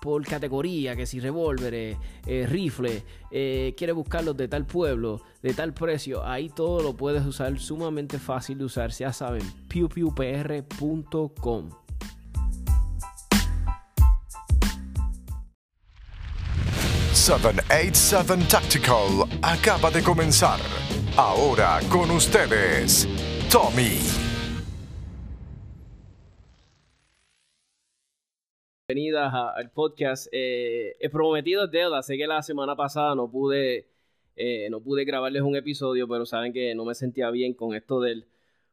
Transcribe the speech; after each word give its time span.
por 0.00 0.24
categoría, 0.24 0.96
que 0.96 1.06
si 1.06 1.20
revólveres, 1.20 1.96
eh, 2.26 2.46
rifles, 2.48 3.04
eh, 3.30 3.74
quieres 3.76 3.96
buscarlos 3.96 4.36
de 4.36 4.48
tal 4.48 4.66
pueblo, 4.66 5.20
de 5.42 5.54
tal 5.54 5.74
precio, 5.74 6.24
ahí 6.24 6.48
todo 6.48 6.82
lo 6.82 6.96
puedes 6.96 7.24
usar, 7.26 7.58
sumamente 7.58 8.18
fácil 8.18 8.58
de 8.58 8.64
usar, 8.64 8.90
ya 8.90 9.12
saben, 9.12 9.42
pewpewpr.com. 9.68 11.70
...787 17.12 18.48
Tactical 18.48 19.28
acaba 19.42 19.90
de 19.90 20.02
comenzar. 20.02 20.60
Ahora 21.16 21.80
con 21.90 22.10
ustedes, 22.10 23.06
Tommy. 23.50 24.27
Bienvenidas 28.90 29.34
al 29.34 29.70
podcast. 29.70 30.28
Eh, 30.32 30.96
prometido 31.12 31.66
deuda. 31.66 32.02
Sé 32.02 32.16
que 32.16 32.26
la 32.26 32.40
semana 32.42 32.74
pasada 32.74 33.14
no 33.14 33.30
pude, 33.30 33.86
eh, 34.34 34.70
no 34.70 34.80
pude 34.80 35.04
grabarles 35.04 35.42
un 35.42 35.56
episodio, 35.56 36.08
pero 36.08 36.24
saben 36.24 36.54
que 36.54 36.74
no 36.74 36.86
me 36.86 36.94
sentía 36.94 37.30
bien 37.30 37.52
con 37.52 37.74
esto 37.74 38.00
del 38.00 38.24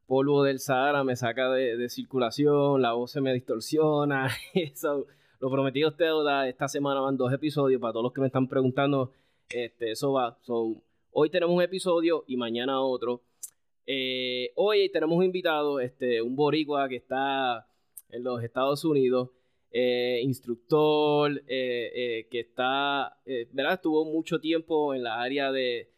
polvo 0.07 0.43
del 0.43 0.59
Sahara. 0.59 1.03
Me 1.03 1.17
saca 1.17 1.51
de, 1.51 1.89
circulación, 1.89 2.81
la 2.81 2.93
voz 2.93 3.11
se 3.11 3.19
me 3.19 3.33
distorsiona. 3.33 4.29
Eso, 4.53 5.05
lo 5.41 5.51
prometido 5.51 5.89
es 5.89 5.97
deuda. 5.97 6.47
Esta 6.47 6.69
semana 6.69 7.01
van 7.01 7.17
dos 7.17 7.33
episodios. 7.33 7.81
Para 7.81 7.91
todos 7.91 8.03
los 8.03 8.13
que 8.13 8.21
me 8.21 8.27
están 8.27 8.47
preguntando, 8.47 9.11
este, 9.49 9.91
eso 9.91 10.13
va. 10.13 10.37
hoy 11.11 11.29
tenemos 11.29 11.53
un 11.53 11.61
episodio 11.61 12.23
y 12.25 12.37
mañana 12.37 12.79
otro. 12.79 13.21
Eh, 13.85 14.53
hoy 14.55 14.89
tenemos 14.93 15.17
un 15.17 15.25
invitado, 15.25 15.81
este, 15.81 16.21
un 16.21 16.37
boricua 16.37 16.87
que 16.87 16.95
está 16.95 17.67
en 18.11 18.23
los 18.23 18.41
Estados 18.41 18.85
Unidos. 18.85 19.31
Eh, 19.77 20.21
instructor, 20.23 21.43
eh, 21.49 21.91
eh, 21.93 22.27
que 22.31 22.39
está, 22.39 23.17
¿verdad? 23.51 23.73
Estuvo 23.73 24.05
mucho 24.05 24.39
tiempo 24.39 24.93
en 24.93 25.03
la 25.03 25.21
área 25.21 25.51
de, 25.51 25.91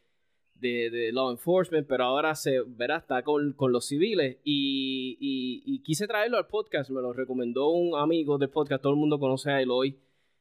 de, 0.56 1.12
law 1.14 1.30
enforcement, 1.30 1.86
pero 1.88 2.06
ahora 2.06 2.34
se, 2.34 2.60
¿verdad? 2.66 2.98
Está 2.98 3.22
con, 3.22 3.56
los 3.56 3.86
civiles 3.86 4.40
y, 4.44 5.80
quise 5.84 6.08
traerlo 6.08 6.38
al 6.38 6.48
podcast, 6.48 6.90
me 6.90 7.04
lo 7.04 7.14
recomendó 7.14 7.70
un 7.70 7.96
amigo 7.96 8.40
del 8.40 8.50
podcast, 8.50 8.82
todo 8.82 8.94
el 8.94 9.00
mundo 9.00 9.20
conoce 9.20 9.52
a 9.52 9.62
Eloy, 9.62 9.96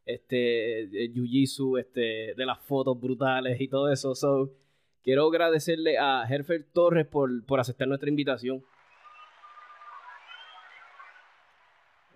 este, 0.06 0.88
Jiu-Jitsu, 1.12 1.78
este, 1.78 2.32
de 2.34 2.46
las 2.46 2.64
fotos 2.64 2.98
brutales 2.98 3.60
y 3.60 3.68
todo 3.68 3.92
eso, 3.92 4.14
so, 4.14 4.50
quiero 5.02 5.26
agradecerle 5.26 5.98
a 5.98 6.24
Herfer 6.26 6.72
Torres 6.72 7.06
por, 7.06 7.44
por 7.44 7.60
aceptar 7.60 7.86
nuestra 7.86 8.08
invitación. 8.08 8.64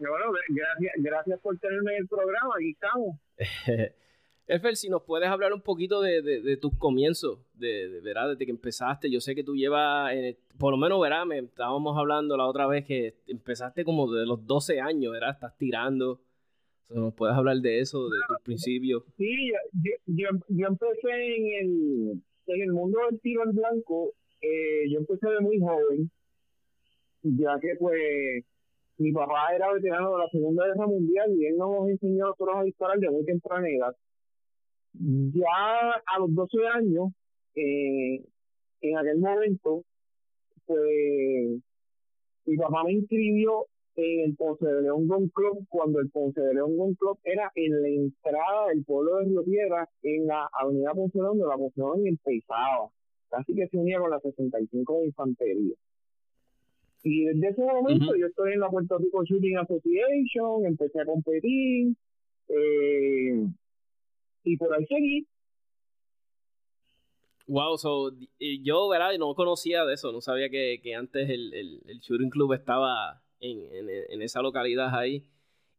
Bueno, 0.09 0.33
gracias, 0.49 0.95
gracias 0.99 1.41
por 1.41 1.59
tenerme 1.59 1.97
en 1.97 2.03
el 2.03 2.09
programa, 2.09 2.55
aquí 2.57 2.71
estamos. 2.71 3.17
Efer, 4.47 4.75
si 4.75 4.89
nos 4.89 5.03
puedes 5.05 5.29
hablar 5.29 5.53
un 5.53 5.61
poquito 5.61 6.01
de, 6.01 6.57
tus 6.61 6.77
comienzos, 6.77 7.39
de, 7.55 8.01
¿verdad? 8.03 8.31
Desde 8.31 8.47
que 8.47 8.51
empezaste, 8.51 9.09
yo 9.09 9.21
sé 9.21 9.37
que 9.37 9.45
tú 9.45 9.55
llevas, 9.55 10.13
por 10.59 10.73
lo 10.73 10.77
menos, 10.77 11.01
¿verdad? 11.01 11.25
Me, 11.25 11.39
estábamos 11.39 11.97
hablando 11.97 12.37
la 12.37 12.47
otra 12.47 12.67
vez 12.67 12.85
que 12.85 13.15
empezaste 13.29 13.85
como 13.85 14.13
de 14.13 14.27
los 14.27 14.45
12 14.45 14.81
años, 14.81 15.13
¿verdad? 15.13 15.31
Estás 15.31 15.57
tirando. 15.57 16.21
¿Nos 16.89 17.15
puedes 17.15 17.37
hablar 17.37 17.59
de 17.59 17.79
eso, 17.79 18.09
de 18.09 18.19
tus 18.27 18.41
principios? 18.43 19.05
Sí, 19.17 19.53
yo, 20.07 20.27
yo, 20.49 20.67
empecé 20.67 21.37
en 21.37 21.47
el, 21.47 22.23
en 22.47 22.63
el 22.63 22.73
mundo 22.73 22.99
del 23.09 23.21
tiro 23.21 23.43
al 23.43 23.53
blanco, 23.53 24.15
eh, 24.41 24.91
yo 24.91 24.99
empecé 24.99 25.29
de 25.29 25.39
muy 25.39 25.61
joven, 25.61 26.11
ya 27.23 27.61
que 27.61 27.77
pues 27.79 28.45
mi 29.01 29.13
papá 29.13 29.55
era 29.55 29.73
veterano 29.73 30.13
de 30.13 30.19
la 30.19 30.29
Segunda 30.29 30.67
Guerra 30.67 30.87
Mundial 30.87 31.33
y 31.35 31.47
él 31.47 31.57
nos 31.57 31.89
enseñó 31.89 32.27
a 32.27 32.29
nosotros 32.29 32.57
a 32.59 32.65
disparar 32.65 32.99
de 32.99 33.09
muy 33.09 33.25
temprana 33.25 33.67
edad. 33.67 33.97
Ya 34.93 36.03
a 36.07 36.19
los 36.19 36.35
12 36.35 36.59
años, 36.75 37.13
eh, 37.55 38.23
en 38.83 38.99
aquel 38.99 39.19
momento, 39.19 39.85
pues 40.67 41.63
mi 42.45 42.57
papá 42.59 42.85
me 42.85 42.93
inscribió 42.93 43.67
en 43.97 44.21
el 44.21 44.37
Ponce 44.37 44.67
de 44.67 44.83
León 44.83 45.09
Gun 45.09 45.31
Club 45.31 45.67
cuando 45.71 46.01
el 46.01 46.11
Ponce 46.11 46.43
de 46.43 46.55
León 46.55 46.77
Gun 46.77 46.95
Club 46.97 47.19
era 47.25 47.51
en 47.55 47.81
la 47.81 47.89
entrada 47.89 48.69
del 48.69 48.85
pueblo 48.85 49.17
de 49.17 49.25
Río 49.25 49.45
Piedra 49.45 49.89
en 50.03 50.27
la 50.27 50.47
avenida 50.53 50.93
Ponce 50.93 51.17
de 51.17 51.25
León 51.25 51.39
de 51.39 51.47
la 51.47 51.57
Ponce 51.57 51.81
de 51.81 51.87
León 51.87 52.07
empezaba. 52.07 52.91
Casi 53.31 53.55
que 53.55 53.67
se 53.69 53.79
unía 53.79 53.99
con 53.99 54.11
la 54.11 54.21
65 54.21 54.99
de 54.99 55.07
Infantería. 55.07 55.75
Y 57.03 57.25
desde 57.25 57.49
ese 57.49 57.63
momento 57.63 58.15
yo 58.17 58.27
estoy 58.27 58.53
en 58.53 58.61
la 58.61 58.69
Puerto 58.69 58.99
Rico 58.99 59.25
Shooting 59.25 59.57
Association, 59.59 60.67
empecé 60.67 61.01
a 61.01 61.07
competir, 61.07 61.95
eh, 62.49 63.47
y 64.45 64.57
por 64.57 64.75
ahí 64.75 64.87
seguí. 64.87 65.27
Wow, 67.47 67.79
so, 67.79 68.13
yo, 68.39 68.89
¿verdad? 68.89 69.11
No 69.19 69.35
conocía 69.35 69.85
de 69.85 69.95
eso, 69.95 70.13
no 70.13 70.21
sabía 70.21 70.51
que, 70.51 70.81
que 70.83 70.95
antes 70.95 71.29
el, 71.29 71.53
el, 71.55 71.81
el, 71.87 71.99
Shooting 72.01 72.31
Club 72.31 72.53
estaba 72.53 73.23
en, 73.41 73.67
en, 74.11 74.23
esa 74.23 74.41
localidad 74.41 74.95
ahí. 74.95 75.25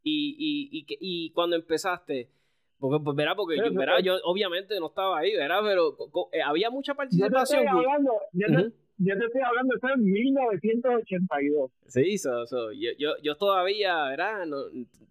Y, 0.04 0.36
y, 0.38 0.80
y, 0.80 0.86
y 1.00 1.32
cuando 1.32 1.56
empezaste, 1.56 2.30
porque, 2.78 3.02
pues, 3.04 3.16
verá, 3.16 3.36
porque 3.36 3.58
yo, 3.58 3.72
verá, 3.74 4.02
yo 4.02 4.16
obviamente 4.24 4.80
no 4.80 4.88
estaba 4.88 5.20
ahí, 5.20 5.34
¿verdad? 5.36 5.60
Pero 5.64 5.96
eh, 6.34 6.42
había 6.42 6.72
mucha 6.72 6.96
participación. 6.96 7.64
Yo 7.64 7.70
hablando, 7.70 8.12
yo 8.34 8.48
te 8.48 8.74
estoy 9.10 9.42
hablando, 9.42 9.76
de 9.76 9.94
en 9.94 10.04
1982. 10.04 11.72
Sí, 11.88 12.18
so, 12.18 12.46
yo, 12.72 12.92
yo, 12.98 13.14
yo, 13.24 13.36
todavía, 13.36 14.04
¿verdad? 14.10 14.46
No, 14.46 14.66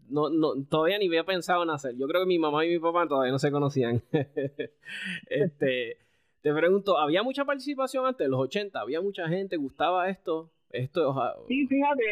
no, 0.08 0.30
no, 0.30 0.64
todavía 0.64 0.98
ni 0.98 1.06
había 1.06 1.24
pensado 1.24 1.62
en 1.62 1.70
hacer. 1.70 1.96
Yo 1.96 2.06
creo 2.06 2.22
que 2.22 2.28
mi 2.28 2.38
mamá 2.38 2.64
y 2.64 2.70
mi 2.70 2.78
papá 2.78 3.06
todavía 3.06 3.32
no 3.32 3.38
se 3.38 3.50
conocían. 3.50 4.02
este, 5.26 5.96
te 6.42 6.54
pregunto, 6.54 6.98
¿había 6.98 7.22
mucha 7.22 7.44
participación 7.44 8.06
antes, 8.06 8.28
los 8.28 8.40
80? 8.40 8.80
¿Había 8.80 9.00
mucha 9.00 9.28
gente? 9.28 9.56
¿Gustaba 9.56 10.08
esto? 10.08 10.50
esto 10.72 11.14
Sí, 11.48 11.66
fíjate, 11.66 12.04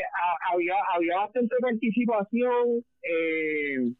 había, 0.53 0.75
había 0.94 1.17
bastante 1.17 1.55
participación. 1.61 2.84
Eh, 3.03 3.93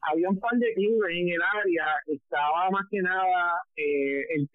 había 0.00 0.30
un 0.30 0.38
par 0.38 0.54
de 0.58 0.72
clubes 0.74 1.10
en 1.12 1.28
el 1.28 1.40
área. 1.42 1.86
Estaba 2.06 2.70
más 2.70 2.86
que 2.90 3.00
nada 3.00 3.52
eh, 3.76 4.24
el 4.36 4.48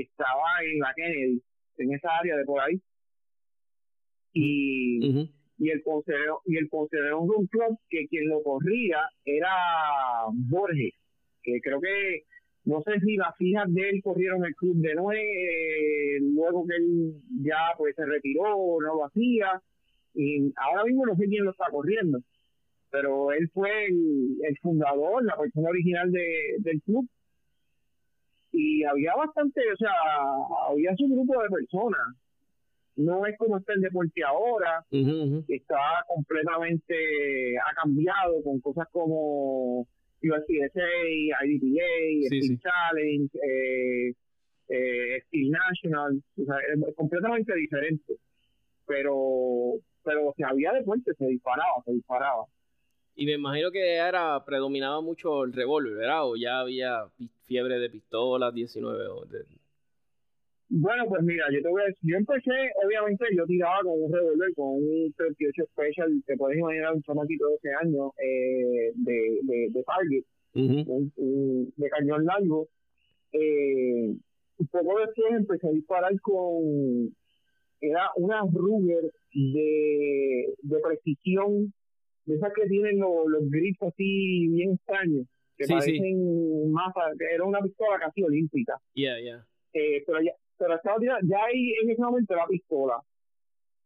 Estaba 0.00 0.62
en 0.62 0.78
la 0.80 0.92
Kennedy, 0.94 1.42
en 1.78 1.94
esa 1.94 2.08
área 2.18 2.36
de 2.36 2.44
por 2.44 2.60
ahí. 2.60 2.80
Y, 4.32 5.30
y 5.58 5.70
el 5.70 5.82
consejo 5.82 6.42
y 6.44 6.58
el 6.58 6.68
consejo 6.68 7.02
de 7.02 7.14
un 7.14 7.46
club 7.46 7.78
que 7.88 8.06
quien 8.08 8.28
lo 8.28 8.42
corría 8.42 8.98
era 9.24 9.50
Borges, 10.32 10.94
que 11.42 11.60
creo 11.62 11.80
que 11.80 12.24
no 12.64 12.82
sé 12.82 13.00
si 13.00 13.16
las 13.16 13.40
hijas 13.40 13.72
de 13.72 13.88
él 13.88 14.02
corrieron 14.02 14.44
el 14.44 14.54
club 14.56 14.76
de 14.76 14.94
nueve, 14.96 16.18
luego 16.20 16.66
que 16.66 16.74
él 16.74 17.14
ya 17.42 17.72
pues 17.78 17.94
se 17.94 18.04
retiró, 18.04 18.42
no 18.80 18.96
lo 18.96 19.04
hacía, 19.06 19.62
y 20.14 20.52
ahora 20.56 20.84
mismo 20.84 21.06
no 21.06 21.14
sé 21.16 21.26
quién 21.26 21.44
lo 21.44 21.52
está 21.52 21.66
corriendo, 21.70 22.18
pero 22.90 23.32
él 23.32 23.48
fue 23.54 23.86
el, 23.86 24.36
el 24.42 24.58
fundador, 24.58 25.24
la 25.24 25.36
persona 25.36 25.68
original 25.68 26.10
de, 26.10 26.56
del 26.58 26.82
club, 26.82 27.08
y 28.56 28.84
había 28.84 29.14
bastante, 29.14 29.60
o 29.70 29.76
sea, 29.76 29.92
había 30.70 30.96
su 30.96 31.06
grupo 31.06 31.42
de 31.42 31.48
personas. 31.50 32.16
No 32.96 33.26
es 33.26 33.36
como 33.36 33.58
está 33.58 33.74
el 33.74 33.82
deporte 33.82 34.24
ahora, 34.24 34.82
que 34.90 35.54
está 35.54 36.02
completamente, 36.08 37.58
ha 37.58 37.74
cambiado 37.74 38.42
con 38.42 38.58
cosas 38.60 38.88
como 38.90 39.80
USCSA, 40.22 41.44
IDPA, 41.44 42.26
Steel 42.26 42.58
Challenge, 42.58 43.38
eh, 43.46 44.14
eh, 44.68 45.22
Steel 45.26 45.50
National, 45.50 46.22
o 46.38 46.44
sea, 46.46 46.56
es 46.72 46.96
completamente 46.96 47.54
diferente. 47.54 48.14
Pero, 48.86 49.74
pero 50.02 50.32
si 50.34 50.42
había 50.44 50.72
deporte, 50.72 51.12
se 51.18 51.26
disparaba, 51.26 51.82
se 51.84 51.92
disparaba. 51.92 52.46
Y 53.16 53.24
me 53.24 53.32
imagino 53.32 53.70
que 53.70 53.94
era 53.94 54.44
predominaba 54.44 55.00
mucho 55.00 55.44
el 55.44 55.52
revólver, 55.54 55.94
¿verdad? 55.94 56.28
O 56.28 56.36
ya 56.36 56.60
había 56.60 57.06
fiebre 57.46 57.78
de 57.78 57.88
pistolas, 57.88 58.52
19 58.52 59.06
o 59.08 59.24
de... 59.24 59.44
Bueno, 60.68 61.04
pues 61.08 61.22
mira, 61.22 61.46
yo 61.50 61.62
te 61.62 61.68
voy 61.68 61.80
a 61.82 61.86
decir, 61.86 62.10
yo 62.10 62.16
empecé, 62.16 62.50
obviamente, 62.84 63.24
yo 63.34 63.46
tiraba 63.46 63.78
con 63.82 64.02
un 64.02 64.12
revólver, 64.12 64.52
con 64.54 64.66
un 64.66 65.14
38 65.16 65.64
Special, 65.72 66.22
te 66.26 66.36
puedes 66.36 66.58
imaginar 66.58 66.92
un 66.92 67.02
chamaquito 67.02 67.46
de 67.46 67.52
12 67.52 67.68
años, 67.82 68.10
eh, 68.18 68.92
de, 68.96 69.38
de, 69.44 69.68
de 69.70 69.84
Target, 69.84 70.24
un, 70.54 71.72
de 71.76 71.88
cañón 71.88 72.24
largo. 72.26 72.68
Eh, 73.32 74.16
poco 74.70 74.98
después 74.98 75.32
empecé 75.32 75.68
a 75.68 75.70
disparar 75.70 76.20
con, 76.20 77.14
era 77.80 78.10
una 78.16 78.42
Ruger 78.42 79.12
de, 79.32 80.54
de 80.62 80.80
precisión, 80.80 81.72
de 82.26 82.34
esas 82.34 82.52
que 82.52 82.66
tienen 82.66 82.98
los, 82.98 83.26
los 83.28 83.48
grips 83.50 83.82
así 83.82 84.48
bien 84.48 84.72
extraños, 84.72 85.26
que 85.56 85.66
parecen 85.66 86.70
más, 86.70 86.92
era 87.32 87.44
una 87.44 87.60
pistola 87.60 87.98
casi 87.98 88.22
olímpica. 88.22 88.78
Yeah, 88.94 89.18
yeah. 89.20 89.46
Eh, 89.72 90.02
pero 90.06 90.20
ya, 90.20 90.32
pero 90.58 90.74
estaba, 90.74 90.98
ya 91.00 91.44
ahí 91.44 91.72
en 91.82 91.90
ese 91.90 92.02
momento 92.02 92.34
la 92.34 92.46
pistola. 92.46 93.00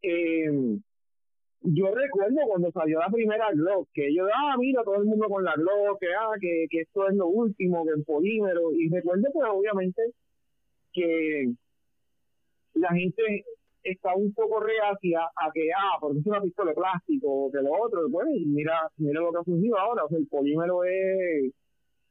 Eh, 0.02 0.78
yo 1.62 1.94
recuerdo 1.94 2.38
cuando 2.46 2.72
salió 2.72 2.98
la 3.00 3.10
primera 3.10 3.50
Glock, 3.52 3.88
que 3.92 4.14
yo, 4.14 4.26
ah, 4.34 4.56
mira, 4.58 4.82
todo 4.82 4.96
el 4.96 5.04
mundo 5.04 5.28
con 5.28 5.44
la 5.44 5.54
Glock, 5.54 6.00
que, 6.00 6.06
ah, 6.18 6.32
que, 6.40 6.66
que 6.70 6.80
esto 6.80 7.06
es 7.08 7.14
lo 7.14 7.26
último, 7.26 7.84
que 7.84 7.92
en 7.92 8.04
polímero, 8.04 8.72
y 8.72 8.88
recuerdo, 8.88 9.28
pues, 9.32 9.46
obviamente, 9.50 10.02
que 10.92 11.52
la 12.74 12.88
gente 12.94 13.44
está 13.82 14.14
un 14.14 14.32
poco 14.34 14.60
reacia 14.60 15.20
a 15.24 15.50
que, 15.52 15.68
ah, 15.72 15.96
porque 16.00 16.20
es 16.20 16.26
una 16.26 16.40
pistola 16.40 16.70
de 16.70 16.76
plástico, 16.76 17.50
que 17.50 17.62
lo 17.62 17.72
otro, 17.80 18.08
pues, 18.10 18.26
mira, 18.46 18.90
mira 18.96 19.20
lo 19.20 19.32
que 19.32 19.38
ha 19.38 19.44
sucedido 19.44 19.78
ahora, 19.78 20.04
o 20.04 20.08
sea, 20.08 20.18
el 20.18 20.26
polímero 20.26 20.84
es 20.84 21.52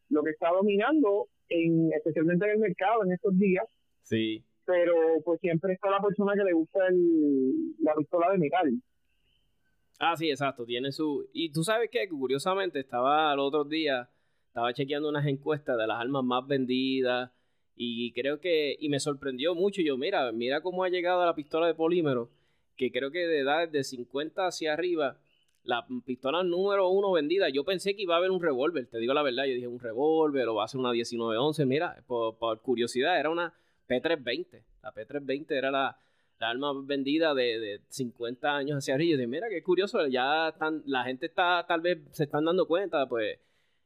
lo 0.09 0.23
que 0.23 0.31
está 0.31 0.49
dominando, 0.49 1.27
en 1.49 1.91
especialmente 1.93 2.45
en 2.45 2.51
el 2.51 2.59
mercado 2.59 3.03
en 3.03 3.11
estos 3.11 3.37
días. 3.37 3.65
Sí. 4.03 4.43
Pero, 4.65 4.95
pues, 5.23 5.39
siempre 5.39 5.73
está 5.73 5.89
la 5.89 6.01
persona 6.01 6.33
que 6.33 6.43
le 6.43 6.53
gusta 6.53 6.79
el, 6.87 7.75
la 7.79 7.95
pistola 7.95 8.31
de 8.31 8.37
metal. 8.37 8.81
Ah, 9.99 10.15
sí, 10.15 10.29
exacto, 10.29 10.65
tiene 10.65 10.91
su... 10.91 11.27
Y 11.33 11.51
tú 11.51 11.63
sabes 11.63 11.89
que 11.91 12.07
curiosamente 12.07 12.79
estaba 12.79 13.33
el 13.33 13.39
otro 13.39 13.65
día, 13.65 14.09
estaba 14.47 14.73
chequeando 14.73 15.09
unas 15.09 15.27
encuestas 15.27 15.77
de 15.77 15.87
las 15.87 15.99
armas 15.99 16.23
más 16.23 16.47
vendidas 16.47 17.31
y 17.81 18.11
creo 18.11 18.41
que... 18.41 18.75
Y 18.79 18.89
me 18.89 18.99
sorprendió 18.99 19.55
mucho, 19.55 19.81
yo, 19.81 19.97
mira, 19.97 20.31
mira 20.33 20.61
cómo 20.61 20.83
ha 20.83 20.89
llegado 20.89 21.25
la 21.25 21.33
pistola 21.33 21.65
de 21.65 21.73
polímero, 21.73 22.29
que 22.75 22.91
creo 22.91 23.09
que 23.09 23.19
de 23.19 23.39
edades 23.39 23.71
de 23.71 23.83
50 23.83 24.45
hacia 24.45 24.73
arriba, 24.73 25.17
la 25.63 25.87
pistola 26.05 26.43
número 26.43 26.89
uno 26.89 27.11
vendida, 27.13 27.47
yo 27.47 27.63
pensé 27.63 27.95
que 27.95 28.01
iba 28.03 28.15
a 28.15 28.17
haber 28.17 28.31
un 28.31 28.41
revólver, 28.41 28.87
te 28.87 28.97
digo 28.99 29.13
la 29.13 29.23
verdad, 29.23 29.45
yo 29.45 29.53
dije 29.53 29.67
un 29.67 29.79
revólver 29.79 30.47
o 30.49 30.55
va 30.55 30.65
a 30.65 30.67
ser 30.67 30.79
una 30.79 30.91
1911, 30.91 31.65
mira, 31.65 32.03
por, 32.05 32.61
curiosidad, 32.61 33.17
era 33.17 33.29
una 33.29 33.53
P320, 33.87 34.61
la 34.83 34.93
P320 34.93 35.51
era 35.51 35.71
la 35.71 35.97
la 36.39 36.49
arma 36.49 36.71
vendida 36.85 37.33
de, 37.33 37.59
de 37.59 37.81
50 37.89 38.55
años 38.55 38.77
hacia 38.77 38.95
arriba. 38.95 39.21
Y 39.21 39.27
mira, 39.27 39.49
qué 39.49 39.61
curioso, 39.61 40.07
ya 40.07 40.49
están, 40.49 40.81
la 40.85 41.03
gente 41.03 41.25
está, 41.25 41.65
tal 41.67 41.81
vez 41.81 41.99
se 42.11 42.23
están 42.23 42.45
dando 42.45 42.65
cuenta, 42.65 43.07
pues 43.07 43.37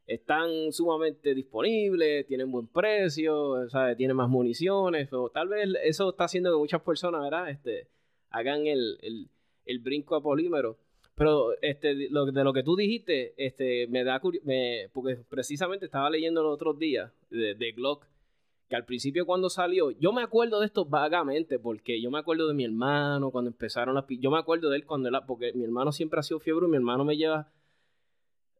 están 0.06 0.72
sumamente 0.72 1.34
disponibles, 1.34 2.26
tienen 2.26 2.50
buen 2.50 2.66
precio, 2.66 3.68
¿sabes? 3.68 3.96
tienen 3.96 4.16
más 4.16 4.28
municiones, 4.28 5.12
o 5.12 5.30
tal 5.30 5.48
vez 5.48 5.68
eso 5.84 6.10
está 6.10 6.24
haciendo 6.24 6.50
que 6.50 6.58
muchas 6.58 6.82
personas, 6.82 7.22
¿verdad? 7.22 7.50
Este, 7.50 7.88
hagan 8.30 8.66
el, 8.66 8.98
el, 9.02 9.28
el 9.64 9.78
brinco 9.78 10.16
a 10.16 10.22
polímero. 10.22 10.78
Pero 11.16 11.52
este, 11.62 12.10
lo, 12.10 12.26
de 12.26 12.42
lo 12.42 12.52
que 12.52 12.64
tú 12.64 12.74
dijiste, 12.74 13.34
este, 13.36 13.86
me 13.86 14.02
da 14.02 14.20
me, 14.42 14.90
porque 14.92 15.16
precisamente 15.28 15.84
estaba 15.84 16.10
leyendo 16.10 16.42
los 16.42 16.54
otros 16.54 16.76
días 16.76 17.12
de, 17.30 17.54
de 17.54 17.72
Glock 17.72 18.04
que 18.68 18.76
al 18.76 18.84
principio 18.84 19.26
cuando 19.26 19.50
salió, 19.50 19.90
yo 19.90 20.12
me 20.12 20.22
acuerdo 20.22 20.58
de 20.58 20.66
esto 20.66 20.86
vagamente, 20.86 21.58
porque 21.58 22.00
yo 22.00 22.10
me 22.10 22.18
acuerdo 22.18 22.48
de 22.48 22.54
mi 22.54 22.64
hermano 22.64 23.30
cuando 23.30 23.50
empezaron 23.50 23.94
las... 23.94 24.06
Yo 24.08 24.30
me 24.30 24.38
acuerdo 24.38 24.70
de 24.70 24.76
él 24.78 24.86
cuando 24.86 25.08
él... 25.08 25.14
Porque 25.26 25.52
mi 25.52 25.64
hermano 25.64 25.92
siempre 25.92 26.18
ha 26.18 26.22
sido 26.22 26.40
fiebre 26.40 26.66
y 26.66 26.70
mi 26.70 26.76
hermano 26.76 27.04
me 27.04 27.16
lleva... 27.16 27.52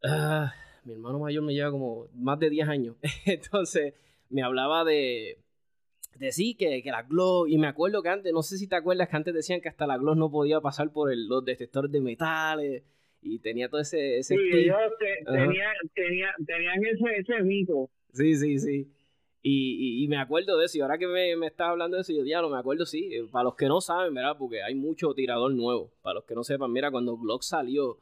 Ah, 0.04 0.52
mi 0.84 0.92
hermano 0.92 1.18
mayor 1.18 1.42
me 1.42 1.54
lleva 1.54 1.70
como 1.70 2.06
más 2.14 2.38
de 2.38 2.50
10 2.50 2.68
años. 2.68 2.96
Entonces 3.26 3.94
me 4.30 4.42
hablaba 4.42 4.84
de... 4.84 5.38
De 6.18 6.30
sí, 6.30 6.54
que, 6.54 6.80
que 6.82 6.90
la 6.92 7.02
Glock, 7.02 7.48
y 7.48 7.58
me 7.58 7.66
acuerdo 7.66 8.00
que 8.00 8.08
antes, 8.08 8.32
no 8.32 8.42
sé 8.42 8.56
si 8.56 8.68
te 8.68 8.76
acuerdas 8.76 9.08
que 9.08 9.16
antes 9.16 9.34
decían 9.34 9.60
que 9.60 9.68
hasta 9.68 9.84
la 9.84 9.98
Glock 9.98 10.16
no 10.16 10.30
podía 10.30 10.60
pasar 10.60 10.92
por 10.92 11.12
los 11.12 11.44
detectores 11.44 11.90
de 11.90 12.00
metales 12.00 12.84
y 13.20 13.40
tenía 13.40 13.68
todo 13.68 13.80
ese... 13.80 14.18
ese 14.18 14.36
sí, 14.36 14.42
ellos 14.52 14.76
tenía, 15.24 15.66
tenían 16.46 16.84
ese, 16.84 17.16
ese 17.18 17.42
mito. 17.42 17.90
Sí, 18.12 18.36
sí, 18.36 18.60
sí. 18.60 18.88
Y, 19.46 20.06
me 20.08 20.16
acuerdo 20.16 20.56
de 20.56 20.64
eso, 20.64 20.78
y 20.78 20.80
ahora 20.80 20.96
que 20.96 21.06
me, 21.06 21.36
me 21.36 21.48
estás 21.48 21.68
hablando 21.68 21.96
de 21.96 22.00
eso, 22.00 22.14
yo 22.14 22.22
diablo, 22.22 22.48
me 22.48 22.56
acuerdo, 22.56 22.86
sí, 22.86 23.10
eh, 23.12 23.26
para 23.30 23.44
los 23.44 23.56
que 23.56 23.66
no 23.66 23.82
saben, 23.82 24.14
¿verdad? 24.14 24.36
Porque 24.38 24.62
hay 24.62 24.74
mucho 24.74 25.12
tirador 25.12 25.52
nuevo, 25.52 25.92
para 26.00 26.14
los 26.14 26.24
que 26.24 26.34
no 26.34 26.44
sepan, 26.44 26.72
mira, 26.72 26.90
cuando 26.90 27.18
Glock 27.18 27.42
salió, 27.42 27.98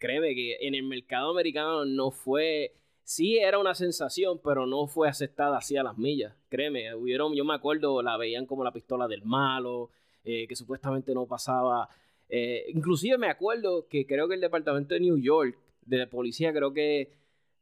créeme 0.00 0.34
que 0.34 0.56
en 0.62 0.74
el 0.74 0.82
mercado 0.82 1.30
americano 1.30 1.84
no 1.84 2.10
fue, 2.10 2.72
sí 3.04 3.38
era 3.38 3.58
una 3.58 3.74
sensación, 3.74 4.40
pero 4.42 4.66
no 4.66 4.86
fue 4.88 5.08
aceptada 5.08 5.58
así 5.58 5.76
a 5.76 5.84
las 5.84 5.96
millas, 5.98 6.34
créeme, 6.48 6.92
hubieron, 6.94 7.34
yo 7.34 7.44
me 7.44 7.54
acuerdo, 7.54 8.02
la 8.02 8.16
veían 8.16 8.46
como 8.46 8.64
la 8.64 8.72
pistola 8.72 9.06
del 9.06 9.22
malo, 9.22 9.90
eh, 10.24 10.48
que 10.48 10.56
supuestamente 10.56 11.14
no 11.14 11.26
pasaba, 11.26 11.88
eh, 12.28 12.64
inclusive 12.74 13.18
me 13.18 13.28
acuerdo 13.28 13.86
que 13.88 14.06
creo 14.06 14.26
que 14.26 14.34
el 14.34 14.40
departamento 14.40 14.94
de 14.94 15.00
New 15.00 15.18
York, 15.18 15.56
de 15.82 16.06
policía, 16.06 16.52
creo 16.52 16.72
que 16.72 17.12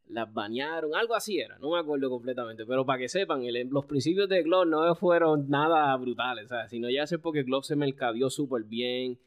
las 0.06 0.32
bañaron, 0.32 0.94
algo 0.94 1.14
así 1.14 1.38
era, 1.38 1.58
no 1.58 1.72
me 1.72 1.80
acuerdo 1.80 2.08
completamente, 2.08 2.64
pero 2.64 2.86
para 2.86 3.00
que 3.00 3.08
sepan, 3.08 3.42
los 3.68 3.84
principios 3.84 4.28
de 4.28 4.42
Glock 4.42 4.66
no 4.66 4.94
fueron 4.94 5.50
nada 5.50 5.94
brutales, 5.96 6.48
¿sabes? 6.48 6.70
sino 6.70 6.88
ya 6.88 7.06
sé 7.06 7.18
porque 7.18 7.42
Glock 7.42 7.64
se 7.64 7.76
mercadeó 7.76 8.30
súper 8.30 8.62
bien 8.62 9.18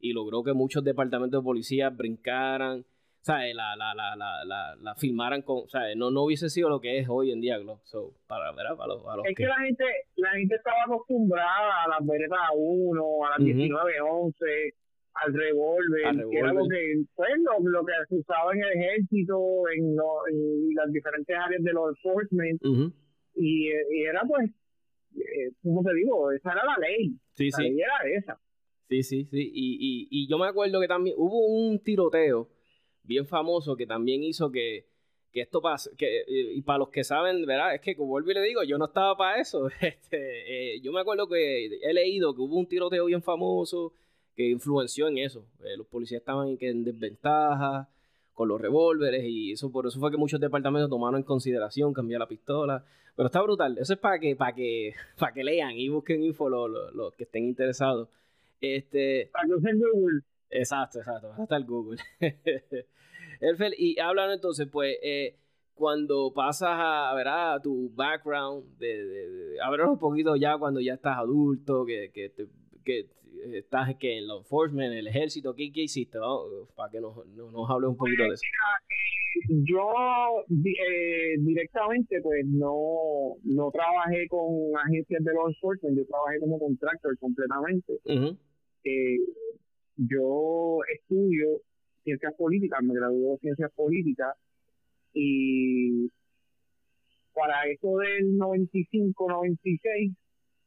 y 0.00 0.12
logró 0.12 0.42
que 0.42 0.52
muchos 0.52 0.84
departamentos 0.84 1.40
de 1.40 1.44
policía 1.44 1.90
brincaran, 1.90 2.84
¿sabes? 3.20 3.54
La, 3.54 3.76
la, 3.76 3.94
la, 3.94 4.16
la, 4.16 4.76
la, 4.76 4.94
filmaran 4.94 5.42
con, 5.42 5.68
¿sabes? 5.68 5.96
No, 5.96 6.10
no 6.10 6.24
hubiese 6.24 6.48
sido 6.48 6.68
lo 6.68 6.80
que 6.80 6.98
es 6.98 7.08
hoy 7.08 7.32
en 7.32 7.40
día 7.40 7.58
Glock, 7.58 7.84
so, 7.84 8.14
para, 8.26 8.52
¿verdad? 8.52 8.76
para 8.76 8.94
los, 8.94 9.02
Es 9.28 9.36
que, 9.36 9.44
la 9.44 9.56
gente 9.56 9.84
la 10.16 10.30
gente 10.30 10.54
estaba 10.54 10.82
acostumbrada 10.86 11.84
a 11.84 11.88
las 11.88 12.06
Beretta 12.06 12.36
1, 12.54 13.26
a 13.26 13.30
las 13.30 13.40
1911 13.40 14.74
al 15.14 15.34
revólver, 15.34 16.28
que 16.30 16.38
era 16.38 16.52
lo 16.52 16.68
que, 16.68 17.02
pues, 17.14 17.30
lo, 17.60 17.84
que 17.84 17.92
se 18.08 18.14
usaba 18.16 18.52
en 18.52 18.62
el 18.62 18.70
ejército, 18.70 19.64
en, 19.74 19.96
las 20.74 20.92
diferentes 20.92 21.36
áreas 21.36 21.62
de 21.62 21.72
los 21.72 21.96
enforcement, 21.96 22.60
y, 23.34 23.68
era 23.68 24.22
pues, 24.26 24.50
eh, 25.16 25.52
como 25.62 25.82
te 25.82 25.94
digo, 25.94 26.30
esa 26.32 26.52
era 26.52 26.64
la 26.64 26.76
ley. 26.78 27.16
Sí, 27.34 27.50
la 27.50 27.58
ley 27.64 27.80
era 27.80 28.16
esa. 28.16 28.38
Sí, 28.88 29.02
sí, 29.02 29.24
sí. 29.30 29.50
Y, 29.54 29.76
y, 29.80 30.08
y 30.10 30.28
yo 30.28 30.38
me 30.38 30.46
acuerdo 30.46 30.80
que 30.80 30.88
también 30.88 31.14
hubo 31.18 31.46
un 31.46 31.78
tiroteo 31.78 32.48
bien 33.02 33.26
famoso 33.26 33.76
que 33.76 33.86
también 33.86 34.22
hizo 34.22 34.50
que, 34.50 34.86
que 35.32 35.40
esto 35.42 35.60
pase, 35.60 35.90
que, 35.96 36.24
y 36.28 36.62
para 36.62 36.78
los 36.78 36.88
que 36.90 37.04
saben, 37.04 37.44
¿verdad? 37.46 37.74
Es 37.74 37.80
que 37.80 37.96
como 37.96 38.10
vuelvo 38.10 38.30
y 38.30 38.34
le 38.34 38.42
digo, 38.42 38.62
yo 38.62 38.78
no 38.78 38.86
estaba 38.86 39.16
para 39.16 39.40
eso. 39.40 39.68
Este, 39.80 40.74
eh, 40.74 40.80
yo 40.80 40.92
me 40.92 41.00
acuerdo 41.00 41.28
que 41.28 41.66
he 41.66 41.92
leído 41.92 42.34
que 42.34 42.42
hubo 42.42 42.56
un 42.56 42.66
tiroteo 42.66 43.06
bien 43.06 43.22
famoso 43.22 43.92
que 44.34 44.48
influenció 44.48 45.08
en 45.08 45.18
eso. 45.18 45.44
Eh, 45.64 45.76
los 45.76 45.86
policías 45.86 46.20
estaban 46.20 46.56
en 46.60 46.84
desventaja 46.84 47.88
con 48.34 48.48
los 48.48 48.60
revólveres 48.60 49.24
y 49.24 49.52
eso 49.52 49.72
por 49.72 49.86
eso 49.86 49.98
fue 49.98 50.12
que 50.12 50.16
muchos 50.16 50.38
departamentos 50.38 50.88
tomaron 50.88 51.18
en 51.18 51.24
consideración 51.24 51.92
cambiar 51.92 52.20
la 52.20 52.28
pistola. 52.28 52.84
Pero 53.16 53.26
está 53.26 53.42
brutal. 53.42 53.76
Eso 53.78 53.94
es 53.94 53.98
para 53.98 54.20
que, 54.20 54.36
para 54.36 54.54
que, 54.54 54.94
para 55.18 55.32
que 55.32 55.42
lean 55.42 55.72
y 55.72 55.88
busquen 55.88 56.22
info 56.22 56.48
los, 56.48 57.14
que 57.14 57.24
estén 57.24 57.46
interesados. 57.46 58.08
Este, 58.60 59.30
para 59.32 59.46
que 59.46 59.54
usen 59.54 59.78
Google. 59.78 60.20
Exacto, 60.50 60.98
exacto. 60.98 61.32
Hasta 61.38 61.56
el 61.56 61.64
Google. 61.64 61.98
Elfel, 63.40 63.74
y 63.78 63.98
hablan 64.00 64.32
entonces, 64.32 64.66
pues, 64.70 64.96
eh, 65.02 65.36
cuando 65.74 66.32
pasas 66.34 66.70
a, 66.72 67.14
ver 67.14 67.28
a 67.28 67.60
tu 67.62 67.90
background, 67.94 68.78
de, 68.78 69.04
de, 69.04 69.84
un 69.86 69.98
poquito 69.98 70.34
ya 70.34 70.58
cuando 70.58 70.80
ya 70.80 70.94
estás 70.94 71.18
adulto, 71.18 71.86
que, 71.86 72.10
que, 72.12 72.32
que 72.84 73.06
estás 73.54 73.94
que 73.96 74.18
en 74.18 74.26
law 74.26 74.38
enforcement, 74.38 74.92
en 74.92 74.98
el 74.98 75.06
ejército, 75.06 75.54
¿qué, 75.54 75.70
qué 75.72 75.82
hiciste? 75.82 76.18
Para 76.74 76.90
que 76.90 77.00
nos, 77.00 77.24
nos, 77.26 77.70
hables 77.70 77.90
un 77.90 77.96
poquito 77.96 78.24
de 78.24 78.30
eso. 78.30 78.42
Yo 79.48 80.44
eh, 80.50 81.36
directamente 81.38 82.20
pues 82.22 82.44
no, 82.46 83.36
no 83.44 83.70
trabajé 83.70 84.26
con 84.28 84.76
agencias 84.84 85.22
de 85.22 85.32
law 85.32 85.48
enforcement, 85.48 85.96
yo 85.96 86.04
trabajé 86.06 86.40
como 86.40 86.58
contractor 86.58 87.16
completamente. 87.18 88.00
Eh, 88.84 89.18
yo 89.96 90.78
estudio 90.94 91.60
ciencias 92.04 92.34
políticas, 92.34 92.82
me 92.82 92.94
gradué 92.94 93.32
de 93.32 93.38
ciencias 93.38 93.70
políticas 93.72 94.36
y 95.12 96.10
para 97.34 97.66
eso 97.68 97.98
del 97.98 98.38
95-96 98.38 100.14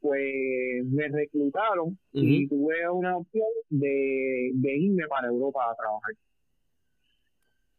pues 0.01 0.86
me 0.86 1.08
reclutaron 1.10 1.98
y 2.12 2.48
tuve 2.48 2.89
una 2.89 3.18
opción 3.18 3.48
de, 3.70 4.51
irme 4.63 5.08
para 5.08 5.27
Europa 5.27 5.60
a 5.72 5.75
trabajar. 5.75 6.13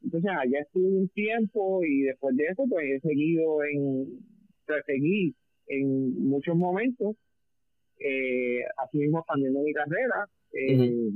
Entonces 0.04 0.30
allá 0.30 0.60
estuve 0.60 0.86
un 0.86 1.08
tiempo 1.08 1.84
y 1.84 2.02
después 2.02 2.36
de 2.36 2.44
eso 2.46 2.64
pues 2.68 2.84
he 2.86 3.00
seguido 3.00 3.64
en, 3.64 4.20
seguí 4.86 5.34
en 5.66 6.28
muchos 6.28 6.56
momentos, 6.56 7.16
eh, 8.04 8.64
así 8.78 8.98
mismo 8.98 9.18
expandiendo 9.18 9.60
mi 9.60 9.72
carrera 9.72 10.28
eh, 10.52 11.10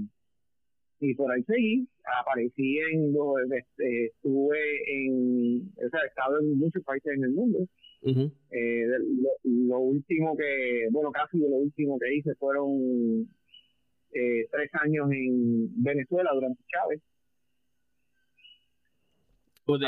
y 1.00 1.14
por 1.14 1.30
ahí 1.30 1.42
seguí, 1.42 1.86
aparecí 2.20 2.78
en, 2.78 3.14
este, 3.52 4.06
estuve 4.06 4.58
en, 4.86 5.72
o 5.76 5.88
sea, 5.90 6.00
he 6.02 6.06
estado 6.06 6.40
en 6.40 6.58
muchos 6.58 6.82
países 6.84 7.12
en 7.14 7.24
el 7.24 7.30
mundo 7.32 7.66
eh, 8.50 8.86
lo, 9.44 9.78
último 9.78 10.36
que, 10.36 10.88
bueno, 10.90 11.10
casi 11.10 11.38
lo 11.38 11.56
último 11.56 11.98
que 11.98 12.14
hice 12.14 12.34
fueron 12.36 13.28
eh, 14.12 14.46
tres 14.50 14.70
años 14.74 15.10
en 15.10 15.82
Venezuela 15.82 16.30
durante 16.32 16.62
Chávez. 16.68 17.02
Pues 19.64 19.80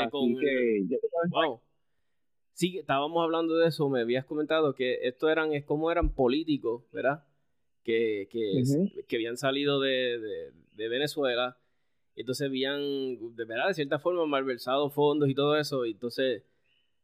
wow. 1.31 1.61
Sí, 2.59 2.77
estábamos 2.77 3.23
hablando 3.23 3.55
de 3.55 3.69
eso, 3.69 3.87
me 3.87 4.01
habías 4.01 4.25
comentado 4.25 4.75
que 4.75 4.99
esto 5.03 5.29
eran, 5.29 5.53
es 5.53 5.63
como 5.63 5.93
eran 5.93 6.09
políticos, 6.09 6.83
¿verdad? 6.91 7.23
Que, 7.85 8.27
que, 8.29 8.63
que 9.07 9.15
habían 9.15 9.37
salido 9.37 9.79
de, 9.79 10.51
de, 10.73 10.89
Venezuela, 10.89 11.57
y 12.17 12.19
entonces 12.19 12.49
habían, 12.49 12.81
de 13.33 13.45
verdad, 13.45 13.69
de 13.69 13.75
cierta 13.75 13.97
forma, 13.97 14.25
malversado 14.25 14.89
fondos 14.89 15.29
y 15.29 15.35
todo 15.35 15.57
eso, 15.57 15.85
y 15.85 15.91
entonces 15.91 16.43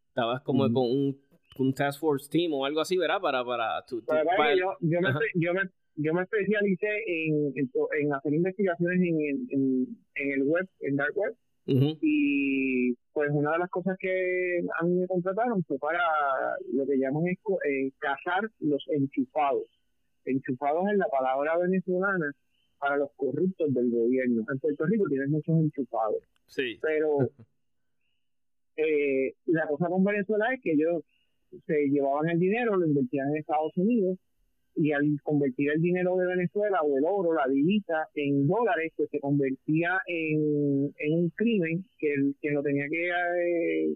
estabas 0.09 0.41
como 0.41 0.63
con 0.73 0.91
un, 0.91 1.21
un, 1.57 1.73
task 1.73 2.01
force 2.01 2.29
team 2.29 2.51
o 2.51 2.65
algo 2.65 2.81
así, 2.81 2.97
¿verdad? 2.97 3.21
Para, 3.21 3.45
para, 3.45 3.85
tu, 3.85 4.01
yo, 4.01 4.75
yo, 4.81 4.99
me, 4.99 5.09
yo, 5.35 5.53
me, 5.53 5.61
yo, 5.95 6.13
me, 6.13 6.23
especialicé 6.23 6.89
en, 7.07 7.53
en, 7.55 8.13
hacer 8.13 8.33
investigaciones 8.33 8.99
en, 8.99 9.47
en, 9.49 9.87
en 10.15 10.31
el 10.33 10.43
web, 10.43 10.67
en 10.81 10.97
dark 10.97 11.15
web, 11.15 11.33
y 11.67 12.93
pues 13.13 13.29
una 13.31 13.53
de 13.53 13.59
las 13.59 13.69
cosas 13.69 13.97
que 13.99 14.59
a 14.79 14.83
mí 14.85 14.95
me 14.95 15.07
contrataron 15.07 15.63
fue 15.63 15.79
para 15.79 15.99
lo 16.71 16.85
que 16.85 16.97
llaman 16.97 17.25
eh, 17.27 17.91
cazar 17.97 18.49
los 18.59 18.85
enchufados. 18.89 19.67
Enchufados 20.25 20.83
es 20.91 20.97
la 20.97 21.07
palabra 21.07 21.57
venezolana 21.57 22.31
para 22.77 22.97
los 22.97 23.09
corruptos 23.15 23.73
del 23.73 23.89
gobierno. 23.89 24.45
En 24.51 24.59
Puerto 24.59 24.85
Rico 24.85 25.05
tienes 25.07 25.29
muchos 25.29 25.57
enchufados. 25.57 26.21
Sí. 26.45 26.77
Pero 26.81 27.29
eh, 28.77 29.33
la 29.45 29.67
cosa 29.67 29.87
con 29.87 30.03
Venezuela 30.03 30.53
es 30.53 30.61
que 30.61 30.73
ellos 30.73 31.03
se 31.65 31.87
llevaban 31.87 32.29
el 32.29 32.39
dinero, 32.39 32.75
lo 32.75 32.85
invertían 32.85 33.29
en 33.29 33.37
Estados 33.37 33.75
Unidos 33.77 34.19
y 34.75 34.91
al 34.91 35.19
convertir 35.23 35.71
el 35.71 35.81
dinero 35.81 36.15
de 36.17 36.27
Venezuela 36.27 36.79
o 36.81 36.97
el 36.97 37.03
oro, 37.07 37.33
la 37.33 37.47
divisa 37.47 38.07
en 38.13 38.47
dólares, 38.47 38.91
pues 38.95 39.09
se 39.09 39.19
convertía 39.19 40.01
en, 40.05 40.93
en 40.97 41.13
un 41.13 41.29
crimen 41.29 41.85
que 41.97 42.13
el, 42.13 42.35
que 42.41 42.51
lo 42.51 42.61
tenía 42.61 42.85
que, 42.89 43.07
eh, 43.07 43.95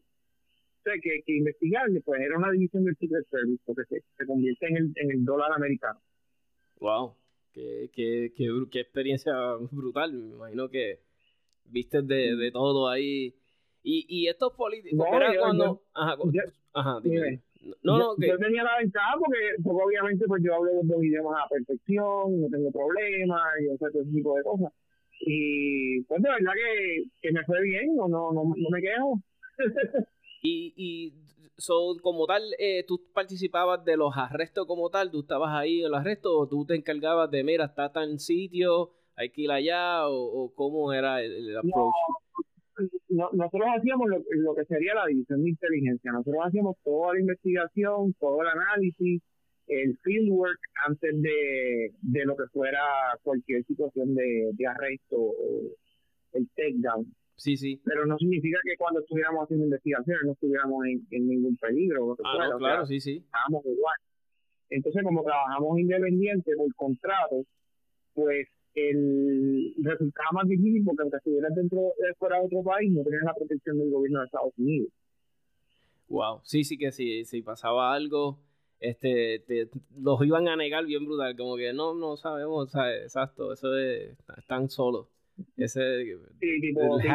que, 1.01 1.21
que, 1.25 1.35
investigar, 1.35 1.87
pues 2.05 2.21
era 2.21 2.37
una 2.37 2.51
división 2.51 2.85
del 2.85 2.95
Secret 2.95 3.27
Service, 3.29 3.61
porque 3.65 3.83
se, 3.89 4.03
se 4.17 4.25
convierte 4.25 4.67
en 4.67 4.77
el, 4.77 4.93
en 4.95 5.11
el 5.11 5.25
dólar 5.25 5.51
americano. 5.53 5.99
Wow, 6.79 7.13
qué, 7.53 7.89
qué, 7.93 8.31
qué, 8.35 8.47
qué 8.71 8.79
experiencia 8.79 9.33
brutal, 9.71 10.13
me 10.13 10.35
imagino 10.35 10.69
que 10.69 10.99
viste 11.65 12.01
de, 12.01 12.35
de 12.35 12.51
todo 12.51 12.87
ahí. 12.87 13.35
Y, 13.83 14.05
y 14.09 14.27
estos 14.27 14.53
políticos, 14.53 15.05
cuando... 15.39 15.81
ajá, 15.93 16.17
ajá, 16.73 16.99
dime. 17.03 17.41
No, 17.83 17.97
no, 17.97 18.15
yo, 18.17 18.37
tenía 18.37 18.63
la 18.63 18.77
ventaja 18.77 19.15
porque, 19.19 19.55
obviamente 19.63 20.25
pues 20.27 20.41
yo 20.43 20.55
hablo 20.55 20.73
los 20.75 20.87
dos 20.87 21.03
idiomas 21.03 21.35
a 21.35 21.41
la 21.43 21.49
perfección, 21.49 22.41
no 22.41 22.47
tengo 22.49 22.71
problemas, 22.71 23.41
y 23.61 23.77
todo 23.77 23.89
ese 23.89 24.11
tipo 24.11 24.35
de 24.35 24.43
cosas. 24.43 24.73
Y 25.21 26.01
pues 26.03 26.21
de 26.21 26.29
verdad 26.29 26.53
que, 26.53 27.03
que 27.21 27.31
me 27.33 27.43
fue 27.43 27.61
bien, 27.61 27.95
no, 27.95 28.07
no, 28.07 28.31
no, 28.31 28.45
me 28.45 28.81
quejo. 28.81 29.21
y, 30.41 30.73
y 30.77 31.13
so, 31.57 31.97
como 32.01 32.25
tal, 32.25 32.43
eh, 32.57 32.85
tú 32.87 33.01
participabas 33.13 33.83
de 33.83 33.97
los 33.97 34.15
arrestos 34.15 34.65
como 34.65 34.89
tal, 34.89 35.11
tú 35.11 35.21
estabas 35.21 35.51
ahí 35.53 35.83
en 35.83 35.91
los 35.91 35.99
arrestos 35.99 36.31
o 36.33 36.47
tú 36.47 36.65
te 36.65 36.75
encargabas 36.75 37.29
de, 37.29 37.43
mira, 37.43 37.65
está 37.65 37.91
tan 37.91 38.19
sitio, 38.19 38.91
hay 39.15 39.31
que 39.31 39.41
ir 39.41 39.51
allá, 39.51 40.07
o, 40.07 40.53
cómo 40.55 40.93
era 40.93 41.21
el, 41.21 41.57
approach 41.57 41.93
nosotros 43.09 43.69
hacíamos 43.77 44.07
lo, 44.09 44.55
que 44.55 44.65
sería 44.65 44.95
la 44.95 45.05
división 45.07 45.43
de 45.43 45.49
inteligencia. 45.49 46.11
Nosotros 46.11 46.41
hacíamos 46.45 46.77
toda 46.83 47.13
la 47.13 47.19
investigación, 47.19 48.13
todo 48.19 48.41
el 48.41 48.47
análisis, 48.47 49.21
el 49.67 49.97
fieldwork 49.99 50.59
antes 50.87 51.21
de, 51.21 51.91
de 52.01 52.25
lo 52.25 52.35
que 52.35 52.47
fuera 52.51 52.81
cualquier 53.23 53.63
situación 53.65 54.15
de, 54.15 54.51
de 54.53 54.67
arresto 54.67 55.17
o 55.17 55.61
el 56.33 56.47
takedown. 56.55 57.05
Sí, 57.39 57.55
sí. 57.55 57.81
Pero 57.85 58.05
no 58.05 58.17
significa 58.17 58.59
que 58.63 58.75
cuando 58.77 58.99
estuviéramos 58.99 59.43
haciendo 59.43 59.65
investigaciones 59.65 60.23
no 60.25 60.33
estuviéramos 60.33 60.85
en, 60.85 61.27
ningún 61.27 61.55
peligro. 61.55 62.17
ah, 62.23 62.49
claro, 62.57 62.85
sí, 62.85 62.99
sí. 62.99 63.23
Estábamos 63.23 63.65
igual. 63.65 63.95
Entonces, 64.69 65.03
como 65.03 65.23
trabajamos 65.23 65.79
independiente 65.79 66.51
por 66.57 66.73
contrato, 66.75 67.45
pues 68.13 68.47
el 68.89 69.73
resultado 69.81 70.29
más 70.33 70.47
difícil 70.47 70.83
porque 70.85 71.01
aunque 71.03 71.17
estuvieras 71.17 71.55
dentro 71.55 71.81
de 71.97 72.13
fuera 72.15 72.39
de 72.39 72.45
otro 72.45 72.63
país 72.63 72.91
no 72.91 73.03
tenías 73.03 73.23
la 73.23 73.33
protección 73.33 73.77
del 73.77 73.89
gobierno 73.89 74.19
de 74.19 74.25
Estados 74.25 74.53
Unidos 74.57 74.91
wow 76.07 76.39
sí 76.43 76.63
sí 76.63 76.77
que 76.77 76.91
sí 76.91 77.25
si 77.25 77.41
pasaba 77.41 77.93
algo 77.93 78.39
este 78.79 79.43
te, 79.47 79.69
los 79.97 80.25
iban 80.25 80.47
a 80.47 80.55
negar 80.55 80.85
bien 80.85 81.05
brutal 81.05 81.35
como 81.35 81.57
que 81.57 81.73
no 81.73 81.93
no 81.93 82.17
sabemos 82.17 82.73
exacto 83.03 83.53
eso 83.53 83.69
de 83.71 84.15
están 84.37 84.69
solos 84.69 85.07
ese 85.55 86.03
sí, 86.03 86.61
tipo, 86.61 86.99
es, 86.99 87.05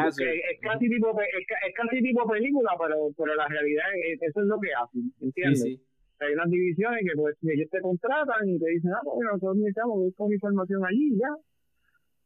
casi 0.59 0.89
tipo 0.89 1.11
es, 1.21 1.75
casi 1.75 2.01
tipo 2.01 2.27
película 2.27 2.71
pero 2.79 3.11
pero 3.15 3.35
la 3.35 3.47
realidad 3.47 3.85
es, 4.03 4.21
eso 4.21 4.41
es 4.41 4.47
lo 4.47 4.59
que 4.59 4.73
hacen 4.73 5.13
¿entiendes? 5.21 5.61
Sí, 5.61 5.77
sí 5.77 5.83
hay 6.19 6.33
unas 6.33 6.49
divisiones 6.49 6.99
que 7.03 7.15
pues 7.15 7.35
ellos 7.43 7.69
te 7.69 7.81
contratan 7.81 8.49
y 8.49 8.59
te 8.59 8.69
dicen, 8.69 8.91
ah, 8.93 9.01
pues 9.03 9.19
nosotros 9.19 9.57
necesitamos 9.57 10.13
con 10.15 10.31
información 10.31 10.85
allí, 10.85 11.17
ya. 11.17 11.35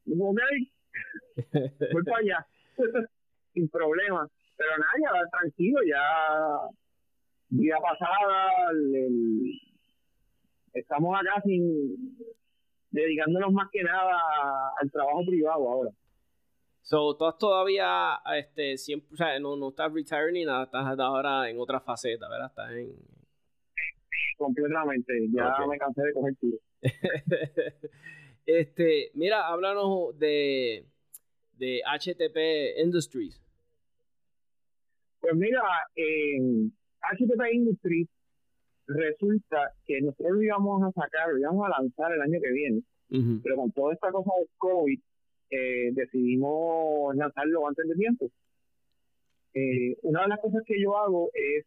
Ok, 0.08 0.39
voy 1.94 2.03
para 2.03 2.18
allá, 2.18 2.48
sin 3.53 3.70
problema. 3.70 4.27
Pero 4.58 4.72
nada, 4.77 4.91
ya 5.01 5.29
tranquilo, 5.29 5.79
ya 5.88 6.01
vida 7.50 7.77
pasada, 7.82 8.72
estamos 10.74 11.18
acá 11.20 11.41
sin 11.44 12.18
dedicándonos 12.91 13.53
más 13.53 13.70
que 13.72 13.84
nada 13.84 14.72
al 14.82 14.91
trabajo 14.91 15.22
privado 15.25 15.70
ahora. 15.70 15.91
So, 16.82 17.15
tú 17.15 17.25
todavía, 17.39 18.20
este, 18.36 18.77
siempre, 18.77 19.10
o 19.13 19.15
sea, 19.15 19.39
no, 19.39 19.56
no 19.56 19.70
estás 19.70 19.94
retired 19.94 20.32
ni 20.32 20.44
nada, 20.44 20.63
estás 20.63 21.00
ahora 21.00 21.50
en 21.50 21.60
otra 21.60 21.79
faceta, 21.79 22.27
¿verdad? 22.27 22.48
Estás 22.48 22.72
en, 22.72 22.96
completamente. 24.38 25.13
Ya 25.32 25.56
me 25.68 25.77
cansé 25.77 26.01
de 26.01 26.13
coger 26.13 26.36
tiro. 26.38 26.58
este, 28.58 29.12
mira, 29.13 29.48
háblanos 29.48 30.18
de, 30.18 30.86
de 31.58 31.82
HTP 31.86 32.79
Industries. 32.84 33.39
Pues 35.20 35.36
mira, 35.36 35.62
en 35.96 36.72
HTP 37.01 37.53
Industries 37.53 38.08
resulta 38.88 39.74
que 39.86 40.01
nosotros 40.01 40.32
lo 40.34 40.41
íbamos 40.41 40.82
a 40.84 40.91
sacar, 40.91 41.29
lo 41.32 41.38
íbamos 41.38 41.65
a 41.68 41.82
lanzar 41.82 42.12
el 42.13 42.22
año 42.22 42.39
que 42.41 42.51
viene, 42.51 42.82
pero 43.44 43.56
con 43.58 43.72
toda 43.72 43.94
esta 43.94 44.12
cosa 44.12 44.32
de 44.39 44.48
COVID 44.58 45.00
eh, 45.51 45.89
decidimos 45.91 47.15
lanzarlo 47.15 47.68
antes 47.68 47.88
de 47.88 47.96
tiempo. 47.96 48.32
Eh, 49.53 49.96
una 50.03 50.24
de 50.24 50.27
las 50.29 50.39
cosas 50.39 50.63
que 50.65 50.82
yo 50.82 50.98
hago 50.98 51.29
es 51.34 51.65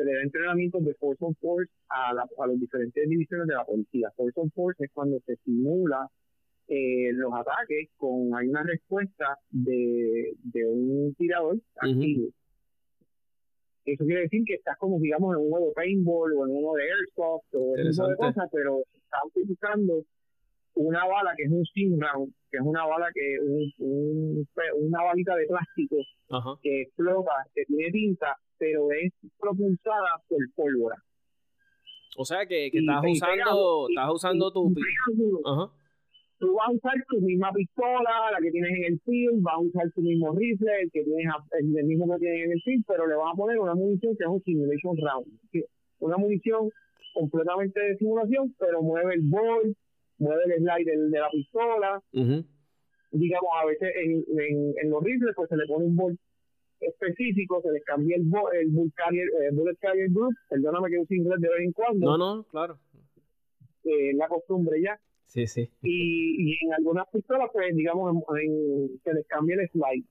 se 0.00 0.06
le 0.06 0.14
da 0.14 0.22
entrenamiento 0.22 0.78
de 0.80 0.94
Force 0.94 1.22
on 1.24 1.34
Force 1.36 1.70
a, 1.88 2.14
la, 2.14 2.22
a 2.22 2.46
las 2.46 2.58
diferentes 2.58 3.08
divisiones 3.08 3.46
de 3.46 3.54
la 3.54 3.64
policía. 3.64 4.10
Force 4.16 4.40
on 4.40 4.50
Force 4.52 4.82
es 4.82 4.90
cuando 4.92 5.20
se 5.26 5.36
simula 5.44 6.08
eh, 6.68 7.12
los 7.12 7.32
ataques 7.34 7.90
con 7.96 8.34
hay 8.34 8.48
una 8.48 8.62
respuesta 8.62 9.36
de, 9.50 10.34
de 10.42 10.66
un 10.66 11.14
tirador 11.16 11.58
activo. 11.76 12.28
Eso 13.84 14.04
quiere 14.04 14.22
decir 14.22 14.42
que 14.46 14.54
estás 14.54 14.76
como, 14.78 14.98
digamos, 15.00 15.34
en 15.34 15.42
un 15.42 15.50
juego 15.50 15.68
de 15.68 15.72
paintball 15.72 16.32
o 16.34 16.46
en 16.46 16.54
uno 16.54 16.74
de 16.74 16.84
airsoft 16.84 17.54
o 17.54 17.76
ese 17.76 17.90
tipo 17.90 18.08
de 18.08 18.16
cosas, 18.16 18.48
pero 18.52 18.78
estás 18.94 19.20
utilizando 19.24 20.04
una 20.74 21.04
bala 21.06 21.34
que 21.36 21.44
es 21.44 21.50
un 21.50 21.64
sim 21.64 21.98
round, 21.98 22.32
que 22.50 22.58
es 22.58 22.62
una 22.62 22.84
bala 22.86 23.06
que 23.14 23.38
un, 23.40 24.46
una 24.76 25.02
balita 25.02 25.36
de 25.36 25.46
plástico 25.46 25.96
que 26.62 26.82
explota, 26.82 27.32
que 27.54 27.64
tiene 27.66 27.90
tinta 27.90 28.36
pero 28.60 28.92
es 28.92 29.10
propulsada 29.38 30.20
por 30.28 30.38
pólvora. 30.54 30.96
O 32.16 32.24
sea 32.24 32.44
que, 32.46 32.70
que 32.70 32.78
estás 32.78 33.02
usando, 33.02 33.88
estás 33.88 34.10
usando 34.12 34.52
tu... 34.52 34.74
Tú 36.38 36.54
vas 36.54 36.68
a 36.68 36.72
usar 36.72 36.94
tu 37.06 37.20
misma 37.20 37.52
pistola, 37.52 38.30
la 38.32 38.38
que 38.40 38.50
tienes 38.50 38.72
en 38.72 38.84
el 38.84 39.00
field, 39.00 39.42
vas 39.42 39.56
a 39.56 39.58
usar 39.58 39.90
tu 39.92 40.00
mismo 40.00 40.32
rifle, 40.34 40.72
el 40.82 40.90
que 40.90 41.04
tienes 41.04 41.26
el 41.52 41.84
mismo 41.84 42.10
que 42.14 42.18
tienes 42.18 42.46
en 42.46 42.52
el 42.52 42.62
field, 42.62 42.84
pero 42.86 43.06
le 43.06 43.14
vas 43.14 43.32
a 43.32 43.36
poner 43.36 43.58
una 43.58 43.74
munición 43.74 44.16
que 44.16 44.24
es 44.24 44.30
un 44.30 44.42
simulation 44.42 44.96
round. 44.96 45.26
Una 45.98 46.16
munición 46.16 46.70
completamente 47.12 47.78
de 47.80 47.96
simulación, 47.98 48.54
pero 48.58 48.82
mueve 48.82 49.14
el 49.14 49.20
bolt, 49.22 49.76
mueve 50.20 50.44
el 50.44 50.60
slide 50.60 50.84
de, 50.84 51.18
la 51.18 51.30
pistola. 51.30 52.02
Digamos, 53.12 53.50
a 53.60 53.66
veces 53.66 53.90
en, 53.96 54.24
en, 54.38 54.74
en, 54.80 54.90
los 54.90 55.02
rifles 55.02 55.34
pues 55.34 55.48
se 55.48 55.56
le 55.56 55.66
pone 55.66 55.86
un 55.86 55.96
bolt 55.96 56.20
específico, 56.80 57.60
se 57.62 57.72
les 57.72 57.84
cambia 57.84 58.16
el, 58.16 58.22
el, 58.22 58.68
Bullet, 58.68 58.92
Carrier, 58.94 59.26
eh, 59.42 59.50
Bullet 59.52 59.76
Carrier 59.80 60.10
Group, 60.10 60.32
perdóname 60.48 60.88
que 60.90 61.14
inglés 61.14 61.40
de 61.40 61.48
vez 61.48 61.60
en 61.60 61.72
cuando. 61.72 62.06
No, 62.06 62.18
no, 62.18 62.44
claro. 62.44 62.78
Eh, 63.84 64.14
la 64.14 64.28
costumbre 64.28 64.80
ya. 64.80 64.98
Sí, 65.26 65.46
sí. 65.46 65.68
Y, 65.82 66.52
y 66.52 66.64
en 66.64 66.74
algunas 66.74 67.08
pistolas, 67.08 67.50
pues, 67.52 67.74
digamos, 67.74 68.24
se 69.04 69.14
les 69.14 69.26
cambia 69.26 69.56
el 69.60 69.68
slide. 69.70 70.04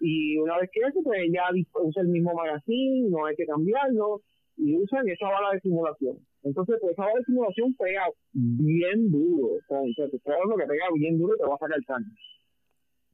Y 0.00 0.38
una 0.38 0.58
vez 0.58 0.70
que 0.72 0.80
eso, 0.80 1.00
pues 1.02 1.20
ya 1.32 1.44
usa 1.82 2.02
el 2.02 2.08
mismo 2.08 2.32
magazine, 2.32 3.08
no 3.10 3.26
hay 3.26 3.34
que 3.36 3.46
cambiarlo. 3.46 4.22
y 4.56 4.76
usan 4.76 5.08
esa 5.08 5.28
bala 5.28 5.52
de 5.52 5.60
simulación. 5.60 6.18
Entonces, 6.42 6.76
pues 6.80 6.92
esa 6.92 7.06
de 7.06 7.24
simulación 7.24 7.74
pega 7.74 8.06
bien 8.32 9.10
duro. 9.10 9.56
O 9.56 9.60
sea, 9.66 9.78
te 9.94 10.02
lo 10.02 10.56
que 10.56 10.66
pega 10.66 10.86
bien 10.94 11.18
duro 11.18 11.36
te 11.36 11.44
va 11.44 11.54
a 11.54 11.58
sacar 11.58 11.82
sangre. 11.84 12.12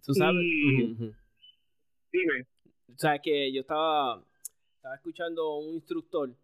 ¿Tú 0.05 0.13
sabes? 0.13 0.43
Dime. 2.13 2.47
O 2.93 2.99
sea, 2.99 3.19
que 3.19 3.53
yo 3.53 3.63
estaba, 3.63 4.23
estaba 4.77 4.95
escuchando 4.95 5.57
un 5.57 5.75
instructor 5.75 6.35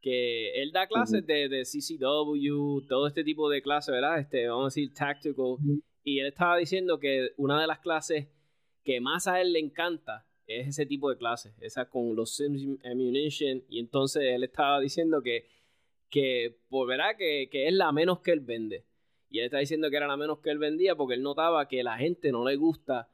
que 0.00 0.62
él 0.62 0.70
da 0.70 0.86
clases 0.86 1.26
de, 1.26 1.48
de, 1.48 1.62
CCW, 1.62 2.86
todo 2.86 3.06
este 3.08 3.24
tipo 3.24 3.50
de 3.50 3.62
clases, 3.62 3.92
¿verdad? 3.92 4.20
Este, 4.20 4.46
vamos 4.46 4.64
a 4.64 4.66
decir, 4.66 4.92
tactical. 4.94 5.56
Y 6.04 6.20
él 6.20 6.26
estaba 6.26 6.56
diciendo 6.56 6.98
que 6.98 7.32
una 7.36 7.60
de 7.60 7.66
las 7.66 7.80
clases 7.80 8.28
que 8.84 9.00
más 9.00 9.26
a 9.26 9.40
él 9.40 9.52
le 9.52 9.58
encanta 9.58 10.26
es 10.46 10.68
ese 10.68 10.86
tipo 10.86 11.10
de 11.10 11.18
clases, 11.18 11.54
esa 11.60 11.88
con 11.88 12.14
los 12.16 12.36
Sims 12.36 12.78
Ammunition. 12.84 13.62
Y 13.68 13.80
entonces 13.80 14.22
él 14.22 14.44
estaba 14.44 14.80
diciendo 14.80 15.22
que, 15.22 15.46
que 16.10 16.58
pues, 16.68 16.88
¿verdad? 16.88 17.16
Que, 17.16 17.48
que 17.50 17.68
es 17.68 17.74
la 17.74 17.92
menos 17.92 18.20
que 18.20 18.32
él 18.32 18.40
vende. 18.40 18.84
Y 19.30 19.40
él 19.40 19.46
está 19.46 19.58
diciendo 19.58 19.90
que 19.90 19.96
era 19.96 20.06
la 20.06 20.16
menos 20.16 20.38
que 20.38 20.50
él 20.50 20.58
vendía 20.58 20.96
porque 20.96 21.14
él 21.14 21.22
notaba 21.22 21.68
que 21.68 21.82
la 21.82 21.98
gente 21.98 22.32
no 22.32 22.48
le 22.48 22.56
gusta. 22.56 23.08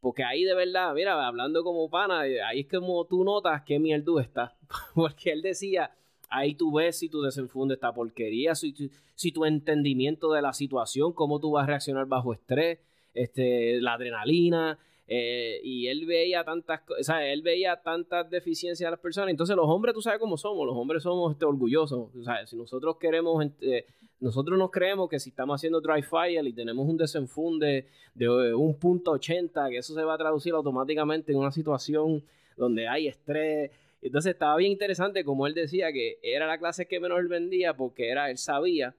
Porque 0.00 0.22
ahí 0.22 0.44
de 0.44 0.54
verdad, 0.54 0.92
mira, 0.94 1.26
hablando 1.26 1.64
como 1.64 1.88
pana, 1.88 2.20
ahí 2.20 2.60
es 2.60 2.68
como 2.68 3.06
tú 3.06 3.24
notas 3.24 3.62
qué 3.64 3.78
mierda 3.78 4.20
está. 4.20 4.56
porque 4.94 5.32
él 5.32 5.40
decía, 5.40 5.90
ahí 6.28 6.54
tú 6.54 6.72
ves 6.74 6.98
si 6.98 7.08
tú 7.08 7.22
desenfundes 7.22 7.76
esta 7.76 7.92
porquería, 7.94 8.54
si, 8.54 8.74
si 9.14 9.32
tu 9.32 9.44
entendimiento 9.46 10.32
de 10.32 10.42
la 10.42 10.52
situación, 10.52 11.12
cómo 11.12 11.40
tú 11.40 11.52
vas 11.52 11.64
a 11.64 11.68
reaccionar 11.68 12.06
bajo 12.06 12.34
estrés, 12.34 12.80
este, 13.14 13.80
la 13.80 13.94
adrenalina, 13.94 14.78
eh, 15.06 15.60
y 15.62 15.88
él 15.88 16.06
veía 16.06 16.44
tantas 16.44 16.80
o 16.88 17.02
sea, 17.02 17.30
él 17.30 17.42
veía 17.42 17.82
tantas 17.82 18.28
deficiencias 18.30 18.86
de 18.86 18.90
las 18.90 19.00
personas. 19.00 19.30
Entonces, 19.30 19.54
los 19.54 19.68
hombres, 19.68 19.94
tú 19.94 20.00
sabes 20.00 20.18
cómo 20.18 20.36
somos, 20.36 20.66
los 20.66 20.76
hombres 20.76 21.02
somos 21.02 21.32
este, 21.32 21.44
orgullosos. 21.44 22.08
O 22.14 22.46
si 22.46 22.56
nosotros 22.56 22.96
queremos, 22.98 23.44
eh, 23.60 23.86
nosotros 24.20 24.58
nos 24.58 24.70
creemos 24.70 25.08
que 25.08 25.20
si 25.20 25.30
estamos 25.30 25.56
haciendo 25.56 25.80
dry 25.80 26.02
fire 26.02 26.46
y 26.46 26.52
tenemos 26.52 26.88
un 26.88 26.96
desenfunde 26.96 27.88
de 28.14 28.24
eh, 28.24 28.54
un 28.54 28.78
punto 28.78 29.12
80, 29.12 29.68
que 29.68 29.78
eso 29.78 29.94
se 29.94 30.02
va 30.02 30.14
a 30.14 30.18
traducir 30.18 30.54
automáticamente 30.54 31.32
en 31.32 31.38
una 31.38 31.52
situación 31.52 32.24
donde 32.56 32.88
hay 32.88 33.08
estrés. 33.08 33.70
Entonces 34.00 34.32
estaba 34.32 34.56
bien 34.56 34.72
interesante 34.72 35.24
como 35.24 35.46
él 35.46 35.54
decía 35.54 35.92
que 35.92 36.18
era 36.22 36.46
la 36.46 36.58
clase 36.58 36.86
que 36.86 37.00
menos 37.00 37.18
él 37.18 37.28
vendía 37.28 37.74
porque 37.74 38.10
era, 38.10 38.30
él 38.30 38.36
sabía 38.36 38.94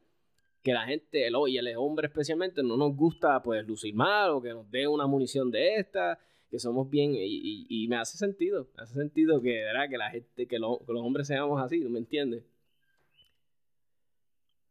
que 0.65 0.74
la 0.74 0.88
gente, 0.88 1.27
el, 1.27 1.36
y 1.48 1.57
el 1.57 1.77
hombre 1.77 2.07
especialmente, 2.07 2.63
no 2.63 2.75
nos 2.75 2.95
gusta 2.95 3.41
pues 3.43 3.65
lucir 3.67 3.93
mal 3.93 4.31
o 4.31 4.41
que 4.41 4.50
nos 4.50 4.69
dé 4.72 4.88
una 4.88 5.05
munición 5.05 5.51
de 5.51 5.75
esta, 5.75 6.17
que 6.50 6.57
somos 6.57 6.89
bien, 6.89 7.12
y, 7.13 7.88
me 7.88 7.98
hace 7.98 8.17
sentido, 8.17 8.67
me 8.75 8.81
hace 8.81 8.95
sentido 8.95 9.39
que, 9.43 9.62
¿verdad? 9.62 9.88
que 9.88 9.98
la 9.98 10.10
gente, 10.10 10.48
que, 10.48 10.57
los 10.57 10.79
hombres 10.88 11.27
seamos 11.27 11.62
así, 11.62 11.81
¿no 11.81 11.91
me 11.91 12.00
entiendes? 12.00 12.43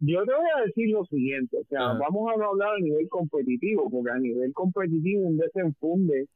Yo 0.00 0.24
te 0.24 0.34
voy 0.34 0.48
a 0.58 0.64
decir 0.66 0.90
lo 0.90 1.04
siguiente, 1.04 1.58
o 1.58 1.64
sea, 1.64 1.92
vamos 1.92 2.28
a 2.28 2.44
hablar 2.44 2.74
a 2.74 2.80
nivel 2.80 3.08
competitivo, 3.08 3.88
porque 3.88 4.10
a 4.10 4.18
nivel 4.18 4.52
competitivo 4.52 5.22
un 5.22 5.36
desenfunde 5.36 6.26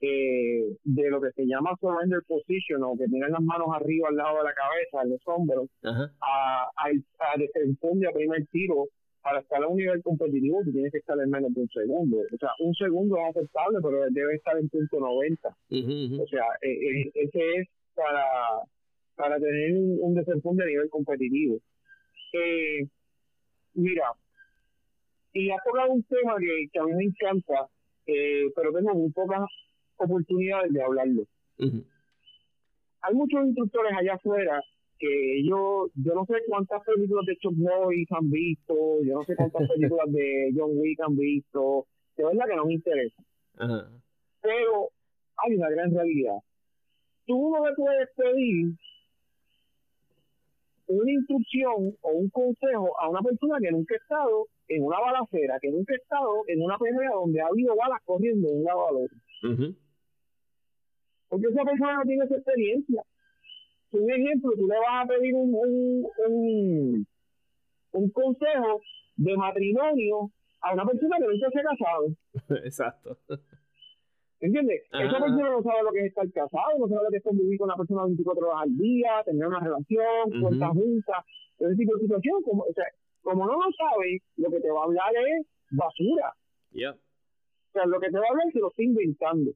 eh, 0.00 0.76
de 0.84 1.10
lo 1.10 1.20
que 1.20 1.32
se 1.32 1.46
llama 1.46 1.76
surrender 1.80 2.20
position, 2.26 2.82
o 2.84 2.96
que 2.96 3.06
tienen 3.06 3.32
las 3.32 3.42
manos 3.42 3.68
arriba 3.74 4.08
al 4.08 4.16
lado 4.16 4.38
de 4.38 4.44
la 4.44 4.54
cabeza, 4.54 5.02
en 5.02 5.10
los 5.10 5.20
hombros, 5.26 5.68
a, 5.82 6.70
a, 6.76 6.86
a 6.86 7.38
desenfunde 7.38 8.08
a 8.08 8.12
primer 8.12 8.46
tiro, 8.46 8.86
para 9.22 9.40
estar 9.40 9.62
a 9.62 9.68
un 9.68 9.76
nivel 9.76 10.02
competitivo 10.02 10.62
tú 10.64 10.72
tienes 10.72 10.92
que 10.92 10.98
estar 10.98 11.18
en 11.18 11.28
menos 11.28 11.52
de 11.52 11.60
un 11.60 11.68
segundo. 11.68 12.18
O 12.18 12.36
sea, 12.38 12.50
un 12.60 12.74
segundo 12.74 13.16
es 13.18 13.36
aceptable, 13.36 13.78
pero 13.82 14.06
debe 14.10 14.36
estar 14.36 14.56
en 14.56 14.68
punto 14.68 15.00
90. 15.00 15.48
O 15.48 16.26
sea, 16.28 16.44
eh, 16.62 16.70
eh, 16.70 17.10
ese 17.14 17.56
es 17.56 17.68
para, 17.94 18.24
para 19.16 19.38
tener 19.38 19.76
un, 19.76 19.98
un 20.00 20.14
desenfunde 20.14 20.64
a 20.64 20.66
nivel 20.66 20.88
competitivo. 20.88 21.58
Eh, 22.32 22.86
mira, 23.74 24.12
y 25.32 25.50
has 25.50 25.62
tocado 25.64 25.92
un 25.92 26.02
tema 26.04 26.36
que, 26.38 26.68
que 26.72 26.78
a 26.78 26.84
mí 26.84 26.92
me 26.94 27.04
encanta, 27.04 27.68
eh, 28.06 28.46
pero 28.54 28.72
tengo 28.72 28.94
muy 28.94 29.10
pocas 29.10 29.40
oportunidades 29.98 30.72
de 30.72 30.82
hablarlo. 30.82 31.22
Hay 33.02 33.14
muchos 33.14 33.44
instructores 33.44 33.92
allá 33.96 34.14
afuera 34.14 34.62
que 34.98 35.38
ellos, 35.38 35.90
yo 35.94 36.14
no 36.14 36.24
sé 36.26 36.34
cuántas 36.46 36.82
películas 36.84 37.24
de 37.26 37.36
Chuck 37.36 37.54
Norris 37.56 38.08
han 38.10 38.30
visto, 38.30 38.74
yo 39.04 39.14
no 39.14 39.24
sé 39.24 39.36
cuántas 39.36 39.68
películas 39.68 40.10
de 40.10 40.52
John 40.56 40.72
Wick 40.74 41.00
han 41.00 41.16
visto, 41.16 41.86
de 42.16 42.24
verdad 42.24 42.46
que 42.48 42.56
no 42.56 42.66
me 42.66 42.74
interesa. 42.74 43.22
Pero 44.42 44.90
hay 45.36 45.56
una 45.56 45.70
gran 45.70 45.94
realidad. 45.94 46.38
Tú 47.26 47.50
no 47.50 47.64
le 47.64 47.74
puedes 47.74 48.08
pedir 48.16 48.74
una 50.88 51.12
instrucción 51.12 51.94
o 52.00 52.10
un 52.12 52.30
consejo 52.30 52.98
a 53.00 53.08
una 53.08 53.20
persona 53.20 53.58
que 53.60 53.70
nunca 53.70 53.94
ha 53.94 53.98
estado 53.98 54.46
en 54.68 54.82
una 54.84 54.98
balacera, 54.98 55.58
que 55.60 55.70
nunca 55.70 55.92
ha 55.94 55.96
estado 55.96 56.44
en 56.46 56.62
una 56.62 56.78
pelea 56.78 57.10
donde 57.12 57.40
ha 57.40 57.46
habido 57.46 57.76
balas 57.76 58.00
corriendo 58.04 58.48
de 58.48 58.54
un 58.54 58.64
lado 58.64 58.88
al 58.88 58.96
otro. 58.96 59.18
Porque 61.28 61.46
esa 61.48 61.64
persona 61.64 61.96
no 61.96 62.02
tiene 62.02 62.24
esa 62.24 62.36
experiencia. 62.36 63.02
Un 63.92 64.10
ejemplo, 64.10 64.50
tú 64.56 64.66
le 64.66 64.78
vas 64.78 65.04
a 65.04 65.08
pedir 65.08 65.34
un, 65.34 65.54
un, 65.54 67.06
un, 67.92 68.10
consejo 68.10 68.80
de 69.16 69.36
matrimonio 69.36 70.30
a 70.60 70.74
una 70.74 70.84
persona 70.84 71.16
que 71.18 71.26
nunca 71.26 71.50
se 71.50 71.60
ha 71.60 71.62
casado. 71.62 72.06
Exacto. 72.64 73.18
¿Entiendes? 74.40 74.82
Esa 74.92 75.18
persona 75.18 75.50
no 75.50 75.62
sabe 75.62 75.82
lo 75.82 75.90
que 75.90 76.00
es 76.00 76.06
estar 76.06 76.30
casado, 76.30 76.78
no 76.78 76.86
sabe 76.86 77.04
lo 77.04 77.10
que 77.10 77.16
es 77.16 77.24
convivir 77.24 77.58
con 77.58 77.66
una 77.66 77.76
persona 77.76 78.04
24 78.04 78.46
horas 78.46 78.62
al 78.62 78.76
día, 78.76 79.22
tener 79.24 79.46
una 79.46 79.60
relación, 79.60 80.44
uh 80.44 80.50
-huh. 80.50 80.72
juntas, 80.74 81.24
ese 81.58 81.74
tipo 81.74 81.96
de 81.96 82.02
situación. 82.02 82.42
Como, 82.42 82.62
o 82.62 82.72
sea, 82.72 82.84
como 83.22 83.46
no 83.46 83.54
lo 83.54 83.72
sabe, 83.72 84.22
lo 84.36 84.50
que 84.50 84.60
te 84.60 84.70
va 84.70 84.80
a 84.80 84.84
hablar 84.84 85.12
es 85.16 85.46
basura. 85.70 86.34
O 86.72 87.72
sea, 87.72 87.86
lo 87.86 87.98
que 87.98 88.10
te 88.10 88.18
va 88.18 88.26
a 88.26 88.30
hablar 88.30 88.52
se 88.52 88.60
lo 88.60 88.68
está 88.68 88.82
inventando. 88.82 89.50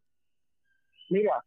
Mira, 1.10 1.44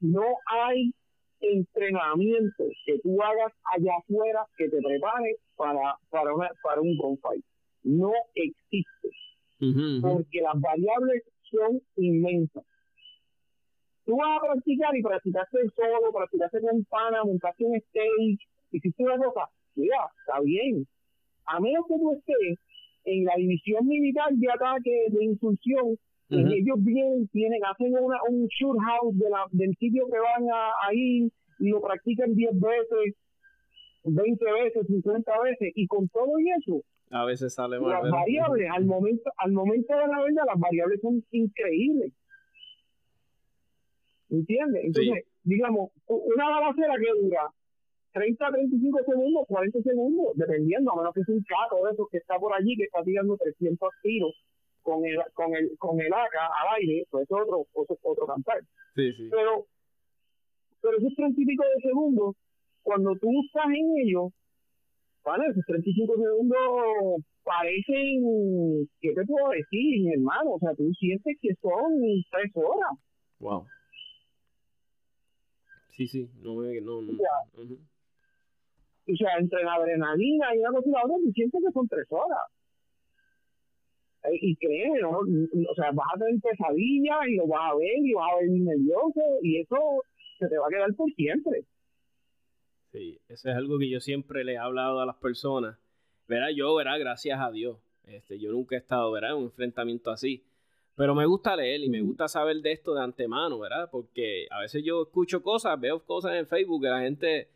no 0.00 0.24
hay 0.46 0.92
entrenamiento 1.40 2.64
que 2.84 2.98
tú 3.00 3.20
hagas 3.22 3.52
allá 3.74 3.92
afuera 3.98 4.46
que 4.56 4.68
te 4.68 4.78
prepare 4.78 5.36
para, 5.56 5.96
para, 6.10 6.34
una, 6.34 6.50
para 6.62 6.80
un 6.80 6.96
gunfight. 6.96 7.44
No 7.82 8.12
existe. 8.34 9.10
Porque 10.02 10.40
las 10.42 10.60
variables 10.60 11.22
son 11.50 11.80
inmensas. 11.96 12.64
Tú 14.04 14.16
vas 14.16 14.38
a 14.38 14.52
practicar 14.52 14.96
y 14.96 15.02
practicaste 15.02 15.58
solo, 15.74 16.12
practicaste 16.12 16.60
con 16.60 16.84
pana, 16.84 17.24
montaste 17.24 17.64
un 17.64 17.74
stage, 17.76 18.38
hiciste 18.70 19.02
una 19.02 19.16
cosa, 19.18 19.48
mira, 19.74 19.98
está 20.20 20.40
bien. 20.40 20.86
A 21.46 21.58
menos 21.58 21.86
que 21.88 21.94
tú 21.98 22.12
estés 22.12 22.58
en 23.04 23.24
la 23.24 23.34
división 23.36 23.86
militar 23.86 24.32
de 24.32 24.50
ataque, 24.50 25.06
de 25.08 25.24
insulsión, 26.28 26.50
y 26.50 26.60
ellos 26.60 26.76
vienen, 26.78 27.28
tienen, 27.28 27.60
hacen 27.64 27.94
una, 27.94 28.18
un 28.28 28.46
shoot 28.46 28.76
house 28.78 29.18
de 29.18 29.30
la, 29.30 29.46
del 29.50 29.74
sitio 29.78 30.06
que 30.06 30.18
van 30.18 30.48
a, 30.52 30.94
ir 30.94 31.30
y 31.58 31.68
lo 31.68 31.80
practican 31.80 32.34
10 32.34 32.60
veces, 32.60 33.14
20 34.04 34.44
veces, 34.44 34.86
50 34.86 35.40
veces, 35.42 35.72
y 35.74 35.86
con 35.86 36.08
todo 36.08 36.38
y 36.38 36.50
eso, 36.50 36.82
a 37.10 37.24
veces 37.24 37.54
sale 37.54 37.78
mal. 37.78 38.02
Las 38.02 38.10
variables, 38.10 38.68
al 38.72 38.84
momento, 38.84 39.30
al 39.36 39.52
momento 39.52 39.94
de 39.94 40.08
la 40.08 40.22
verdad, 40.22 40.42
las 40.46 40.58
variables 40.58 41.00
son 41.00 41.24
increíbles. 41.30 42.12
¿Entiendes? 44.28 44.84
Entonces, 44.86 45.24
digamos, 45.44 45.90
una 46.06 46.48
balacera 46.48 46.94
que 46.98 47.22
dura 47.22 47.48
30, 48.12 48.50
35 48.50 48.98
segundos, 49.06 49.44
40 49.46 49.82
segundos, 49.82 50.26
dependiendo, 50.34 50.90
a 50.90 50.96
menos 50.96 51.14
que 51.14 51.20
es 51.20 51.28
un 51.28 51.44
caco 51.44 51.86
de 51.86 51.92
esos 51.92 52.08
que 52.10 52.18
está 52.18 52.38
por 52.38 52.52
allí, 52.52 52.76
que 52.76 52.84
está 52.84 53.04
tirando 53.04 53.36
300 53.36 53.88
tiros 54.02 54.34
con 54.86 55.04
el, 55.04 55.18
con 55.34 55.52
el, 55.56 55.76
con 55.78 56.00
el 56.00 56.12
AK 56.12 56.34
al 56.38 56.78
aire, 56.78 57.04
pues 57.10 57.24
eso 57.24 57.36
es 57.36 57.42
otro, 57.42 57.66
otro, 57.72 57.98
otro 58.02 58.26
cantar. 58.26 58.62
Sí, 58.94 59.12
sí. 59.14 59.28
Pero, 59.32 59.66
pero 60.80 60.96
esos 60.98 61.12
30 61.16 61.42
y 61.42 61.44
pico 61.44 61.64
de 61.64 61.82
segundos, 61.82 62.36
cuando 62.84 63.16
tú 63.16 63.28
estás 63.44 63.66
en 63.66 63.98
ellos, 63.98 64.30
vale, 65.24 65.46
esos 65.50 65.64
35 65.66 66.14
segundos 66.14 67.24
parecen, 67.42 68.86
¿qué 69.00 69.12
te 69.12 69.24
puedo 69.26 69.50
decir, 69.50 70.02
mi 70.06 70.12
hermano? 70.14 70.52
O 70.52 70.58
sea, 70.60 70.72
tú 70.76 70.88
sientes 70.94 71.36
que 71.42 71.52
son 71.60 71.98
tres 72.30 72.52
horas. 72.54 72.94
Wow. 73.40 73.66
Sí, 75.96 76.06
sí, 76.06 76.30
no 76.42 76.54
me... 76.56 76.80
No, 76.80 77.02
no. 77.02 77.12
O, 77.12 77.16
sea, 77.16 77.74
o 79.08 79.16
sea, 79.16 79.38
entre 79.40 79.64
la 79.64 79.74
adrenalina 79.74 80.54
y 80.54 80.60
una 80.60 80.70
cosa 80.70 80.88
y 80.88 80.92
la 80.92 81.04
otra, 81.04 81.16
tú 81.24 81.32
sientes 81.32 81.60
que 81.60 81.72
son 81.72 81.88
tres 81.88 82.06
horas 82.10 82.46
y 84.32 84.56
créeme, 84.56 85.00
¿no? 85.00 85.18
o 85.18 85.74
sea, 85.74 85.90
vas 85.92 86.06
a 86.14 86.18
tener 86.18 86.40
pesadillas 86.40 87.18
y 87.28 87.36
lo 87.36 87.46
vas 87.46 87.72
a 87.72 87.76
ver 87.76 87.98
y 87.98 88.12
vas 88.12 88.32
a 88.32 88.36
ver 88.40 88.50
nervioso 88.50 89.20
y 89.42 89.60
eso 89.60 90.02
se 90.38 90.48
te 90.48 90.58
va 90.58 90.66
a 90.66 90.70
quedar 90.70 90.94
por 90.94 91.10
siempre. 91.12 91.64
Sí, 92.92 93.18
eso 93.28 93.50
es 93.50 93.56
algo 93.56 93.78
que 93.78 93.90
yo 93.90 94.00
siempre 94.00 94.44
le 94.44 94.54
he 94.54 94.58
hablado 94.58 95.00
a 95.00 95.06
las 95.06 95.16
personas. 95.16 95.78
Verá, 96.28 96.50
yo, 96.50 96.74
verá, 96.74 96.98
gracias 96.98 97.38
a 97.40 97.50
Dios. 97.50 97.78
Este, 98.04 98.38
yo 98.38 98.52
nunca 98.52 98.76
he 98.76 98.78
estado, 98.78 99.10
verá, 99.12 99.30
en 99.30 99.36
un 99.36 99.44
enfrentamiento 99.44 100.10
así. 100.10 100.44
Pero 100.94 101.14
me 101.14 101.26
gusta 101.26 101.54
leer 101.56 101.82
y 101.82 101.90
me 101.90 102.00
gusta 102.00 102.26
saber 102.26 102.56
de 102.62 102.72
esto 102.72 102.94
de 102.94 103.02
antemano, 103.02 103.58
¿verdad? 103.58 103.90
Porque 103.90 104.46
a 104.50 104.60
veces 104.60 104.82
yo 104.82 105.02
escucho 105.02 105.42
cosas, 105.42 105.78
veo 105.78 106.02
cosas 106.04 106.34
en 106.36 106.46
Facebook 106.46 106.82
que 106.82 106.88
la 106.88 107.00
gente 107.00 107.48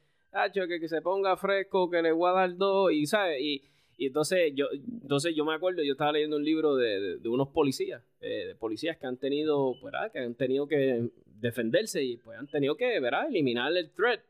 que, 0.53 0.81
que 0.81 0.89
se 0.89 1.01
ponga 1.01 1.37
fresco, 1.37 1.91
que 1.91 2.03
le 2.03 2.13
voy 2.13 2.31
a 2.31 2.35
dar 2.35 2.57
dos, 2.57 2.93
y 2.93 3.07
¿sabes? 3.07 3.41
Y, 3.41 3.63
y 4.01 4.07
entonces 4.07 4.53
yo, 4.55 4.65
entonces 4.73 5.35
yo 5.37 5.45
me 5.45 5.53
acuerdo, 5.53 5.83
yo 5.83 5.93
estaba 5.93 6.13
leyendo 6.13 6.39
un 6.39 6.45
libro 6.45 6.75
de, 6.75 7.19
de, 7.19 7.29
unos 7.29 7.49
policías, 7.49 8.03
eh, 8.23 8.47
de 8.47 8.55
policías 8.55 8.97
que 8.97 9.07
han 9.07 9.19
tenido, 9.19 9.75
¿verdad? 9.83 10.11
Que 10.11 10.21
han 10.21 10.35
tenido 10.37 10.67
que 10.67 11.11
defenderse 11.27 12.03
y 12.03 12.17
pues 12.17 12.39
han 12.39 12.47
tenido 12.47 12.79
que, 12.79 12.99
¿verdad? 12.99 13.29
Eliminar 13.29 13.71
el 13.77 13.91
threat. 13.91 14.23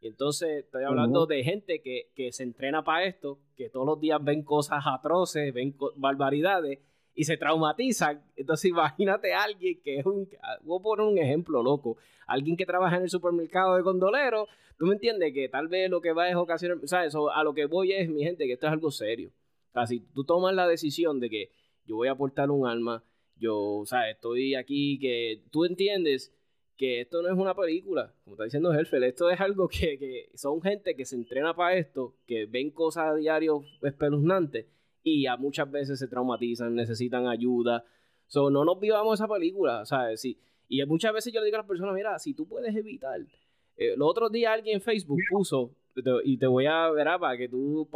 Y 0.00 0.08
entonces 0.08 0.64
estoy 0.64 0.82
hablando 0.82 1.26
de 1.26 1.44
gente 1.44 1.80
que, 1.82 2.10
que, 2.16 2.32
se 2.32 2.42
entrena 2.42 2.82
para 2.82 3.04
esto, 3.04 3.38
que 3.56 3.70
todos 3.70 3.86
los 3.86 4.00
días 4.00 4.18
ven 4.24 4.42
cosas 4.42 4.82
atroces, 4.84 5.54
ven 5.54 5.76
barbaridades 5.94 6.80
y 7.14 7.24
se 7.24 7.36
traumatizan. 7.36 8.22
Entonces 8.36 8.70
imagínate 8.70 9.32
a 9.32 9.44
alguien 9.44 9.80
que 9.82 9.98
es 9.98 10.06
un, 10.06 10.28
voy 10.62 10.80
a 10.80 10.82
poner 10.82 11.06
un 11.06 11.18
ejemplo 11.18 11.62
loco, 11.62 11.96
alguien 12.26 12.56
que 12.56 12.66
trabaja 12.66 12.96
en 12.96 13.02
el 13.02 13.10
supermercado 13.10 13.76
de 13.76 13.82
gondolero, 13.82 14.48
tú 14.78 14.86
me 14.86 14.94
entiendes 14.94 15.32
que 15.32 15.48
tal 15.48 15.68
vez 15.68 15.90
lo 15.90 16.00
que 16.00 16.12
va 16.12 16.28
es 16.28 16.36
ocasionar, 16.36 16.78
o 17.14 17.30
a 17.30 17.44
lo 17.44 17.54
que 17.54 17.66
voy 17.66 17.92
es, 17.92 18.08
mi 18.08 18.22
gente, 18.24 18.46
que 18.46 18.54
esto 18.54 18.66
es 18.66 18.72
algo 18.72 18.90
serio. 18.90 19.30
O 19.70 19.72
sea, 19.72 19.86
si 19.86 20.00
tú 20.00 20.24
tomas 20.24 20.54
la 20.54 20.66
decisión 20.66 21.20
de 21.20 21.30
que 21.30 21.50
yo 21.84 21.96
voy 21.96 22.08
a 22.08 22.12
aportar 22.12 22.50
un 22.50 22.66
alma, 22.66 23.02
yo, 23.36 23.58
o 23.58 23.86
sea, 23.86 24.08
estoy 24.10 24.54
aquí, 24.54 24.98
que 24.98 25.42
tú 25.50 25.64
entiendes 25.64 26.32
que 26.76 27.00
esto 27.00 27.22
no 27.22 27.28
es 27.28 27.34
una 27.34 27.54
película, 27.54 28.14
como 28.24 28.34
está 28.34 28.44
diciendo 28.44 28.72
Helfer, 28.72 29.02
esto 29.04 29.30
es 29.30 29.40
algo 29.40 29.68
que, 29.68 29.98
que 29.98 30.30
son 30.34 30.60
gente 30.62 30.96
que 30.96 31.04
se 31.04 31.16
entrena 31.16 31.54
para 31.54 31.76
esto, 31.76 32.14
que 32.26 32.46
ven 32.46 32.70
cosas 32.70 33.12
a 33.12 33.14
diario 33.14 33.64
espeluznantes 33.82 34.66
y 35.02 35.26
a 35.26 35.36
muchas 35.36 35.70
veces 35.70 35.98
se 35.98 36.08
traumatizan, 36.08 36.74
necesitan 36.74 37.26
ayuda. 37.26 37.84
So, 38.26 38.50
no 38.50 38.64
nos 38.64 38.80
vivamos 38.80 39.18
esa 39.18 39.28
película, 39.28 39.84
¿sabes? 39.84 40.20
Sí. 40.20 40.38
Y 40.68 40.84
muchas 40.86 41.12
veces 41.12 41.32
yo 41.32 41.40
le 41.40 41.46
digo 41.46 41.56
a 41.56 41.60
las 41.60 41.68
personas, 41.68 41.94
mira, 41.94 42.18
si 42.18 42.34
tú 42.34 42.46
puedes 42.46 42.74
evitar. 42.74 43.20
Eh, 43.76 43.94
los 43.96 44.08
otros 44.08 44.30
días 44.32 44.52
alguien 44.52 44.76
en 44.76 44.80
Facebook 44.80 45.18
puso, 45.30 45.74
y 46.24 46.38
te 46.38 46.46
voy 46.46 46.66
a 46.66 46.90
ver 46.90 47.08
ah, 47.08 47.18
para 47.18 47.36
que 47.36 47.48
tú 47.48 47.88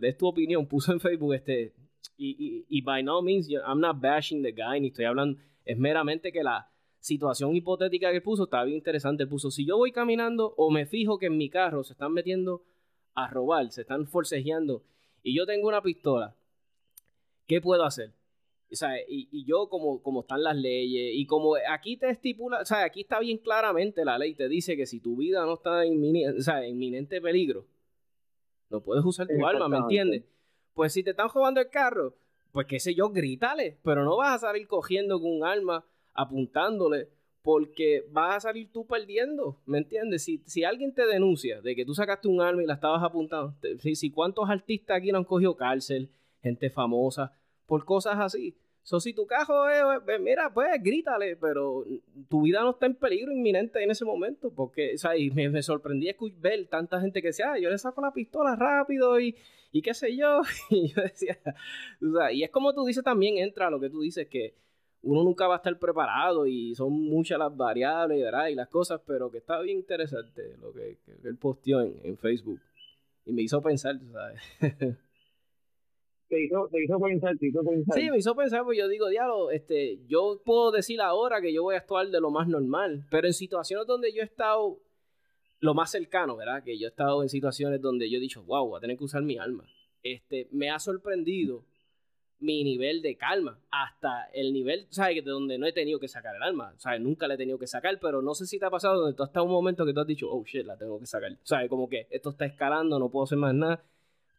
des 0.00 0.16
tu 0.16 0.26
opinión, 0.26 0.66
puso 0.66 0.92
en 0.92 1.00
Facebook 1.00 1.34
este, 1.34 1.72
y, 2.16 2.64
y, 2.68 2.80
by 2.82 3.02
no 3.02 3.22
means, 3.22 3.48
I'm 3.48 3.80
not 3.80 4.00
bashing 4.00 4.42
the 4.42 4.52
guy, 4.52 4.80
ni 4.80 4.88
estoy 4.88 5.06
hablando, 5.06 5.40
es 5.64 5.78
meramente 5.78 6.32
que 6.32 6.42
la 6.42 6.70
situación 6.98 7.56
hipotética 7.56 8.12
que 8.12 8.20
puso 8.20 8.44
está 8.44 8.62
bien 8.64 8.76
interesante. 8.76 9.26
puso, 9.26 9.50
si 9.50 9.64
yo 9.64 9.76
voy 9.76 9.90
caminando 9.90 10.54
o 10.56 10.70
me 10.70 10.86
fijo 10.86 11.18
que 11.18 11.26
en 11.26 11.36
mi 11.36 11.48
carro 11.48 11.82
se 11.82 11.94
están 11.94 12.12
metiendo 12.12 12.62
a 13.14 13.28
robar, 13.28 13.70
se 13.70 13.82
están 13.82 14.06
forcejeando, 14.06 14.84
y 15.22 15.36
yo 15.36 15.46
tengo 15.46 15.68
una 15.68 15.82
pistola, 15.82 16.36
¿qué 17.50 17.60
puedo 17.60 17.82
hacer? 17.82 18.12
O 18.70 18.76
sea, 18.76 18.92
y, 19.08 19.44
yo 19.44 19.68
como, 19.68 20.00
como 20.04 20.20
están 20.20 20.44
las 20.44 20.54
leyes 20.54 21.10
y 21.16 21.26
como 21.26 21.56
aquí 21.68 21.96
te 21.96 22.08
estipula, 22.08 22.60
o 22.60 22.64
sea, 22.64 22.84
aquí 22.84 23.00
está 23.00 23.18
bien 23.18 23.38
claramente 23.38 24.04
la 24.04 24.16
ley, 24.16 24.36
te 24.36 24.48
dice 24.48 24.76
que 24.76 24.86
si 24.86 25.00
tu 25.00 25.16
vida 25.16 25.44
no 25.44 25.54
está 25.54 25.84
en 25.84 25.94
inminente 25.94 27.20
peligro, 27.20 27.66
no 28.70 28.80
puedes 28.80 29.04
usar 29.04 29.26
tu 29.26 29.44
arma, 29.44 29.68
¿me 29.68 29.78
entiendes? 29.78 30.22
Pues 30.74 30.92
si 30.92 31.02
te 31.02 31.10
están 31.10 31.28
robando 31.28 31.60
el 31.60 31.68
carro, 31.70 32.14
pues 32.52 32.68
qué 32.68 32.78
sé 32.78 32.94
yo, 32.94 33.10
grítale, 33.10 33.78
pero 33.82 34.04
no 34.04 34.16
vas 34.16 34.36
a 34.36 34.46
salir 34.46 34.68
cogiendo 34.68 35.20
con 35.20 35.32
un 35.32 35.44
arma, 35.44 35.84
apuntándole, 36.14 37.08
porque 37.42 38.06
vas 38.12 38.36
a 38.36 38.40
salir 38.40 38.70
tú 38.70 38.86
perdiendo, 38.86 39.60
¿me 39.66 39.78
entiendes? 39.78 40.22
Si, 40.22 40.44
si 40.46 40.62
alguien 40.62 40.94
te 40.94 41.04
denuncia 41.04 41.60
de 41.60 41.74
que 41.74 41.84
tú 41.84 41.94
sacaste 41.94 42.28
un 42.28 42.40
arma 42.40 42.62
y 42.62 42.66
la 42.66 42.74
estabas 42.74 43.02
apuntando, 43.02 43.56
si, 43.80 43.96
si 43.96 44.12
cuántos 44.12 44.48
artistas 44.48 44.98
aquí 44.98 45.10
no 45.10 45.18
han 45.18 45.24
cogido 45.24 45.56
cárcel, 45.56 46.10
gente 46.42 46.70
famosa, 46.70 47.32
por 47.70 47.84
cosas 47.84 48.16
así. 48.18 48.56
So, 48.82 48.98
si 48.98 49.14
tu 49.14 49.28
cajo 49.28 49.68
es, 49.68 50.20
mira, 50.20 50.52
pues 50.52 50.70
grítale, 50.82 51.36
pero 51.36 51.84
tu 52.28 52.42
vida 52.42 52.62
no 52.62 52.70
está 52.70 52.86
en 52.86 52.96
peligro 52.96 53.30
inminente 53.30 53.80
en 53.80 53.92
ese 53.92 54.04
momento, 54.04 54.52
porque, 54.52 54.94
o 54.96 54.98
sea, 54.98 55.16
y 55.16 55.30
me, 55.30 55.48
me 55.48 55.62
sorprendía 55.62 56.16
ver 56.40 56.66
tanta 56.66 57.00
gente 57.00 57.22
que 57.22 57.28
decía, 57.28 57.52
ah, 57.52 57.58
yo 57.60 57.70
le 57.70 57.78
saco 57.78 58.00
la 58.00 58.12
pistola 58.12 58.56
rápido 58.56 59.20
y, 59.20 59.36
y 59.70 59.82
qué 59.82 59.94
sé 59.94 60.16
yo, 60.16 60.40
y 60.70 60.88
yo 60.88 61.00
decía, 61.00 61.38
o 62.02 62.12
sea, 62.12 62.32
y 62.32 62.42
es 62.42 62.50
como 62.50 62.74
tú 62.74 62.84
dices 62.84 63.04
también, 63.04 63.38
entra 63.38 63.70
lo 63.70 63.78
que 63.78 63.88
tú 63.88 64.00
dices, 64.00 64.26
que 64.26 64.56
uno 65.02 65.22
nunca 65.22 65.46
va 65.46 65.54
a 65.54 65.58
estar 65.58 65.78
preparado 65.78 66.48
y 66.48 66.74
son 66.74 66.90
muchas 66.92 67.38
las 67.38 67.56
variables, 67.56 68.20
¿verdad? 68.20 68.48
Y 68.48 68.56
las 68.56 68.68
cosas, 68.68 69.00
pero 69.06 69.30
que 69.30 69.38
está 69.38 69.60
bien 69.60 69.78
interesante 69.78 70.56
lo 70.60 70.72
que, 70.72 70.98
que 71.06 71.28
él 71.28 71.36
posteó 71.36 71.82
en, 71.82 72.00
en 72.02 72.18
Facebook 72.18 72.60
y 73.24 73.32
me 73.32 73.42
hizo 73.42 73.62
pensar, 73.62 74.00
¿sabes? 74.10 74.98
te 76.30 76.44
hizo, 76.44 76.68
te 76.70 76.84
hizo 76.84 76.98
pensar, 77.00 77.36
te 77.36 77.48
hizo 77.48 77.62
pensar. 77.62 77.98
Sí, 77.98 78.08
me 78.08 78.18
hizo 78.18 78.34
pensar, 78.36 78.62
pues 78.64 78.78
yo 78.78 78.88
digo, 78.88 79.08
diablo, 79.08 79.50
este, 79.50 79.98
yo 80.06 80.40
puedo 80.44 80.70
decir 80.70 81.00
ahora 81.00 81.40
que 81.42 81.52
yo 81.52 81.64
voy 81.64 81.74
a 81.74 81.78
actuar 81.78 82.08
de 82.08 82.20
lo 82.20 82.30
más 82.30 82.46
normal, 82.46 83.04
pero 83.10 83.26
en 83.26 83.34
situaciones 83.34 83.86
donde 83.86 84.12
yo 84.14 84.22
he 84.22 84.24
estado 84.24 84.78
lo 85.58 85.74
más 85.74 85.90
cercano, 85.90 86.36
¿verdad? 86.36 86.62
Que 86.62 86.78
yo 86.78 86.86
he 86.86 86.90
estado 86.90 87.22
en 87.22 87.28
situaciones 87.28 87.82
donde 87.82 88.08
yo 88.08 88.18
he 88.18 88.20
dicho, 88.20 88.44
wow, 88.44 88.68
voy 88.68 88.78
a 88.78 88.80
tener 88.80 88.96
que 88.96 89.04
usar 89.04 89.22
mi 89.22 89.38
alma. 89.38 89.64
Este, 90.04 90.48
me 90.52 90.70
ha 90.70 90.78
sorprendido 90.78 91.64
mi 92.38 92.62
nivel 92.64 93.02
de 93.02 93.16
calma, 93.16 93.58
hasta 93.70 94.30
el 94.32 94.52
nivel, 94.52 94.86
¿sabes? 94.88 95.24
De 95.24 95.30
donde 95.30 95.58
no 95.58 95.66
he 95.66 95.72
tenido 95.72 95.98
que 95.98 96.08
sacar 96.08 96.36
el 96.36 96.42
alma, 96.42 96.74
¿sabes? 96.78 97.00
Nunca 97.00 97.26
la 97.26 97.34
he 97.34 97.36
tenido 97.36 97.58
que 97.58 97.66
sacar, 97.66 97.98
pero 98.00 98.22
no 98.22 98.34
sé 98.34 98.46
si 98.46 98.58
te 98.58 98.64
ha 98.64 98.70
pasado 98.70 99.00
donde 99.00 99.16
tú 99.16 99.24
hasta 99.24 99.42
un 99.42 99.50
momento 99.50 99.84
que 99.84 99.92
tú 99.92 100.00
has 100.00 100.06
dicho, 100.06 100.30
oh 100.30 100.44
shit, 100.44 100.64
la 100.64 100.78
tengo 100.78 100.98
que 101.00 101.06
sacar, 101.06 101.36
¿sabes? 101.42 101.68
Como 101.68 101.88
que 101.88 102.06
esto 102.08 102.30
está 102.30 102.46
escalando, 102.46 102.98
no 103.00 103.10
puedo 103.10 103.24
hacer 103.24 103.36
más 103.36 103.52
nada 103.52 103.82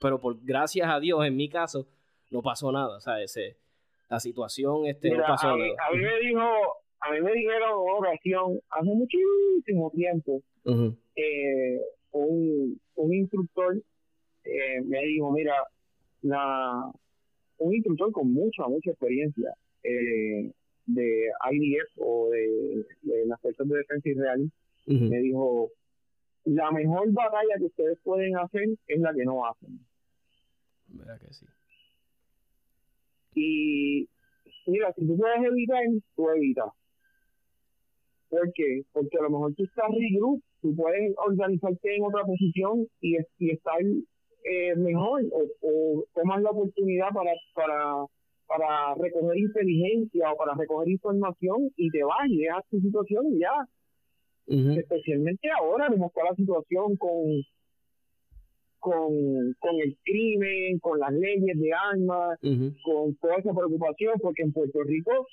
pero 0.02 0.20
por 0.20 0.44
gracias 0.44 0.90
a 0.90 1.00
Dios, 1.00 1.24
en 1.26 1.36
mi 1.36 1.48
caso, 1.48 1.88
no 2.32 2.42
pasó 2.42 2.72
nada, 2.72 2.98
o 2.98 3.00
sea, 3.00 3.22
ese, 3.22 3.56
la 4.10 4.20
situación 4.20 4.88
este, 4.88 5.12
no 5.12 5.24
pasó 5.24 5.50
a 5.50 5.56
mí, 5.56 5.70
A 5.70 5.96
mí 5.96 6.02
me 6.02 6.20
dijo, 6.20 6.42
a 7.00 7.12
mí 7.12 7.22
me 7.22 7.32
dijeron 7.34 7.72
oración 7.76 8.60
hace 8.70 8.90
muchísimo 8.90 9.92
tiempo, 9.92 10.42
eh, 11.16 11.80
un, 12.12 12.80
un 12.96 13.14
instructor 13.14 13.78
eh, 14.44 14.82
me 14.84 15.00
dijo, 15.06 15.32
mira, 15.32 15.54
la, 16.24 16.92
un 17.60 17.76
instructor 17.76 18.12
con 18.12 18.34
mucha, 18.34 18.68
mucha 18.68 18.90
experiencia 18.90 19.54
eh, 19.84 20.52
de 20.88 21.32
IDF 21.52 21.90
o 22.00 22.30
de, 22.32 22.86
las 23.28 23.40
fuerzas 23.40 23.68
de 23.68 23.78
defensa 23.78 24.10
israelí, 24.10 24.52
me 24.88 25.20
dijo, 25.20 25.70
la 26.46 26.72
mejor 26.72 27.12
batalla 27.12 27.56
que 27.60 27.66
ustedes 27.66 28.00
pueden 28.04 28.36
hacer 28.36 28.68
es 28.88 29.00
la 29.00 29.14
que 29.14 29.24
no 29.24 29.46
hacen. 29.46 29.80
¿Verdad 30.94 31.20
que 31.20 31.34
sí? 31.34 31.46
Y 33.34 34.10
mira, 34.68 34.94
si 34.94 35.08
tú 35.08 35.18
puedes 35.18 35.44
evitar, 35.44 35.84
tú 36.16 36.30
evitas. 36.30 36.72
¿Por 38.30 38.52
qué? 38.54 38.84
Porque 38.94 39.18
a 39.18 39.24
lo 39.24 39.30
mejor 39.30 39.54
tú 39.56 39.64
estás 39.64 39.90
regroup, 39.90 40.42
tú 40.62 40.76
puedes 40.76 41.14
organizarte 41.18 41.96
en 41.96 42.04
otra 42.04 42.24
posición 42.24 42.88
y, 43.02 43.18
y 43.40 43.52
estar 43.52 43.82
eh, 44.44 44.76
mejor 44.76 45.24
o, 45.32 45.46
o 45.62 46.06
tomas 46.14 46.42
la 46.42 46.52
oportunidad 46.52 47.10
para, 47.14 47.32
para, 47.54 48.06
para 48.48 48.96
recoger 48.96 49.38
inteligencia 49.38 50.32
o 50.32 50.38
para 50.38 50.56
recoger 50.56 50.90
información 50.90 51.72
y 51.76 51.90
te 51.90 52.04
vas 52.04 52.28
y 52.30 52.38
dejas 52.38 52.64
tu 52.70 52.80
situación 52.80 53.34
y 53.34 53.40
ya. 53.40 53.68
Especialmente 54.48 55.50
ahora, 55.52 55.88
como 55.88 56.08
está 56.08 56.24
la 56.26 56.36
situación 56.36 56.98
con 56.98 57.42
con, 58.82 59.56
con 59.60 59.76
el 59.80 59.96
crimen, 60.04 60.80
con 60.80 61.00
las 61.00 61.14
leyes 61.14 61.58
de 61.58 61.72
armas, 61.72 62.38
con 62.84 63.16
toda 63.16 63.36
esa 63.36 63.54
preocupación, 63.54 64.16
porque 64.22 64.42
en 64.42 64.52
Puerto 64.52 64.84
Rico 64.84 65.28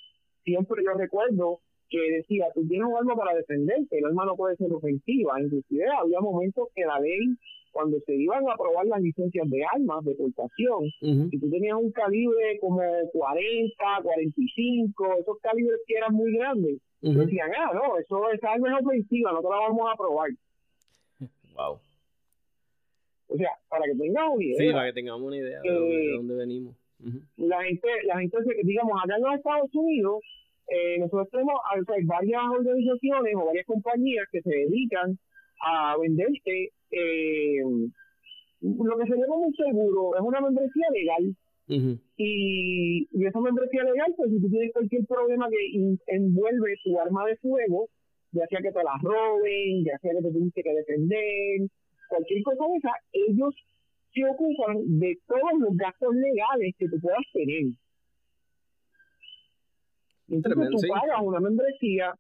siempre 0.45 0.85
yo 0.85 0.93
recuerdo 0.93 1.61
que 1.89 1.99
decía, 2.19 2.47
tú 2.55 2.67
tienes 2.69 2.87
un 2.87 2.97
arma 2.97 3.17
para 3.17 3.35
defenderte, 3.35 3.99
el 3.99 4.05
arma 4.05 4.27
no 4.27 4.37
puede 4.37 4.57
ser 4.57 4.71
ofensiva, 4.71 5.41
inclusive 5.41 5.85
había 5.99 6.21
momentos 6.21 6.69
que 6.75 6.85
la 6.85 7.01
ley, 7.01 7.35
cuando 7.73 7.99
se 8.01 8.15
iban 8.15 8.47
a 8.47 8.53
aprobar 8.53 8.85
las 8.87 9.01
licencias 9.01 9.49
de 9.49 9.65
armas, 9.65 10.05
de 10.05 10.15
portación, 10.15 10.85
si 11.01 11.41
tú 11.41 11.49
tenías 11.49 11.77
un 11.77 11.91
calibre 11.93 12.59
como 12.61 12.83
40, 13.13 13.75
45, 14.03 15.15
esos 15.21 15.39
calibres 15.41 15.81
que 15.87 15.95
eran 15.97 16.15
muy 16.15 16.37
grandes, 16.37 16.81
decían, 17.01 17.51
ah, 17.57 17.73
no, 17.73 17.97
eso, 17.97 18.31
esa 18.31 18.53
arma 18.53 18.69
es 18.77 18.85
ofensiva, 18.85 19.33
no 19.33 19.41
te 19.41 19.49
la 19.49 19.57
vamos 19.57 19.89
a 19.89 19.93
aprobar. 19.93 20.29
Wow. 21.55 21.79
O 23.29 23.37
sea, 23.37 23.51
para 23.69 23.85
que 23.85 23.95
tengamos 23.95 24.37
una 24.37 24.45
idea. 24.45 24.59
Sí, 24.59 24.73
para 24.73 24.87
que 24.87 24.93
tengamos 24.95 25.23
una 25.23 25.37
idea 25.37 25.61
de, 25.63 26.13
dónde, 26.17 26.35
venimos. 26.35 26.75
La 27.37 27.63
gente, 27.63 27.89
la 28.05 28.19
gente, 28.19 28.39
digamos, 28.65 28.93
acá 29.03 29.17
en 29.17 29.23
los 29.23 29.35
Estados 29.35 29.75
Unidos, 29.75 30.21
eh, 30.69 30.99
nosotros 30.99 31.29
tenemos 31.31 31.55
varias 32.05 32.43
organizaciones 32.51 33.35
o 33.37 33.47
varias 33.47 33.67
compañías 33.67 34.27
que 34.33 34.43
se 34.43 34.51
dedican 34.51 35.19
a 35.61 35.97
venderte 35.99 36.73
eh, 36.91 37.63
lo 38.61 38.99
que 38.99 39.07
se 39.07 39.17
llama 39.17 39.37
un 39.37 39.55
seguro, 39.55 40.17
es 40.17 40.21
una 40.21 40.41
membresía 40.41 40.87
legal. 40.93 41.37
y, 42.17 43.07
y, 43.13 43.27
esa 43.27 43.41
membresía 43.41 43.85
legal, 43.85 44.15
pues 44.17 44.31
si 44.31 44.41
tú 44.41 44.49
tienes 44.49 44.73
cualquier 44.73 45.05
problema 45.05 45.49
que 45.51 45.97
envuelve 46.07 46.77
tu 46.83 46.99
arma 46.99 47.27
de 47.27 47.37
fuego, 47.37 47.89
ya 48.33 48.47
sea 48.47 48.61
que 48.61 48.73
te 48.73 48.83
la 48.83 48.99
roben, 49.03 49.85
ya 49.85 49.99
sea 49.99 50.13
que 50.13 50.23
te 50.23 50.31
tienes 50.31 50.55
que 50.55 50.63
defender, 50.63 51.69
cualquier 52.09 52.43
cosa 52.43 52.65
de 52.65 52.77
esa, 52.79 52.93
ellos 53.13 53.55
se 54.13 54.25
ocupan 54.25 54.99
de 54.99 55.19
todos 55.27 55.61
los 55.61 55.77
gastos 55.77 56.15
legales 56.15 56.75
que 56.79 56.89
tú 56.89 57.01
puedas 57.01 57.25
tener. 57.33 57.73
Entonces 60.29 60.69
tú 60.71 60.89
pagas 60.89 61.23
una 61.23 61.41
membresía 61.41 62.15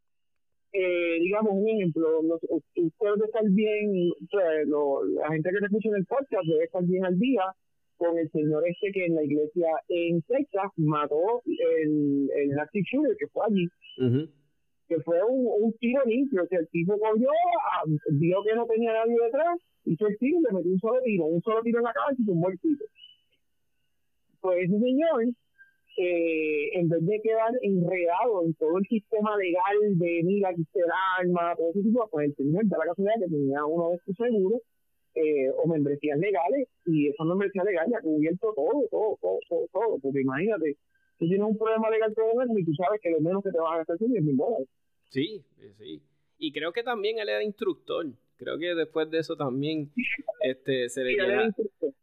eh, 0.72 1.18
digamos, 1.20 1.52
un 1.54 1.68
ejemplo, 1.68 2.22
los, 2.22 2.42
usted 2.42 3.06
debe 3.14 3.24
estar 3.24 3.44
bien, 3.50 4.10
la 4.30 5.28
gente 5.32 5.50
que 5.50 5.58
te 5.58 5.64
escucha 5.64 5.88
en 5.88 5.94
el 5.94 6.04
podcast 6.04 6.44
debe 6.46 6.64
estar 6.64 6.84
bien 6.84 7.04
al 7.06 7.18
día 7.18 7.42
con 7.96 8.18
el 8.18 8.30
señor 8.30 8.62
este 8.68 8.92
que 8.92 9.06
en 9.06 9.14
la 9.14 9.24
iglesia 9.24 9.68
en 9.88 10.22
Texas 10.22 10.70
mató 10.76 11.42
el, 11.46 12.30
el 12.36 12.48
Nazi 12.50 12.82
shooter 12.82 13.16
que 13.18 13.26
fue 13.28 13.44
allí. 13.46 13.66
Que 14.88 15.00
fue 15.00 15.22
un, 15.22 15.46
un 15.64 15.72
tiro 15.74 16.02
limpio. 16.04 16.42
O 16.42 16.46
el 16.50 16.68
tipo 16.68 16.98
cogió, 16.98 17.28
ah, 17.72 17.84
vio 18.10 18.42
que 18.42 18.54
no 18.54 18.66
tenía 18.66 18.92
nadie 18.92 19.16
detrás, 19.22 19.58
hizo 19.84 20.06
el 20.06 20.18
tiro 20.18 20.40
le 20.40 20.56
metió 20.56 20.72
un 20.72 20.80
solo 20.80 21.00
tiro, 21.02 21.24
un 21.26 21.42
solo 21.42 21.62
tiro 21.62 21.78
en 21.78 21.84
la 21.84 21.92
cabeza 21.92 22.22
y 22.22 22.26
tumbó 22.26 22.48
el 22.48 22.58
tiro. 22.58 22.84
Pues 24.40 24.64
ese 24.64 24.78
señor 24.78 25.24
eh, 26.00 26.78
en 26.78 26.88
vez 26.88 27.04
de 27.04 27.20
quedar 27.20 27.50
enredado 27.60 28.44
en 28.44 28.54
todo 28.54 28.78
el 28.78 28.86
sistema 28.86 29.36
legal 29.36 29.98
de 29.98 30.20
mira, 30.22 30.50
aquí 30.50 30.64
el 30.74 30.84
arma, 31.18 31.56
todo 31.56 31.70
ese 31.70 31.82
tipo, 31.82 32.08
pues 32.08 32.28
el 32.28 32.36
señor 32.36 32.68
da 32.68 32.78
la 32.78 32.86
casualidad 32.86 33.18
que 33.18 33.30
tenía 33.30 33.64
uno 33.64 33.90
de 33.90 33.98
sus 34.04 34.16
seguros 34.16 34.62
eh, 35.16 35.50
o 35.50 35.66
membresías 35.66 36.16
legales 36.18 36.68
y 36.86 37.08
esas 37.08 37.26
membresías 37.26 37.64
legales 37.64 37.94
ha 37.98 38.00
cubierto 38.00 38.52
todo, 38.54 38.86
todo, 38.92 39.18
todo, 39.20 39.38
todo, 39.48 39.66
todo, 39.72 39.98
porque 40.00 40.20
imagínate, 40.20 40.76
tú 41.18 41.26
tienes 41.26 41.46
un 41.46 41.58
problema 41.58 41.90
legal 41.90 42.14
el 42.14 42.58
y 42.58 42.64
tú 42.64 42.72
sabes 42.74 43.00
que 43.00 43.10
lo 43.10 43.20
menos 43.20 43.42
que 43.42 43.50
te 43.50 43.58
vas 43.58 43.74
a 43.74 43.78
gastar 43.78 43.98
son 43.98 44.12
10 44.12 44.24
mil 44.24 44.36
dólares. 44.36 44.68
Sí, 45.10 45.44
sí. 45.78 46.02
Y 46.38 46.52
creo 46.52 46.72
que 46.72 46.82
también 46.82 47.18
él 47.18 47.28
era 47.28 47.42
instructor. 47.42 48.06
Creo 48.36 48.56
que 48.56 48.74
después 48.74 49.10
de 49.10 49.18
eso 49.18 49.36
también 49.36 49.90
este, 50.40 50.88
se, 50.88 51.02
le 51.02 51.16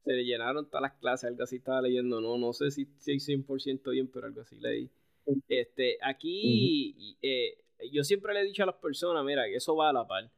se 0.03 0.11
le 0.11 0.25
llenaron 0.25 0.65
todas 0.65 0.81
las 0.81 0.93
clases, 0.93 1.29
algo 1.29 1.43
así 1.43 1.55
estaba 1.55 1.81
leyendo, 1.81 2.19
no, 2.19 2.37
no 2.37 2.51
sé 2.51 2.71
si, 2.71 2.85
si 2.97 3.13
100% 3.13 3.91
bien, 3.91 4.09
pero 4.09 4.27
algo 4.27 4.41
así 4.41 4.57
leí. 4.59 4.89
Este, 5.47 5.97
aquí 6.01 7.17
eh, 7.21 7.57
yo 7.91 8.03
siempre 8.03 8.33
le 8.33 8.41
he 8.41 8.45
dicho 8.45 8.63
a 8.63 8.67
las 8.67 8.75
personas, 8.75 9.23
mira, 9.23 9.45
que 9.45 9.55
eso 9.55 9.75
va 9.77 9.89
a 9.89 9.93
la 9.93 10.05
par. 10.05 10.29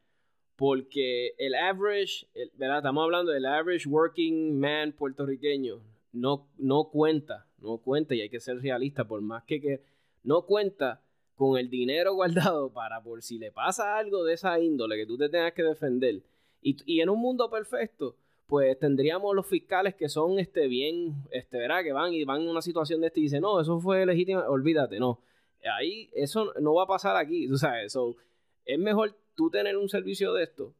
Porque 0.54 1.34
el 1.38 1.54
average, 1.54 2.26
¿verdad? 2.54 2.78
Estamos 2.78 3.02
hablando 3.04 3.32
del 3.32 3.46
average 3.46 3.88
working 3.88 4.58
man 4.58 4.92
puertorriqueño, 4.92 5.80
no, 6.12 6.48
no 6.58 6.90
cuenta, 6.90 7.46
no 7.58 7.78
cuenta, 7.78 8.14
y 8.14 8.20
hay 8.20 8.30
que 8.30 8.40
ser 8.40 8.60
realista, 8.60 9.06
por 9.06 9.20
más 9.20 9.44
que, 9.44 9.60
que 9.60 9.82
no 10.22 10.42
cuenta 10.42 11.02
con 11.34 11.58
el 11.58 11.70
dinero 11.70 12.14
guardado 12.14 12.72
para 12.72 13.02
por 13.02 13.22
si 13.22 13.38
le 13.38 13.52
pasa 13.52 13.96
algo 13.96 14.24
de 14.24 14.34
esa 14.34 14.58
índole 14.60 14.96
que 14.96 15.06
tú 15.06 15.16
te 15.16 15.28
tengas 15.28 15.52
que 15.52 15.62
defender. 15.62 16.22
Y, 16.60 16.76
y 16.84 17.00
en 17.00 17.08
un 17.08 17.20
mundo 17.20 17.48
perfecto, 17.50 18.16
pues 18.46 18.78
tendríamos 18.78 19.34
los 19.36 19.46
fiscales 19.46 19.94
que 19.94 20.08
son 20.08 20.38
este 20.38 20.66
bien, 20.68 21.14
este, 21.30 21.58
¿verdad? 21.58 21.82
Que 21.84 21.92
van 21.92 22.12
y 22.14 22.24
van 22.24 22.40
en 22.40 22.48
una 22.48 22.62
situación 22.62 23.00
de 23.00 23.08
este 23.08 23.20
y 23.20 23.24
dicen, 23.24 23.42
no, 23.42 23.60
eso 23.60 23.78
fue 23.78 24.04
legítimo, 24.06 24.40
olvídate, 24.40 24.98
no. 24.98 25.20
Ahí 25.76 26.08
eso 26.14 26.54
no 26.60 26.74
va 26.74 26.84
a 26.84 26.86
pasar 26.86 27.16
aquí, 27.16 27.46
tú 27.48 27.58
sabes, 27.58 27.86
eso 27.86 28.16
es 28.64 28.78
mejor 28.78 29.14
tú 29.34 29.50
tener 29.50 29.76
un 29.76 29.88
servicio 29.88 30.32
de 30.32 30.44
esto 30.44 30.74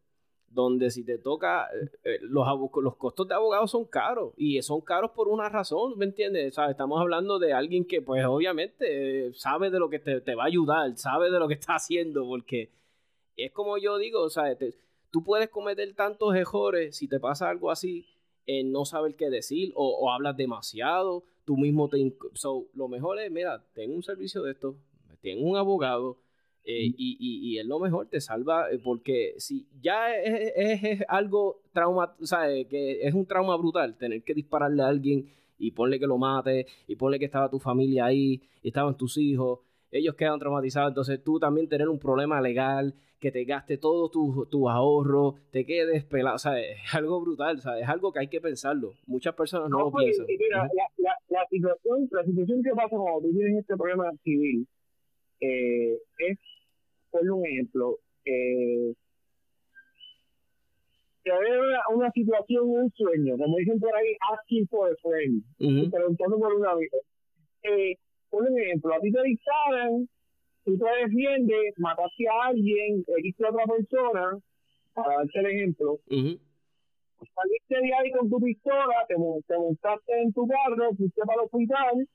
donde 0.51 0.91
si 0.91 1.05
te 1.05 1.19
toca, 1.19 1.69
eh, 1.75 1.91
eh, 2.05 2.19
los, 2.23 2.47
los 2.83 2.97
costos 2.97 3.29
de 3.29 3.35
abogados 3.35 3.71
son 3.71 3.85
caros 3.85 4.33
y 4.37 4.61
son 4.63 4.81
caros 4.81 5.11
por 5.13 5.29
una 5.29 5.49
razón, 5.49 5.97
¿me 5.97 6.07
entiendes? 6.07 6.57
Estamos 6.59 7.01
hablando 7.01 7.39
de 7.39 7.53
alguien 7.53 7.85
que 7.85 8.01
pues 8.01 8.25
obviamente 8.25 9.29
eh, 9.29 9.35
sabe 9.35 9.71
de 9.71 9.79
lo 9.79 9.91
que 9.91 9.99
te, 9.99 10.35
va 10.35 10.45
a 10.45 10.47
ayudar, 10.47 10.97
sabe 10.97 11.31
de 11.31 11.39
lo 11.39 11.49
que 11.49 11.55
está 11.61 11.75
haciendo, 11.75 12.27
porque 12.27 12.71
es 13.37 13.53
como 13.53 13.79
yo 13.79 13.99
digo, 13.99 14.23
o 14.23 14.31
sea, 14.31 14.57
tú 15.11 15.23
puedes 15.23 15.49
cometer 15.49 15.95
tantos 15.95 16.35
errores 16.35 16.97
si 16.97 17.09
te 17.09 17.21
pasa 17.21 17.51
algo 17.51 17.71
así, 17.71 18.07
en 18.47 18.73
no 18.73 18.87
saber 18.87 19.15
qué 19.15 19.29
decir 19.29 19.73
o, 19.77 20.11
hablas 20.11 20.37
demasiado, 20.37 21.25
tú 21.45 21.57
mismo 21.57 21.89
te... 21.89 22.15
So, 22.33 22.67
lo 22.75 22.89
mejor 22.89 23.19
es, 23.21 23.31
mira, 23.31 23.63
ten 23.75 23.95
un 23.95 24.03
servicio 24.03 24.43
de 24.43 24.53
esto, 24.53 24.77
ten 25.21 25.45
un 25.47 25.57
abogado, 25.57 26.17
eh, 26.71 26.85
y, 26.85 27.17
y, 27.19 27.49
y, 27.49 27.59
él 27.59 27.67
lo 27.67 27.81
mejor 27.81 28.09
te 28.09 28.21
salva 28.21 28.71
eh, 28.71 28.79
porque 28.79 29.33
si 29.39 29.67
ya 29.81 30.15
es, 30.15 31.03
algo 31.09 31.63
trauma, 31.73 32.15
eh, 32.47 32.67
que 32.67 33.01
es 33.01 33.15
un 33.15 33.25
trauma 33.25 33.57
brutal 33.57 33.97
tener 33.97 34.23
que 34.23 34.35
dispararle 34.35 34.83
a 34.83 34.89
alguien 34.89 35.31
y 35.59 35.71
ponle 35.71 35.99
que 35.99 36.07
lo 36.07 36.19
mate 36.19 36.67
y 36.87 36.95
ponle 36.97 37.19
que 37.19 37.25
estaba 37.25 37.49
tu 37.49 37.59
familia 37.59 38.05
ahí 38.05 38.43
y 38.63 38.69
estaban 38.69 38.99
tus 38.99 39.17
hijos, 39.17 39.61
ellos 39.91 40.15
quedan 40.15 40.39
traumatizados, 40.39 40.91
entonces 40.91 41.25
tú 41.25 41.41
también 41.41 41.71
tener 41.71 41.89
un 41.89 41.99
problema 41.99 42.39
legal 42.43 42.95
que 43.19 43.33
te 43.33 43.45
gaste 43.45 43.79
todo 43.79 44.11
tu, 44.11 44.47
tu 44.51 44.69
ahorro, 44.69 45.37
te 45.51 45.65
quedes 45.65 46.05
pelado, 46.05 46.37
o 46.37 46.39
sea, 46.39 46.61
es 46.61 46.95
algo 46.95 47.19
brutal, 47.23 47.63
sea, 47.63 47.79
es 47.79 47.89
algo 47.89 48.13
que 48.13 48.21
hay 48.21 48.29
que 48.29 48.43
pensarlo. 48.43 48.93
Muchas 49.07 49.35
personas 49.35 49.71
no, 49.71 49.79
lo 49.79 49.91
pues, 49.91 50.05
piensan. 50.05 50.27
Mira, 50.27 50.69
la, 50.99 51.15
la, 51.29 51.47
situación, 51.49 52.07
la 52.11 52.25
situación 52.25 52.63
que 52.63 52.73
pasa 52.73 52.91
cuando 52.91 53.23
tú 53.23 53.33
tienes 53.33 53.61
este 53.61 53.75
problema 53.75 54.13
civil 54.23 54.69
es 55.41 56.39
un 57.23 57.47
ejemplo, 57.47 57.99
eh, 58.25 58.95
que 61.25 61.31
una, 61.31 61.81
una 61.95 62.11
situación, 62.13 62.69
un 62.69 62.91
sueño, 62.93 63.37
como 63.37 63.57
dicen 63.57 63.81
por 63.81 63.95
ahí, 63.95 64.17
asking 64.33 64.67
for 64.69 64.91
a 64.91 64.95
friend, 65.03 65.43
preguntando 65.91 66.39
por 66.39 66.55
un 66.55 66.67
amigo. 66.67 66.99
Eh, 67.63 67.97
por 68.31 68.47
ejemplo, 68.47 68.95
a 68.95 69.01
ti 69.01 69.11
te 69.11 69.23
disparan, 69.23 70.09
tú 70.65 70.79
te 70.79 70.85
defiendes, 71.03 71.75
mataste 71.79 72.29
a 72.29 72.49
alguien, 72.49 73.05
heriste 73.07 73.45
a 73.47 73.51
otra 73.51 73.65
persona, 73.67 74.39
para 74.95 75.17
darte 75.17 75.39
el 75.41 75.47
ejemplo, 75.47 75.99
saliste 77.35 77.81
de 77.83 77.95
ahí 77.95 78.11
con 78.13 78.31
tu 78.31 78.41
pistola, 78.41 79.07
te, 79.09 79.15
te 79.15 79.59
montaste 79.59 80.23
en 80.23 80.33
tu 80.33 80.47
carro, 80.47 80.95
fuiste 80.97 81.21
para 81.23 81.43
el 81.43 81.47
hospital, 81.47 82.09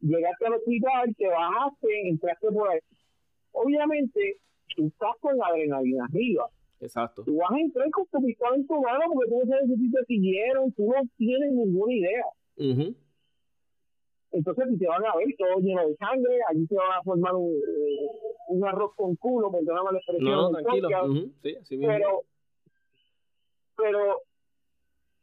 llegaste 0.00 0.46
al 0.46 0.54
hospital, 0.54 1.14
te 1.16 1.26
bajaste, 1.26 2.08
entraste 2.08 2.48
por 2.52 2.70
ahí 2.70 2.78
obviamente 3.52 4.40
tú 4.76 4.86
estás 4.86 5.16
con 5.20 5.36
la 5.36 5.46
adrenalina 5.46 6.04
arriba. 6.04 6.48
Exacto. 6.80 7.24
Tú 7.24 7.36
vas 7.36 7.50
a 7.50 7.58
entrar 7.58 7.90
con 7.90 8.06
tu 8.06 8.24
pistola 8.24 8.56
en 8.56 8.66
tu 8.66 8.80
mano 8.80 9.04
porque 9.12 9.30
tú 9.30 9.38
no 9.40 9.46
sabes 9.46 9.66
si 9.66 9.90
te 9.90 10.04
siguieron, 10.04 10.72
tú 10.72 10.86
no 10.86 11.02
tienes 11.16 11.52
ninguna 11.52 11.92
idea. 11.92 12.24
Entonces 14.30 14.64
si 14.70 14.78
te 14.78 14.86
van 14.86 15.04
a 15.04 15.16
ver 15.16 15.26
todo 15.36 15.58
lleno 15.60 15.88
de 15.88 15.96
sangre, 15.96 16.38
allí 16.48 16.66
se 16.66 16.76
va 16.76 16.98
a 16.98 17.02
formar 17.02 17.34
un, 17.34 17.60
un 18.48 18.66
arroz 18.66 18.94
con 18.94 19.16
culo, 19.16 19.50
perdóname 19.50 19.92
la 19.92 19.98
expresión. 19.98 20.30
No, 20.30 20.50
tranquilo. 20.50 20.88
sí, 21.42 21.56
así 21.60 21.76
mismo. 21.76 21.92
Pero, 21.92 22.22
pero 23.76 24.22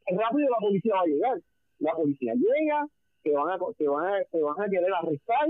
rápido 0.08 0.50
la 0.50 0.58
policía 0.60 0.96
va 0.96 1.02
a 1.02 1.06
llegar. 1.06 1.42
La 1.80 1.94
policía 1.94 2.34
llega, 2.34 2.88
te 3.26 3.32
van 3.32 3.50
a 3.50 3.58
te 3.76 3.88
van 3.88 4.06
a, 4.06 4.24
te 4.32 4.40
van 4.40 4.62
a 4.62 4.70
querer 4.70 4.94
arrestar, 4.94 5.50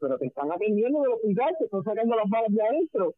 pero 0.00 0.16
te 0.16 0.26
están 0.26 0.52
atendiendo 0.52 1.02
del 1.02 1.12
hospital, 1.12 1.56
te 1.58 1.64
están 1.64 1.82
sacando 1.82 2.14
las 2.14 2.30
balas 2.30 2.52
de 2.54 2.62
adentro. 2.62 3.14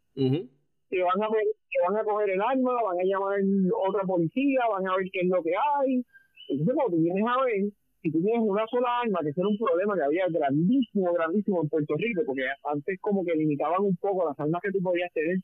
Te 0.88 1.02
van 1.02 1.22
a 1.22 1.28
te 1.28 1.78
van 1.86 1.96
a 1.96 2.04
coger 2.04 2.30
el 2.30 2.40
arma, 2.40 2.82
van 2.82 2.98
a 2.98 3.04
llamar 3.04 3.38
a 3.38 3.88
otra 3.88 4.04
policía, 4.04 4.60
van 4.70 4.88
a 4.88 4.96
ver 4.96 5.10
qué 5.12 5.20
es 5.20 5.28
lo 5.28 5.42
que 5.42 5.52
hay. 5.52 6.02
Entonces 6.48 6.74
cuando 6.74 6.96
tú 6.96 7.02
vienes 7.02 7.24
a 7.28 7.44
ver, 7.44 7.70
si 8.00 8.10
tú 8.10 8.22
tienes 8.22 8.40
una 8.40 8.66
sola 8.68 9.00
arma, 9.04 9.20
que 9.20 9.28
ese 9.28 9.42
era 9.42 9.48
un 9.48 9.58
problema 9.58 9.94
que 9.94 10.04
había 10.04 10.26
grandísimo, 10.30 11.12
grandísimo 11.12 11.62
en 11.62 11.68
Puerto 11.68 11.94
Rico, 11.98 12.22
porque 12.24 12.48
antes 12.64 12.98
como 13.02 13.22
que 13.26 13.34
limitaban 13.34 13.84
un 13.84 13.96
poco 13.96 14.26
las 14.26 14.40
armas 14.40 14.62
que 14.62 14.72
tú 14.72 14.80
podías 14.80 15.12
tener. 15.12 15.36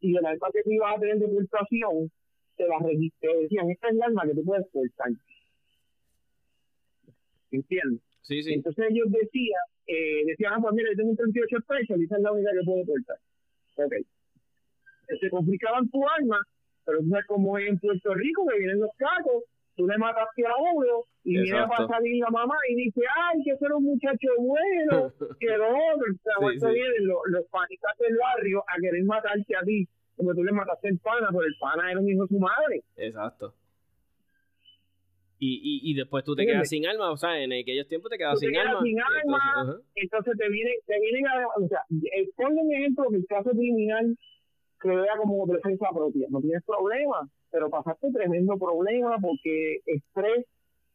Y 0.00 0.12
de 0.12 0.20
la 0.20 0.30
arma 0.36 0.48
que 0.52 0.62
tú 0.64 0.70
ibas 0.70 0.96
a 0.96 1.00
tener 1.00 1.18
de 1.18 1.28
pulsación, 1.28 2.10
te 2.58 2.68
las 2.68 2.82
te 2.82 3.36
decían, 3.40 3.70
esta 3.70 3.88
es 3.88 3.94
la 3.94 4.04
arma 4.04 4.26
que 4.26 4.34
tú 4.34 4.44
puedes 4.44 4.66
portar. 4.68 5.08
¿Entiendes? 7.50 8.02
Sí, 8.22 8.42
sí. 8.42 8.52
Entonces 8.54 8.86
ellos 8.90 9.06
decían, 9.10 9.62
eh, 9.86 10.24
decían, 10.26 10.52
ah, 10.54 10.58
pues 10.60 10.74
mira, 10.74 10.90
yo 10.90 10.96
tengo 10.96 11.10
un 11.10 11.16
38 11.16 11.56
pesos, 11.66 11.96
y 11.98 12.04
esa 12.04 12.16
es 12.16 12.22
la 12.22 12.32
única 12.32 12.50
que 12.52 12.64
puedo 12.64 12.84
portar. 12.84 13.16
Ok. 13.76 13.94
Se 15.20 15.30
complicaban 15.30 15.88
tu 15.88 16.06
arma, 16.06 16.40
pero 16.84 17.00
tú 17.00 17.08
sabes 17.08 17.26
cómo 17.26 17.58
es 17.58 17.68
en 17.68 17.78
Puerto 17.78 18.14
Rico, 18.14 18.46
que 18.46 18.58
vienen 18.58 18.80
los 18.80 18.90
carros, 18.96 19.44
tú 19.76 19.86
le 19.86 19.96
mataste 19.96 20.44
a 20.46 20.52
uno, 20.74 21.04
y 21.24 21.40
viene 21.40 21.58
a 21.58 21.86
salir 21.88 22.20
la 22.20 22.30
mamá 22.30 22.56
y 22.68 22.74
dice, 22.74 23.00
ay, 23.16 23.42
que 23.44 23.56
ser 23.56 23.72
un 23.72 23.84
muchacho 23.84 24.28
bueno, 24.38 25.12
que 25.40 25.56
lo 25.56 25.68
otro, 25.68 26.12
o 26.12 26.50
sea, 26.52 26.68
sí, 26.68 26.74
vienen 26.74 27.06
los, 27.06 27.18
los 27.26 27.46
panitas 27.46 27.96
del 27.98 28.16
barrio 28.16 28.62
a 28.66 28.80
querer 28.80 29.04
matarte 29.04 29.56
a 29.56 29.62
ti, 29.62 29.88
como 30.16 30.34
tú 30.34 30.44
le 30.44 30.52
mataste 30.52 30.88
el 30.88 30.98
pana, 30.98 31.28
pero 31.30 31.44
el 31.44 31.54
pana 31.60 31.90
era 31.90 32.00
un 32.00 32.08
hijo 32.08 32.22
de 32.22 32.28
su 32.28 32.38
madre. 32.38 32.82
Exacto. 32.96 33.54
Y, 35.40 35.60
y, 35.62 35.92
y 35.92 35.94
después 35.94 36.24
tú 36.24 36.34
te 36.34 36.44
quedas 36.44 36.68
sin 36.68 36.84
alma, 36.86 37.12
o 37.12 37.16
sea, 37.16 37.40
en 37.40 37.52
aquellos 37.52 37.86
tiempos 37.86 38.10
te 38.10 38.18
quedas 38.18 38.40
sin 38.40 38.50
te 38.50 38.58
alma. 38.58 38.80
Sin 38.82 39.00
alma 39.00 39.80
entonces, 39.94 40.34
te, 40.36 40.48
vienen, 40.48 40.74
te 40.84 40.98
vienen 40.98 41.26
a. 41.28 41.46
O 41.62 41.68
sea, 41.68 41.80
eh, 41.90 42.28
ponle 42.34 42.60
un 42.60 42.72
ejemplo 42.74 43.04
que 43.10 43.16
el 43.18 43.26
caso 43.26 43.50
criminal 43.50 44.18
que 44.80 44.88
vea 44.88 45.16
como 45.16 45.46
defensa 45.46 45.86
propia. 45.94 46.26
No 46.30 46.40
tienes 46.40 46.64
problema, 46.64 47.28
pero 47.50 47.70
pasaste 47.70 48.10
tremendo 48.12 48.56
problema 48.58 49.16
porque 49.20 49.78
estrés, 49.86 50.46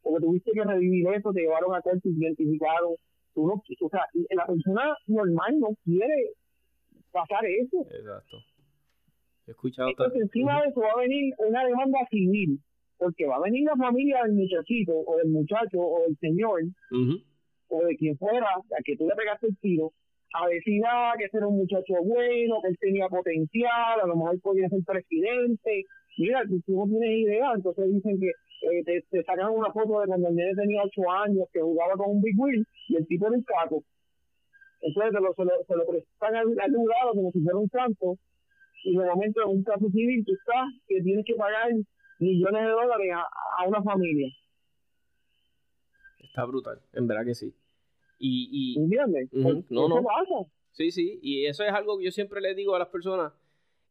porque 0.02 0.24
tuviste 0.24 0.52
que 0.52 0.64
revivir 0.64 1.08
eso, 1.08 1.32
te 1.32 1.40
llevaron 1.40 1.74
a 1.74 1.80
te 1.80 1.98
identificaron. 2.04 2.96
Tú 3.34 3.46
no, 3.46 3.54
o 3.54 3.88
sea, 3.88 4.02
la 4.30 4.46
persona 4.46 4.96
normal 5.06 5.58
no 5.58 5.68
quiere 5.84 6.32
pasar 7.10 7.44
eso. 7.46 7.80
Exacto. 7.90 8.36
He 9.46 9.50
escuchado 9.50 9.88
Entonces, 9.88 10.22
encima 10.22 10.62
de 10.62 10.68
eso 10.68 10.80
va 10.80 10.92
a 10.92 11.00
venir 11.00 11.34
una 11.38 11.64
demanda 11.64 11.98
civil 12.10 12.60
porque 12.98 13.26
va 13.26 13.36
a 13.36 13.40
venir 13.40 13.64
la 13.64 13.76
familia 13.76 14.22
del 14.22 14.34
muchachito 14.34 14.94
o 14.94 15.16
del 15.18 15.28
muchacho 15.28 15.78
o 15.78 16.02
del 16.06 16.16
señor 16.18 16.62
o 17.68 17.84
de 17.84 17.96
quien 17.96 18.16
fuera 18.18 18.46
a 18.46 18.82
que 18.84 18.96
tú 18.96 19.06
le 19.08 19.14
pegaste 19.14 19.48
el 19.48 19.56
tiro 19.58 19.92
a 20.34 20.48
decir 20.48 20.82
ah, 20.86 21.14
que 21.16 21.26
ese 21.26 21.36
era 21.36 21.46
un 21.46 21.58
muchacho 21.58 21.94
bueno, 22.02 22.60
que 22.60 22.68
él 22.68 22.78
tenía 22.80 23.08
potencial, 23.08 24.00
a 24.02 24.06
lo 24.06 24.16
mejor 24.16 24.40
podía 24.40 24.68
ser 24.68 24.80
presidente. 24.84 25.84
Mira, 26.18 26.42
tú, 26.46 26.60
no 26.74 26.86
tienes 26.86 27.18
idea, 27.18 27.52
entonces 27.54 27.92
dicen 27.92 28.18
que 28.18 28.28
eh, 28.28 28.84
te, 28.84 29.22
sacan 29.22 29.50
una 29.50 29.72
foto 29.72 30.00
de 30.00 30.06
cuando 30.06 30.28
el 30.28 30.34
niño 30.34 30.54
tenía 30.56 30.82
ocho 30.82 31.08
años, 31.10 31.46
que 31.52 31.60
jugaba 31.60 31.94
con 31.94 32.16
un 32.16 32.22
Big 32.22 32.34
Wheel, 32.38 32.66
y 32.88 32.96
el 32.96 33.06
tipo 33.06 33.26
era 33.26 33.36
un 33.36 33.44
caco. 33.44 33.84
Entonces 34.80 35.12
se 35.12 35.20
lo, 35.20 35.34
se 35.34 35.44
lo, 35.44 35.64
se 35.66 35.76
lo 35.76 35.86
prestan 35.86 36.34
al, 36.34 36.46
al 36.60 36.72
como 37.12 37.30
si 37.30 37.40
fuera 37.40 37.58
un 37.58 37.68
santo, 37.68 38.16
y 38.84 38.96
de 38.96 39.06
momento 39.06 39.42
en 39.42 39.48
un 39.58 39.64
caso 39.64 39.88
civil 39.90 40.24
tú 40.24 40.32
estás 40.32 40.66
que 40.86 41.00
tienes 41.00 41.24
que 41.24 41.34
pagar 41.34 41.70
millones 42.18 42.62
de 42.62 42.70
dólares 42.70 43.12
a, 43.14 43.64
una 43.66 43.82
familia. 43.82 44.28
Está 46.18 46.44
brutal, 46.44 46.80
en 46.92 47.06
verdad 47.06 47.24
que 47.24 47.34
sí. 47.34 47.54
Y, 48.18 48.48
y 48.76 48.80
¿Entiendes? 48.80 49.28
Pues, 49.30 49.70
no, 49.70 49.88
no. 49.88 50.02
Sí, 50.72 50.90
sí, 50.90 51.20
y 51.22 51.46
eso 51.46 51.62
es 51.64 51.72
algo 51.72 51.98
que 51.98 52.04
yo 52.04 52.10
siempre 52.10 52.40
le 52.40 52.54
digo 52.54 52.74
a 52.74 52.80
las 52.80 52.88
personas 52.88 53.32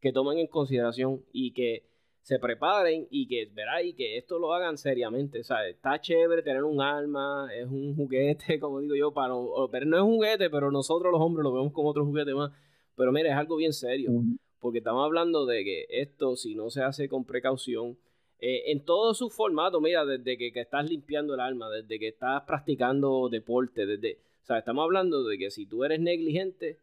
que 0.02 0.12
tomen 0.12 0.38
en 0.38 0.48
consideración 0.48 1.24
y 1.32 1.54
que 1.54 1.86
se 2.24 2.40
preparen 2.40 3.06
y 3.10 3.28
que, 3.28 3.52
verá, 3.54 3.84
y 3.84 3.94
que 3.94 4.18
esto 4.18 4.40
lo 4.40 4.54
hagan 4.54 4.78
seriamente. 4.78 5.42
O 5.42 5.44
sea, 5.44 5.68
está 5.68 6.00
chévere 6.00 6.42
tener 6.42 6.64
un 6.64 6.82
arma, 6.82 7.50
es 7.54 7.68
un 7.68 7.96
juguete, 7.96 8.60
como 8.60 8.80
digo 8.80 8.96
yo, 8.96 9.14
para, 9.14 9.34
pero 9.72 9.86
no 9.86 9.98
es 9.98 10.04
un 10.04 10.16
juguete, 10.16 10.50
pero 10.50 10.72
nosotros 10.72 11.12
los 11.12 11.22
hombres 11.22 11.44
lo 11.44 11.54
vemos 11.54 11.74
como 11.74 11.90
otro 11.90 12.06
juguete 12.06 12.34
más. 12.34 12.52
Pero 12.96 13.12
mira, 13.12 13.30
es 13.30 13.36
algo 13.36 13.58
bien 13.58 13.74
serio, 13.74 14.12
porque 14.60 14.78
estamos 14.78 15.04
hablando 15.04 15.46
de 15.46 15.64
que 15.64 15.86
esto, 15.90 16.36
si 16.36 16.56
no 16.56 16.70
se 16.70 16.84
hace 16.84 17.10
con 17.10 17.26
precaución, 17.26 17.98
eh, 18.46 18.74
en 18.74 18.84
todo 18.84 19.14
su 19.14 19.30
formato, 19.30 19.80
mira, 19.80 20.04
desde 20.04 20.38
que, 20.38 20.52
estás 20.60 20.90
limpiando 20.90 21.34
el 21.34 21.40
arma, 21.40 21.70
desde 21.70 21.98
que 21.98 22.10
estás 22.10 22.44
practicando 22.44 23.30
deporte, 23.30 23.86
desde, 23.86 24.18
o 24.42 24.46
sea, 24.46 24.58
estamos 24.58 24.84
hablando 24.84 25.24
de 25.24 25.38
que 25.38 25.50
si 25.50 25.66
tú 25.66 25.86
eres 25.86 26.02
negligente, 26.02 26.78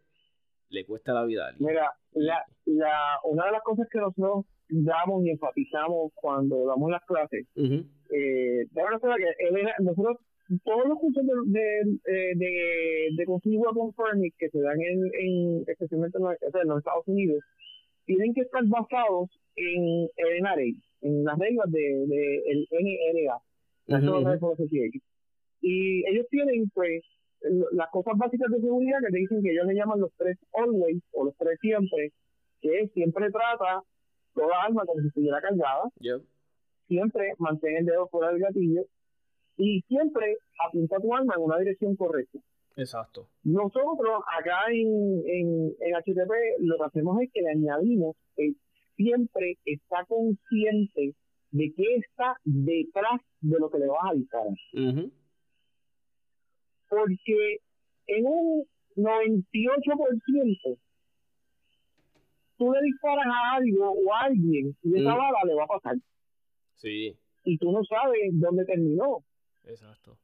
le 0.71 0.87
cuesta 0.87 1.13
la 1.13 1.27
vida 1.27 1.45
a 1.45 1.49
alguien. 1.49 1.69
Mira, 1.69 1.93
la, 2.13 2.43
la, 2.65 3.19
una 3.25 3.45
de 3.45 3.53
las 3.53 3.63
cosas 3.63 3.87
que 3.93 3.99
nosotros 3.99 4.47
damos 4.71 5.23
y 5.27 5.31
enfatizamos 5.33 6.13
cuando 6.15 6.65
damos 6.65 6.91
las 6.91 7.05
clases, 7.05 7.47
uh 7.55 7.85
eh, 8.13 8.67
que 8.73 9.83
nosotros 9.85 10.17
todos 10.65 10.89
los 10.89 10.99
cursos 10.99 11.23
de, 11.27 11.61
de, 11.61 11.81
eh, 12.07 12.33
de, 12.37 13.09
de 13.17 13.25
con 13.27 13.93
Permit 13.93 14.35
que 14.39 14.49
se 14.49 14.61
dan 14.63 14.81
en, 14.81 15.05
en 15.15 15.65
especialmente 15.67 16.17
en 16.17 16.25
los, 16.69 16.79
Estados 16.79 17.07
Unidos, 17.07 17.45
tienen 18.07 18.33
que 18.33 18.41
estar 18.41 18.65
basados 18.65 19.29
en 19.57 20.09
el 20.17 20.43
NRA, 20.43 20.90
en 21.03 21.25
las 21.25 21.39
reglas 21.39 21.71
de, 21.71 21.81
de 22.07 22.43
el 22.47 22.69
NRA, 22.71 23.41
Y 25.61 26.09
ellos 26.09 26.27
tienen 26.31 26.71
pues 26.75 27.03
las 27.73 27.91
cosas 27.91 28.15
básicas 28.19 28.51
de 28.51 28.61
seguridad 28.61 28.99
que 29.01 29.13
te 29.13 29.19
dicen 29.19 29.43
que 29.43 29.51
ellos 29.51 29.67
le 29.67 29.75
llaman 29.75 30.01
los 30.01 30.13
tres 30.17 30.39
always 30.53 31.03
o 31.13 31.25
los 31.25 31.37
tres 31.37 31.59
siempre, 31.61 32.13
que 32.61 32.89
siempre 32.89 33.31
trata 33.31 33.83
toda 34.35 34.63
arma 34.63 34.85
como 34.85 35.01
si 35.01 35.09
estuviera 35.09 35.41
cargada, 35.41 35.91
siempre 36.87 37.33
mantén 37.39 37.79
el 37.79 37.87
dedo 37.87 38.09
fuera 38.09 38.31
del 38.33 38.41
gatillo 38.41 38.83
y 39.57 39.81
siempre 39.83 40.37
apunta 40.67 40.99
tu 41.01 41.15
arma 41.15 41.35
en 41.37 41.43
una 41.43 41.59
dirección 41.59 41.97
correcta. 41.97 42.39
Exacto. 42.77 43.29
Nosotros 43.45 44.23
acá 44.39 44.71
en, 44.71 45.23
en, 45.27 45.75
en 45.81 45.95
HTP 45.95 46.31
lo 46.61 46.77
que 46.79 46.85
hacemos 46.85 47.21
es 47.21 47.31
que 47.33 47.43
le 47.43 47.51
añadimos 47.51 48.17
que 48.37 48.53
siempre 49.01 49.57
está 49.65 50.05
consciente 50.07 51.15
de 51.53 51.73
qué 51.75 51.97
está 51.97 52.37
detrás 52.45 53.21
de 53.41 53.59
lo 53.59 53.71
que 53.71 53.79
le 53.79 53.87
vas 53.87 54.11
a 54.11 54.15
disparar. 54.15 54.55
Porque 56.89 57.59
en 58.09 58.27
un 58.27 58.65
98% 58.97 60.79
tú 62.59 62.73
le 62.73 62.83
disparas 62.83 63.27
a 63.27 63.55
algo 63.55 63.91
o 63.91 64.15
a 64.15 64.25
alguien 64.25 64.77
y 64.83 65.01
esa 65.01 65.15
mm. 65.15 65.19
bala 65.19 65.39
le 65.47 65.55
va 65.55 65.65
a 65.65 65.79
pasar. 65.79 65.97
Sí. 66.75 67.17
Y 67.45 67.59
tú 67.59 67.73
no 67.73 67.83
sabes 67.85 68.21
dónde 68.35 68.67
terminó. 68.67 69.25
Exacto. 69.65 70.19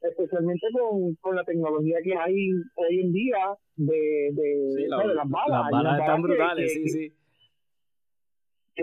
Especialmente 0.00 0.66
con, 0.72 1.14
con 1.16 1.36
la 1.36 1.44
tecnología 1.44 1.98
que 2.02 2.16
hay 2.16 2.50
hoy 2.74 3.00
en 3.00 3.12
día 3.12 3.54
de, 3.76 4.30
de, 4.32 4.88
las 4.88 5.28
balas. 5.28 5.70
Las 5.70 5.70
balas 5.70 6.00
están 6.00 6.22
brutales, 6.22 6.72
sí, 6.72 6.88
sí. 6.88 7.19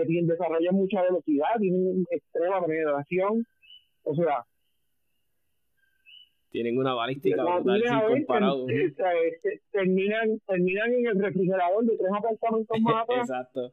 Que 0.06 0.22
desarrollan 0.22 0.74
mucha 0.74 1.02
velocidad, 1.02 1.48
tienen 1.58 2.06
extrema 2.10 2.64
penetración. 2.64 3.46
O 4.04 4.14
sea, 4.14 4.46
tienen 6.50 6.78
una 6.78 6.94
balística 6.94 7.44
brutal 7.44 7.82
sin 7.82 8.16
comparado. 8.16 8.66
terminan, 9.70 10.40
terminan 10.46 10.92
en 10.92 11.06
el 11.06 11.22
refrigerador 11.22 11.84
de 11.84 11.96
tres 11.96 12.10
apartamentos 12.16 12.80
más 12.80 13.06
Exacto. 13.08 13.72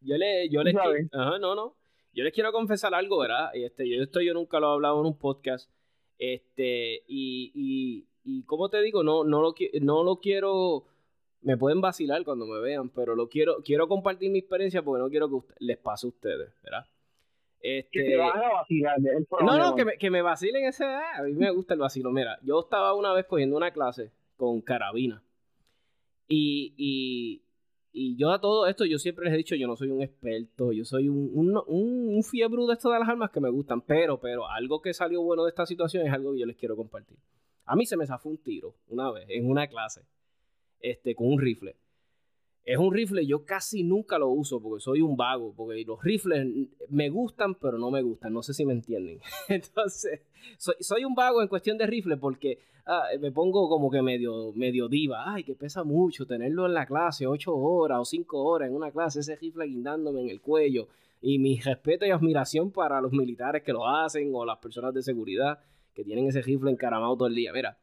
Yo 0.00 0.16
le, 0.16 0.48
yo 0.48 0.62
les 0.62 0.74
ajá, 0.74 1.38
no, 1.38 1.54
no. 1.54 1.74
Yo 2.12 2.24
les 2.24 2.32
quiero 2.32 2.52
confesar 2.52 2.94
algo, 2.94 3.18
¿verdad? 3.18 3.50
Este, 3.54 3.88
yo 3.88 4.02
esto 4.02 4.20
yo 4.20 4.34
nunca 4.34 4.60
lo 4.60 4.70
he 4.70 4.74
hablado 4.74 5.00
en 5.00 5.06
un 5.06 5.18
podcast. 5.18 5.70
Este, 6.18 7.02
y, 7.08 7.52
y, 7.54 8.06
y 8.24 8.44
como 8.44 8.68
te 8.68 8.80
digo, 8.82 9.02
no, 9.02 9.24
no 9.24 9.42
lo 9.42 9.54
no 9.80 10.04
lo 10.04 10.16
quiero. 10.16 10.84
Me 11.44 11.56
pueden 11.56 11.80
vacilar 11.80 12.24
cuando 12.24 12.46
me 12.46 12.58
vean, 12.60 12.88
pero 12.88 13.14
lo 13.14 13.28
quiero, 13.28 13.62
quiero 13.62 13.86
compartir 13.86 14.30
mi 14.30 14.40
experiencia 14.40 14.82
porque 14.82 15.02
no 15.02 15.10
quiero 15.10 15.28
que 15.28 15.54
les 15.60 15.78
pase 15.78 16.06
a 16.06 16.08
ustedes, 16.08 16.50
¿verdad? 16.62 16.86
Este... 17.60 17.90
Que 17.90 18.04
te 18.10 18.16
van 18.16 18.42
a 18.42 18.52
vacilar. 18.52 18.96
No, 19.42 19.58
no, 19.58 19.74
que 19.74 19.84
me, 19.84 19.98
que 19.98 20.10
me 20.10 20.22
vacilen 20.22 20.64
ese. 20.64 20.84
A 20.84 21.22
mí 21.22 21.32
me 21.32 21.50
gusta 21.50 21.74
el 21.74 21.80
vacilo. 21.80 22.10
Mira, 22.10 22.38
yo 22.42 22.60
estaba 22.60 22.94
una 22.94 23.12
vez 23.12 23.26
cogiendo 23.26 23.56
una 23.56 23.72
clase 23.72 24.10
con 24.36 24.60
carabina. 24.60 25.22
Y, 26.28 26.74
y, 26.76 27.44
y 27.92 28.16
yo 28.16 28.32
a 28.32 28.40
todo 28.40 28.66
esto, 28.66 28.84
yo 28.84 28.98
siempre 28.98 29.24
les 29.24 29.34
he 29.34 29.36
dicho, 29.36 29.54
yo 29.54 29.66
no 29.66 29.76
soy 29.76 29.88
un 29.88 30.02
experto, 30.02 30.72
yo 30.72 30.84
soy 30.84 31.08
un, 31.08 31.30
un, 31.32 31.62
un, 31.66 32.22
fiebre 32.22 32.66
de 32.66 32.72
esto 32.72 32.90
de 32.90 32.98
las 32.98 33.08
armas 33.08 33.30
que 33.30 33.40
me 33.40 33.50
gustan, 33.50 33.82
pero, 33.82 34.18
pero 34.18 34.48
algo 34.48 34.82
que 34.82 34.92
salió 34.92 35.22
bueno 35.22 35.44
de 35.44 35.50
esta 35.50 35.64
situación 35.64 36.06
es 36.06 36.12
algo 36.12 36.32
que 36.32 36.40
yo 36.40 36.46
les 36.46 36.56
quiero 36.56 36.76
compartir. 36.76 37.18
A 37.66 37.76
mí 37.76 37.86
se 37.86 37.96
me 37.96 38.06
zafó 38.06 38.28
un 38.28 38.38
tiro 38.38 38.74
una 38.88 39.10
vez 39.10 39.26
en 39.28 39.48
una 39.48 39.68
clase, 39.68 40.02
este, 40.84 41.14
con 41.14 41.28
un 41.28 41.40
rifle. 41.40 41.76
Es 42.62 42.78
un 42.78 42.94
rifle, 42.94 43.26
yo 43.26 43.44
casi 43.44 43.82
nunca 43.82 44.18
lo 44.18 44.28
uso 44.28 44.60
porque 44.60 44.82
soy 44.82 45.02
un 45.02 45.16
vago, 45.16 45.52
porque 45.54 45.84
los 45.84 46.02
rifles 46.02 46.46
me 46.88 47.10
gustan, 47.10 47.54
pero 47.54 47.78
no 47.78 47.90
me 47.90 48.02
gustan, 48.02 48.32
no 48.32 48.42
sé 48.42 48.54
si 48.54 48.64
me 48.64 48.72
entienden. 48.72 49.20
Entonces, 49.48 50.20
soy, 50.58 51.04
un 51.04 51.14
vago 51.14 51.42
en 51.42 51.48
cuestión 51.48 51.76
de 51.76 51.86
rifle 51.86 52.16
porque 52.16 52.58
ah, 52.86 53.04
me 53.20 53.32
pongo 53.32 53.68
como 53.68 53.90
que 53.90 54.00
medio, 54.00 54.52
medio 54.54 54.88
diva. 54.88 55.30
Ay, 55.30 55.44
que 55.44 55.54
pesa 55.54 55.84
mucho 55.84 56.26
tenerlo 56.26 56.64
en 56.64 56.74
la 56.74 56.86
clase, 56.86 57.26
ocho 57.26 57.54
horas 57.54 57.98
o 58.00 58.04
cinco 58.04 58.42
horas 58.44 58.68
en 58.68 58.74
una 58.74 58.90
clase, 58.90 59.20
ese 59.20 59.36
rifle 59.36 59.66
guindándome 59.66 60.22
en 60.22 60.30
el 60.30 60.40
cuello. 60.40 60.88
Y 61.20 61.38
mi 61.38 61.60
respeto 61.60 62.06
y 62.06 62.10
admiración 62.10 62.70
para 62.70 63.00
los 63.00 63.12
militares 63.12 63.62
que 63.62 63.72
lo 63.72 63.86
hacen 63.86 64.30
o 64.34 64.44
las 64.44 64.58
personas 64.58 64.92
de 64.94 65.02
seguridad 65.02 65.58
que 65.94 66.04
tienen 66.04 66.26
ese 66.26 66.40
rifle 66.40 66.70
encaramado 66.70 67.14
todo 67.16 67.28
el 67.28 67.34
día. 67.34 67.52
Mira, 67.52 67.78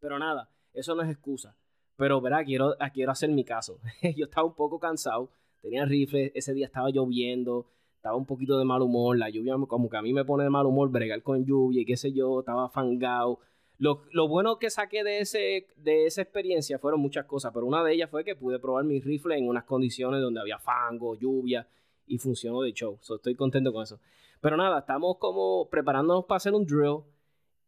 pero 0.00 0.18
nada, 0.18 0.48
eso 0.72 0.94
no 0.96 1.02
es 1.02 1.10
excusa. 1.10 1.56
Pero, 2.00 2.18
verá, 2.22 2.42
quiero, 2.42 2.76
ah, 2.80 2.88
quiero 2.88 3.12
hacer 3.12 3.28
mi 3.28 3.44
caso. 3.44 3.78
yo 4.16 4.24
estaba 4.24 4.46
un 4.46 4.54
poco 4.54 4.80
cansado, 4.80 5.28
tenía 5.60 5.84
rifle, 5.84 6.32
ese 6.34 6.54
día 6.54 6.64
estaba 6.64 6.88
lloviendo, 6.88 7.66
estaba 7.94 8.16
un 8.16 8.24
poquito 8.24 8.58
de 8.58 8.64
mal 8.64 8.80
humor, 8.80 9.18
la 9.18 9.28
lluvia 9.28 9.54
como 9.68 9.90
que 9.90 9.98
a 9.98 10.00
mí 10.00 10.14
me 10.14 10.24
pone 10.24 10.44
de 10.44 10.48
mal 10.48 10.64
humor 10.64 10.88
bregar 10.90 11.22
con 11.22 11.44
lluvia 11.44 11.82
y 11.82 11.84
qué 11.84 11.98
sé 11.98 12.10
yo, 12.14 12.40
estaba 12.40 12.70
fangado. 12.70 13.40
Lo, 13.76 14.04
lo, 14.12 14.28
bueno 14.28 14.58
que 14.58 14.70
saqué 14.70 15.04
de, 15.04 15.18
ese, 15.18 15.66
de 15.76 16.06
esa 16.06 16.22
experiencia 16.22 16.78
fueron 16.78 17.00
muchas 17.00 17.26
cosas, 17.26 17.52
pero 17.52 17.66
una 17.66 17.84
de 17.84 17.92
ellas 17.92 18.08
fue 18.08 18.24
que 18.24 18.34
pude 18.34 18.58
probar 18.58 18.84
mi 18.84 18.98
rifle 19.00 19.36
en 19.36 19.46
unas 19.46 19.64
condiciones 19.64 20.22
donde 20.22 20.40
había 20.40 20.58
fango, 20.58 21.16
lluvia 21.16 21.68
y 22.06 22.16
funcionó 22.16 22.62
de 22.62 22.72
show. 22.72 22.98
estoy 22.98 23.34
contento 23.34 23.74
con 23.74 23.82
eso. 23.82 24.00
Pero 24.40 24.56
nada, 24.56 24.78
estamos 24.78 25.18
como 25.18 25.68
preparándonos 25.68 26.24
para 26.24 26.38
hacer 26.38 26.54
un 26.54 26.64
drill 26.64 27.00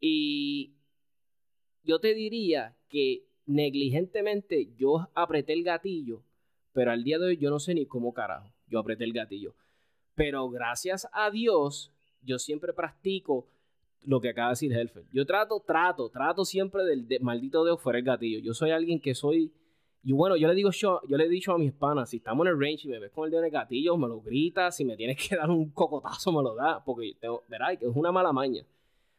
y 0.00 0.72
yo 1.84 1.98
te 1.98 2.14
diría 2.14 2.74
que 2.88 3.26
negligentemente 3.46 4.68
yo 4.76 5.08
apreté 5.14 5.52
el 5.52 5.64
gatillo, 5.64 6.22
pero 6.72 6.90
al 6.90 7.04
día 7.04 7.18
de 7.18 7.26
hoy 7.26 7.36
yo 7.36 7.50
no 7.50 7.58
sé 7.58 7.74
ni 7.74 7.86
cómo 7.86 8.12
carajo 8.12 8.52
yo 8.72 8.78
apreté 8.78 9.04
el 9.04 9.12
gatillo. 9.12 9.54
Pero 10.14 10.48
gracias 10.50 11.08
a 11.12 11.30
Dios, 11.30 11.92
yo 12.22 12.38
siempre 12.38 12.72
practico 12.72 13.46
lo 14.04 14.20
que 14.20 14.30
acaba 14.30 14.48
de 14.48 14.52
decir 14.52 14.72
Helfer. 14.72 15.04
Yo 15.12 15.24
trato, 15.26 15.60
trato, 15.60 16.08
trato 16.08 16.44
siempre 16.44 16.82
del 16.84 17.06
maldito 17.20 17.64
dedo 17.64 17.76
fuera 17.76 17.98
el 17.98 18.04
gatillo. 18.04 18.40
Yo 18.40 18.54
soy 18.54 18.70
alguien 18.70 19.00
que 19.00 19.14
soy. 19.14 19.52
Y 20.02 20.12
bueno, 20.12 20.36
yo 20.36 20.48
le 20.48 20.54
digo 20.54 20.70
yo, 20.72 21.00
yo 21.08 21.16
le 21.16 21.26
he 21.26 21.28
dicho 21.28 21.52
a 21.52 21.58
mis 21.58 21.72
panas, 21.72 22.10
si 22.10 22.16
estamos 22.16 22.44
en 22.44 22.52
el 22.52 22.60
range 22.60 22.88
y 22.88 22.88
me 22.88 22.98
ves 22.98 23.12
con 23.12 23.26
el 23.26 23.30
dedo 23.30 23.42
en 23.42 23.46
el 23.46 23.52
gatillo, 23.52 23.96
me 23.96 24.08
lo 24.08 24.20
gritas, 24.20 24.76
si 24.76 24.84
me 24.84 24.96
tienes 24.96 25.16
que 25.16 25.36
dar 25.36 25.48
un 25.48 25.70
cocotazo, 25.70 26.32
me 26.32 26.42
lo 26.42 26.56
da, 26.56 26.82
porque 26.84 27.14
tengo, 27.20 27.44
verá, 27.48 27.76
que 27.76 27.86
es 27.86 27.92
una 27.94 28.10
mala 28.10 28.32
maña. 28.32 28.64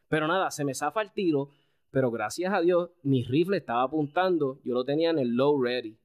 Pero 0.10 0.28
nada, 0.28 0.52
se 0.52 0.66
me 0.66 0.74
zafa 0.74 1.02
el 1.02 1.12
tiro 1.12 1.50
pero 1.94 2.10
gracias 2.10 2.52
a 2.52 2.60
Dios, 2.60 2.90
mi 3.04 3.24
rifle 3.24 3.58
estaba 3.58 3.84
apuntando, 3.84 4.60
yo 4.64 4.74
lo 4.74 4.84
tenía 4.84 5.12
en 5.12 5.20
el 5.20 5.36
low 5.36 5.62
ready. 5.62 5.96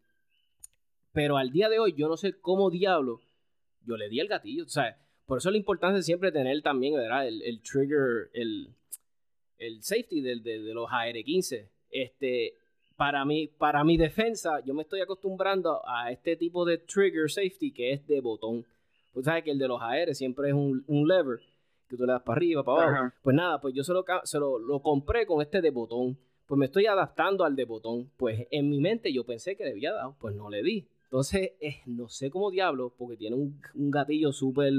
Pero 1.12 1.38
al 1.38 1.50
día 1.50 1.70
de 1.70 1.78
hoy, 1.78 1.94
yo 1.96 2.08
no 2.08 2.18
sé 2.18 2.34
cómo 2.34 2.68
diablo, 2.68 3.22
yo 3.86 3.96
le 3.96 4.10
di 4.10 4.20
el 4.20 4.28
gatillo. 4.28 4.64
O 4.64 4.68
sea, 4.68 4.98
por 5.24 5.38
eso 5.38 5.50
la 5.50 5.56
importancia 5.56 5.96
de 5.96 6.02
siempre 6.02 6.30
tener 6.30 6.60
también, 6.60 6.92
¿verdad? 6.92 7.26
El, 7.26 7.62
trigger, 7.62 8.28
el, 8.34 8.68
el 9.56 9.82
safety 9.82 10.20
de, 10.20 10.58
los 10.74 10.90
AR-15. 10.92 11.70
Este, 11.90 12.58
para 12.96 13.24
mi, 13.24 13.46
para 13.46 13.82
mi 13.82 13.96
defensa, 13.96 14.60
yo 14.66 14.74
me 14.74 14.82
estoy 14.82 15.00
acostumbrando 15.00 15.80
a 15.88 16.12
este 16.12 16.36
tipo 16.36 16.66
de 16.66 16.76
trigger 16.76 17.30
safety 17.30 17.72
que 17.72 17.94
es 17.94 18.06
de 18.06 18.20
botón. 18.20 18.66
Pues 19.14 19.24
sabes 19.24 19.42
que 19.42 19.52
el 19.52 19.58
de 19.58 19.68
los 19.68 19.80
AR 19.80 20.14
siempre 20.14 20.48
es 20.48 20.54
un, 20.54 20.84
lever 20.86 21.40
que 21.88 21.96
tú 21.96 22.04
le 22.04 22.12
das 22.12 22.22
para 22.22 22.36
arriba, 22.36 22.62
para 22.62 22.82
abajo. 22.82 23.14
Pues 23.22 23.34
nada, 23.34 23.60
pues 23.60 23.74
yo 23.74 23.82
se, 23.82 23.92
lo, 23.92 24.04
se 24.24 24.38
lo, 24.38 24.58
lo, 24.58 24.80
compré 24.80 25.26
con 25.26 25.42
este 25.42 25.60
de 25.60 25.70
botón. 25.70 26.18
Pues 26.46 26.58
me 26.58 26.66
estoy 26.66 26.86
adaptando 26.86 27.44
al 27.44 27.56
de 27.56 27.64
botón. 27.64 28.10
Pues 28.16 28.46
en 28.50 28.68
mi 28.68 28.80
mente 28.80 29.12
yo 29.12 29.24
pensé 29.24 29.56
que 29.56 29.64
debía 29.64 29.92
dar, 29.92 30.10
pues 30.18 30.34
no 30.34 30.50
le 30.50 30.62
di. 30.62 30.88
Entonces, 31.04 31.52
eh, 31.60 31.80
no 31.86 32.08
sé 32.08 32.30
cómo 32.30 32.50
diablo, 32.50 32.94
porque 32.96 33.16
tiene 33.16 33.36
un, 33.36 33.60
un 33.74 33.90
gatillo 33.90 34.32
súper 34.32 34.72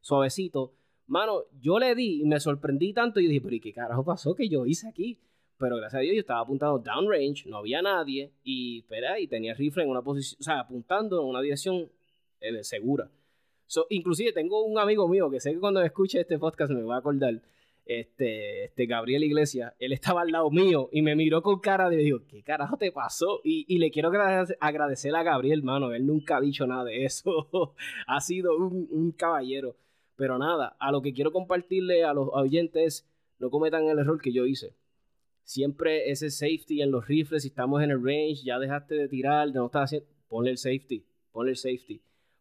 suavecito. 0.00 0.74
Mano, 1.06 1.44
yo 1.60 1.78
le 1.78 1.94
di 1.94 2.22
y 2.22 2.24
me 2.24 2.40
sorprendí 2.40 2.92
tanto 2.92 3.20
y 3.20 3.26
dije, 3.26 3.40
pero 3.40 3.54
¿y 3.54 3.60
qué 3.60 3.72
carajo 3.72 4.04
pasó 4.04 4.34
que 4.34 4.48
yo 4.48 4.66
hice 4.66 4.88
aquí? 4.88 5.20
Pero 5.58 5.76
gracias 5.76 5.98
a 5.98 6.02
Dios 6.02 6.14
yo 6.14 6.20
estaba 6.20 6.40
apuntando 6.40 6.78
downrange, 6.78 7.48
no 7.48 7.58
había 7.58 7.82
nadie 7.82 8.32
y, 8.42 8.78
espera, 8.78 9.20
y 9.20 9.26
tenía 9.26 9.52
rifle 9.52 9.82
en 9.82 9.90
una 9.90 10.02
posición, 10.02 10.38
o 10.40 10.42
sea, 10.42 10.60
apuntando 10.60 11.20
en 11.20 11.28
una 11.28 11.40
dirección 11.40 11.90
eh, 12.40 12.64
segura. 12.64 13.10
So, 13.70 13.86
inclusive 13.88 14.32
tengo 14.32 14.64
un 14.64 14.80
amigo 14.80 15.06
mío 15.06 15.30
que 15.30 15.38
sé 15.38 15.52
que 15.52 15.60
cuando 15.60 15.80
escuche 15.80 16.18
este 16.18 16.40
podcast 16.40 16.72
me 16.72 16.82
va 16.82 16.96
a 16.96 16.98
acordar, 16.98 17.40
este, 17.86 18.64
este 18.64 18.86
Gabriel 18.86 19.22
Iglesias, 19.22 19.74
él 19.78 19.92
estaba 19.92 20.22
al 20.22 20.32
lado 20.32 20.50
mío 20.50 20.88
y 20.90 21.02
me 21.02 21.14
miró 21.14 21.40
con 21.40 21.60
cara 21.60 21.88
de, 21.88 21.98
digo, 21.98 22.18
¿qué 22.26 22.42
carajo 22.42 22.78
te 22.78 22.90
pasó? 22.90 23.40
Y, 23.44 23.78
le 23.78 23.92
quiero 23.92 24.08
agradecer 24.08 25.14
a 25.14 25.22
Gabriel, 25.22 25.60
hermano, 25.60 25.92
él 25.92 26.04
nunca 26.04 26.38
ha 26.38 26.40
dicho 26.40 26.66
nada 26.66 26.82
de 26.82 27.04
eso, 27.04 27.48
ha 28.08 28.20
sido 28.20 28.56
un, 28.56 28.88
un 28.90 29.12
caballero. 29.12 29.76
Pero 30.16 30.36
nada, 30.36 30.76
a 30.80 30.90
lo 30.90 31.00
que 31.00 31.12
quiero 31.12 31.30
compartirle 31.30 32.02
a 32.02 32.12
los 32.12 32.28
oyentes, 32.32 33.08
no 33.38 33.50
cometan 33.50 33.84
el 33.84 34.00
error 34.00 34.20
que 34.20 34.32
yo 34.32 34.46
hice 34.46 34.74
siempre 35.44 36.10
ese 36.10 36.30
safety 36.30 36.82
en 36.82 36.90
los 36.90 37.06
rifles, 37.06 37.42
si 37.42 37.48
estamos 37.48 37.82
en 37.82 37.92
el 37.92 38.04
range, 38.04 38.42
ya 38.44 38.58
dejaste 38.58 38.96
de 38.96 39.08
tirar, 39.08 39.52
no 39.52 39.66
estás 39.66 39.84
haciendo, 39.84 40.08
ponle 40.28 40.50
el 40.50 40.58
safety, 40.58 41.04
ponle 41.32 41.52
el 41.52 41.56
safety. 41.56 42.00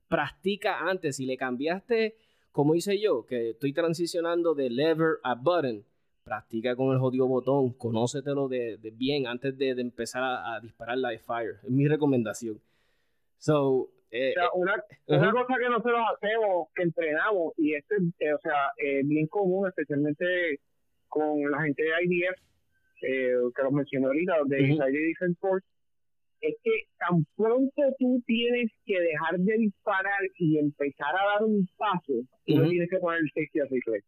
Practica 0.10 0.89
antes, 0.89 1.16
si 1.16 1.26
le 1.26 1.38
cambiaste, 1.38 2.18
como 2.51 2.76
hice 2.76 2.99
yo, 2.99 3.26
que 3.26 3.51
estoy 3.51 3.72
transicionando 3.72 4.55
de 4.55 4.70
lever 4.70 5.20
a 5.24 5.36
button, 5.36 5.86
practica 6.24 6.76
con 6.76 6.91
el 6.91 6.99
jodido 6.99 7.28
botón, 7.28 7.72
conócetelo 7.74 8.49
de, 8.49 8.78
bien 8.93 9.28
antes 9.28 9.57
de, 9.57 9.70
empezar 9.70 10.24
a, 10.24 10.60
disparar 10.62 10.97
la 10.97 11.18
fire. 11.20 11.60
Es 11.64 11.70
mi 11.70 11.88
recomendación. 11.88 12.60
So, 13.38 13.89
eh, 14.12 14.32
eh, 14.32 14.36
una, 14.55 14.74
cosa 15.32 15.55
que 15.60 15.70
nosotros 15.70 15.99
hacemos, 16.16 16.68
que 16.76 16.84
entrenamos, 16.84 17.53
y 17.57 17.76
esto 17.76 17.95
es 18.20 18.34
o 18.34 18.39
sea, 18.39 18.72
bien 19.05 19.28
común, 19.28 19.68
especialmente 19.68 20.60
con 21.07 21.49
la 21.49 21.62
gente 21.62 21.84
de 21.84 21.89
IDF, 22.03 22.39
eh, 23.01 23.34
que 23.55 23.64
los 23.64 23.72
mencioné 23.72 24.07
ahorita, 24.07 24.34
de 24.45 24.62
Israel 24.62 24.93
Defense 24.93 25.39
Force, 25.39 25.68
es 26.41 26.55
que 26.63 26.71
tan 26.97 27.25
pronto 27.35 27.81
tú 27.97 28.21
tienes 28.25 28.71
que 28.85 28.99
dejar 28.99 29.39
de 29.39 29.57
disparar 29.57 30.19
y 30.37 30.57
empezar 30.57 31.13
a 31.15 31.33
dar 31.33 31.43
un 31.43 31.67
paso, 31.77 32.13
tú 32.45 32.55
no 32.55 32.69
tienes 32.69 32.89
que 32.89 32.97
poner 32.97 33.19
el 33.21 33.29
safety 33.29 33.59
rifle. 33.69 34.01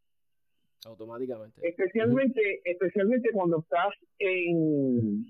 Automáticamente. 0.85 1.67
Especialmente, 1.67 2.61
especialmente 2.65 3.29
cuando 3.31 3.59
estás 3.59 3.93
en 4.19 5.25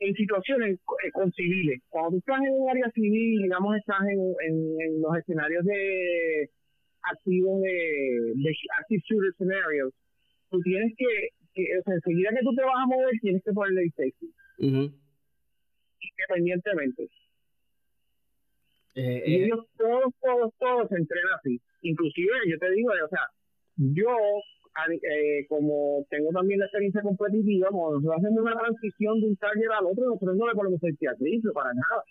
en 0.00 0.14
situaciones 0.14 0.78
eh, 1.04 1.10
con 1.12 1.32
civiles. 1.32 1.80
Cuando 1.88 2.10
tú 2.10 2.16
estás 2.18 2.40
en 2.44 2.52
un 2.52 2.68
área 2.68 2.90
civil, 2.90 3.42
digamos, 3.42 3.76
estás 3.76 4.00
en, 4.02 4.34
en, 4.46 5.00
los 5.00 5.16
escenarios 5.16 5.64
de 5.64 6.50
activos 7.02 7.62
de, 7.62 8.32
de 8.34 8.56
active 8.80 9.02
shooter 9.06 9.32
scenarios, 9.34 9.94
tú 10.50 10.60
tienes 10.60 10.92
que 10.96 11.28
o 11.56 11.82
sea, 11.84 11.94
enseguida 11.94 12.30
que 12.30 12.42
tú 12.42 12.54
te 12.54 12.62
vas 12.62 12.74
a 12.82 12.86
mover, 12.86 13.12
tienes 13.20 13.42
que 13.44 13.52
ponerle 13.52 13.82
el 13.82 13.90
safety. 13.92 14.94
Independientemente. 16.10 17.08
Eh, 18.94 19.22
y 19.26 19.34
eh. 19.34 19.44
ellos 19.44 19.66
todos, 19.76 20.14
todos, 20.20 20.52
todos 20.58 20.88
se 20.88 20.96
entrenan 20.96 21.32
así. 21.38 21.60
Inclusive, 21.82 22.30
yo 22.46 22.58
te 22.58 22.70
digo, 22.70 22.90
o 22.90 23.08
sea, 23.08 23.28
yo, 23.76 24.08
eh, 24.92 25.46
como 25.48 26.06
tengo 26.10 26.30
también 26.30 26.60
la 26.60 26.66
experiencia 26.66 27.02
competitiva, 27.02 27.68
nosotros 27.70 28.14
hacemos 28.16 28.40
una 28.40 28.56
transición 28.56 29.20
de 29.20 29.26
un 29.28 29.36
target 29.36 29.70
al 29.76 29.86
otro, 29.86 30.04
nosotros 30.06 30.36
no 30.36 30.46
le 30.46 30.54
ponemos 30.54 30.80
el 30.82 30.96
para 31.52 31.72
nada. 31.74 32.04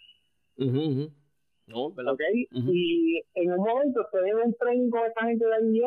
No, 1.66 1.94
¿verdad? 1.94 2.14
Okay? 2.14 2.48
Y 2.52 3.24
en 3.36 3.52
un 3.52 3.58
momento 3.58 4.02
estoy 4.02 4.30
en 4.30 4.36
un 4.36 4.54
tren 4.56 4.90
con 4.90 5.06
esta 5.06 5.26
gente 5.26 5.46
de 5.46 5.56
ahí 5.56 5.82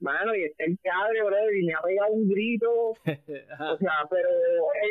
mano, 0.00 0.34
y 0.34 0.44
está 0.44 0.64
el 0.64 0.78
padre, 0.78 1.22
brother, 1.24 1.56
y 1.56 1.66
me 1.66 1.74
ha 1.74 1.82
pegado 1.82 2.12
un 2.12 2.28
grito. 2.28 2.90
o 3.00 3.78
sea, 3.78 3.92
pero 4.10 4.28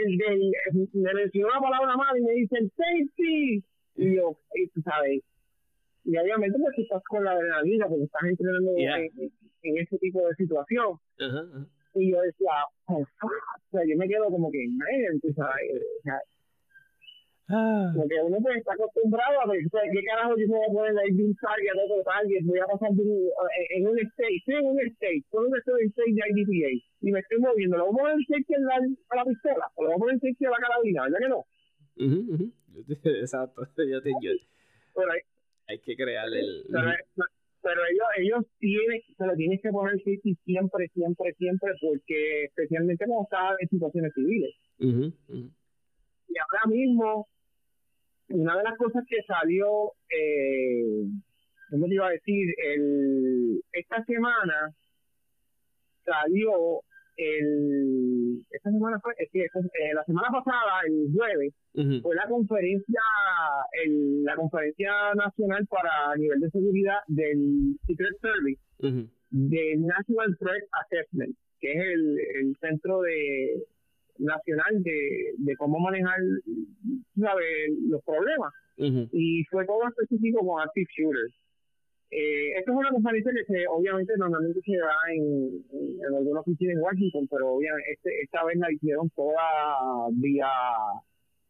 el, 0.02 0.18
del 0.18 0.52
me 0.94 1.14
mencionó 1.14 1.48
una 1.50 1.62
palabra 1.62 1.98
más 1.98 2.18
y 2.18 2.22
me 2.22 2.34
dice 2.34 2.58
el 2.60 2.72
safety. 2.72 3.64
Y 3.98 4.16
yo, 4.16 4.38
y 4.54 4.68
tú 4.68 4.82
sabes, 4.82 5.24
y 6.06 6.18
obviamente 6.18 6.58
pues 6.60 6.78
estás 6.78 7.04
con 7.06 7.24
la 7.24 7.32
adrenalina 7.32 7.88
porque 7.88 8.04
estás 8.04 8.24
entrenando 8.24 8.72
en, 8.78 9.32
en, 9.64 9.78
ese 9.78 9.98
tipo 9.98 10.28
de 10.28 10.36
situación. 10.36 11.00
Y 11.96 12.12
yo 12.12 12.22
decía, 12.22 12.52
oh, 12.88 13.02
o 13.02 13.72
sea, 13.72 13.82
yo 13.88 13.98
me 13.98 14.08
quedo 14.08 14.26
como 14.26 14.52
que, 14.52 14.68
man, 14.68 15.20
tú 15.22 15.34
sabes, 15.34 15.72
o 15.72 16.04
sea, 16.04 16.20
Ah. 17.48 17.94
Porque 17.96 18.16
uno 18.26 18.38
pues 18.42 18.58
está 18.58 18.74
acostumbrado 18.74 19.42
a 19.42 19.46
ver, 19.46 19.62
¿qué 19.62 20.04
carajo 20.04 20.34
yo 20.36 20.48
me 20.48 20.58
voy 20.58 20.66
a 20.66 20.74
poner 20.74 20.98
ahí 20.98 21.12
de 21.14 21.24
un 21.26 21.36
target 21.36 21.78
a 21.78 21.86
otro 21.86 22.02
target? 22.02 22.42
Voy 22.44 22.58
a 22.58 22.66
pasar 22.66 22.90
eh, 22.90 23.78
en 23.78 23.88
un 23.88 24.00
stage, 24.00 24.38
estoy 24.38 24.56
en 24.56 24.66
un 24.66 24.78
con 25.30 25.46
un 25.46 25.56
stage 25.58 25.94
de 25.94 26.22
IDPA 26.26 26.72
y 27.02 27.12
me 27.12 27.20
estoy 27.20 27.38
moviendo. 27.38 27.78
¿Lo 27.78 27.86
voy 27.86 27.94
a 27.94 28.02
poner 28.02 28.18
el 28.18 28.26
safety 28.26 28.54
a 28.56 28.60
la, 28.60 28.76
a 29.10 29.16
la 29.16 29.26
pistola? 29.26 29.66
¿O 29.76 29.84
lo 29.84 29.90
voy 29.90 29.96
a 29.96 30.00
poner 30.00 30.16
el 30.16 30.22
safety 30.22 30.46
a 30.46 30.50
la 30.50 30.58
carabina? 30.58 31.04
¿Verdad 31.04 31.20
que 31.22 31.30
no? 31.30 31.46
Exacto, 33.22 33.62
yo 33.78 34.02
te 34.02 34.10
yo, 34.22 34.32
pero 34.96 35.12
hay, 35.68 35.80
que 35.80 35.96
crearle 35.96 36.40
el... 36.40 36.66
Pero, 36.72 36.92
pero 37.62 37.82
ellos, 37.92 38.08
ellos 38.18 38.46
tienen, 38.60 39.02
se 39.18 39.26
lo 39.26 39.36
tienes 39.36 39.62
que 39.62 39.70
poner 39.70 39.98
safety 39.98 40.36
siempre, 40.46 40.88
siempre, 40.94 41.34
siempre, 41.34 41.74
porque 41.82 42.46
especialmente 42.46 43.06
cuando 43.06 43.24
estás 43.24 43.56
en 43.60 43.70
situaciones 43.70 44.14
civiles. 44.14 44.56
Y 44.80 46.38
ahora 46.38 46.68
mismo 46.70 47.28
una 48.30 48.58
de 48.58 48.64
las 48.64 48.78
cosas 48.78 49.04
que 49.08 49.22
salió, 49.28 49.92
eh, 50.10 51.08
¿cómo 51.70 51.88
te 51.88 51.94
iba 51.94 52.08
a 52.08 52.12
decir? 52.12 52.54
El, 52.58 53.62
esta 53.72 54.04
semana 54.06 54.74
salió 56.06 56.82
el 57.18 58.42
esta 58.50 58.70
semana 58.72 59.00
fue 59.00 59.14
es 59.18 59.30
que, 59.32 59.44
eh, 59.44 59.94
la 59.94 60.04
semana 60.04 60.28
pasada 60.32 60.82
el 60.86 61.08
jueves 61.16 61.54
fue 62.02 62.14
la 62.14 62.28
conferencia 62.28 63.02
el, 63.86 64.24
la 64.24 64.36
conferencia 64.36 64.92
nacional 65.16 65.66
para 65.68 66.14
nivel 66.18 66.42
de 66.42 66.50
seguridad 66.50 67.00
del 67.08 67.78
Secret 67.88 68.20
Service 68.22 68.62
del 69.30 69.82
National 69.86 70.38
Threat 70.38 70.64
Assessment 70.84 71.36
que 71.62 71.72
es 71.72 71.80
el, 71.80 72.20
el 72.36 72.58
centro 72.60 73.02
de 73.02 73.64
nacional 74.18 74.84
de, 74.84 75.34
de 75.38 75.56
cómo 75.58 75.80
manejar 75.80 76.20
los 77.16 78.04
problemas. 78.04 78.54
Y 78.78 79.44
fue 79.46 79.66
todo 79.66 79.88
específico 79.88 80.46
con 80.46 80.62
Active 80.62 80.88
Shooters. 80.98 81.34
Eh, 82.12 82.58
esto 82.60 82.72
es 82.72 82.78
una 82.78 82.92
conferencia 82.92 83.32
que 83.34 83.46
se, 83.46 83.68
obviamente 83.68 84.14
normalmente 84.18 84.62
se 84.62 84.78
da 84.78 84.94
en, 85.14 85.66
en, 85.72 86.16
alguna 86.16 86.42
oficina 86.42 86.72
en 86.74 86.80
Washington, 86.80 87.28
pero 87.30 87.56
obviamente 87.56 87.92
este, 87.92 88.22
esta 88.22 88.46
vez 88.46 88.58
la 88.58 88.72
hicieron 88.72 89.10
toda 89.10 90.08
vía, 90.14 90.48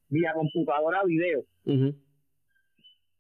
vía 0.10 0.34
computadora 0.34 1.04
video. 1.06 1.44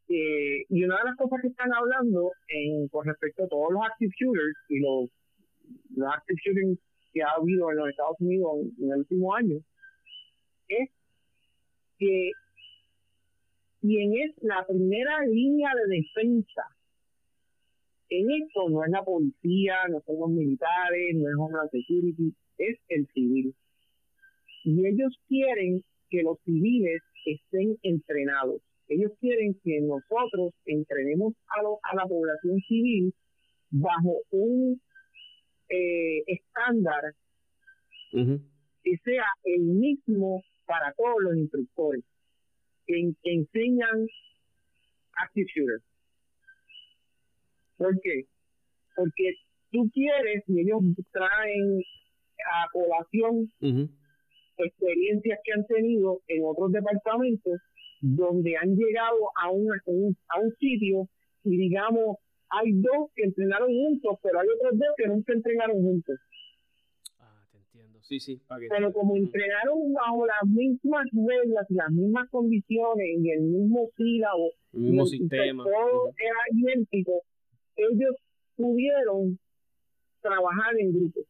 Eh, 0.08 0.66
y 0.70 0.84
una 0.84 0.98
de 0.98 1.04
las 1.04 1.18
cosas 1.18 1.42
que 1.42 1.48
están 1.50 1.74
hablando 1.74 2.32
en, 2.48 2.88
con 2.88 3.06
respecto 3.06 3.44
a 3.44 3.48
todos 3.48 3.74
los 3.74 3.82
active 3.84 4.14
shooters 4.20 4.58
y 4.70 4.80
los, 4.80 5.10
los 5.96 6.14
active 6.14 6.40
shooters 6.44 6.80
que 7.16 7.24
ha 7.24 7.32
habido 7.40 7.72
en 7.72 7.78
los 7.78 7.90
Estados 7.90 8.18
Unidos 8.20 8.52
en, 8.78 8.92
el 8.92 8.98
último 9.00 9.34
año 9.34 9.58
es 10.68 10.90
que 11.98 12.32
quien 13.80 14.14
es 14.18 14.36
la 14.42 14.66
primera 14.68 15.26
línea 15.26 15.70
de 15.76 15.96
defensa 15.96 16.64
en 18.10 18.30
esto 18.32 18.70
no 18.70 18.84
es 18.84 18.92
la 18.92 19.04
policía, 19.04 19.76
no 19.90 20.02
son 20.06 20.20
los 20.20 20.30
militares, 20.30 21.16
no 21.16 21.30
es 21.30 21.36
Homeland 21.38 21.72
Security, 21.72 22.36
es 22.58 22.78
el 22.90 23.08
civil. 23.14 23.56
Y 24.64 24.86
ellos 24.86 25.18
quieren 25.28 25.84
que 26.10 26.22
los 26.22 26.38
civiles 26.44 27.02
estén 27.26 27.78
entrenados. 27.82 28.62
Ellos 28.90 29.12
quieren 29.20 29.60
que 29.64 29.82
nosotros 29.82 30.54
entrenemos 30.66 31.34
a, 31.48 31.62
a 31.62 31.96
la 31.96 32.06
población 32.06 32.60
civil 32.68 33.14
bajo 33.72 34.22
un 34.30 34.80
eh, 35.70 36.24
estándar 36.28 37.14
que 38.12 38.98
sea 39.04 39.26
el 39.44 39.62
mismo 39.62 40.42
para 40.66 40.94
todos 40.94 41.16
los 41.22 41.36
instructores 41.36 42.04
que, 42.88 43.14
enseñan 43.24 44.08
Active 45.18 45.48
Shooter. 45.54 45.80
¿Por 47.78 48.00
qué? 48.02 48.26
Porque 48.96 49.36
tú 49.72 49.90
quieres 49.94 50.44
y 50.48 50.62
ellos 50.62 50.82
traen 51.12 51.82
a 52.52 52.68
colación 52.72 53.52
experiencias 54.58 55.40
que 55.44 55.52
han 55.54 55.66
tenido 55.66 56.22
en 56.28 56.44
otros 56.46 56.72
departamentos 56.72 57.60
donde 58.02 58.56
han 58.56 58.76
llegado 58.76 59.32
a 59.42 59.50
un, 59.50 59.68
a 60.30 60.40
un 60.40 60.56
sitio 60.60 61.10
y 61.44 61.58
digamos 61.58 62.18
hay 62.50 62.72
dos 62.74 63.12
que 63.16 63.24
entrenaron 63.24 63.70
juntos, 63.70 64.20
pero 64.22 64.40
hay 64.40 64.48
otros 64.48 64.78
dos 64.78 64.88
que 64.98 65.08
nunca 65.08 65.34
entrenaron 65.34 65.82
juntos. 65.82 66.20
Ah, 67.20 67.46
te 67.52 67.58
entiendo. 67.58 68.00
Sí, 68.02 68.20
sí. 68.20 68.42
Pero 68.70 68.94
como 68.94 69.16
entrenaron 69.16 69.94
bajo 69.94 70.26
las 70.26 70.48
mismas 70.48 71.06
reglas 71.14 71.66
y 71.70 71.74
las 71.74 71.92
mismas 71.92 72.30
condiciones 72.30 73.08
y 73.20 73.32
el 73.32 73.42
mismo 73.42 73.90
sílabo, 73.98 74.52
el 74.74 74.80
mismo 74.80 75.06
sistema. 75.06 75.64
Todo 75.64 76.10
era 76.18 76.40
idéntico. 76.52 77.24
Ellos 77.76 78.16
pudieron 78.56 79.40
trabajar 80.22 80.80
en 80.80 80.94
grupo. 80.94 81.22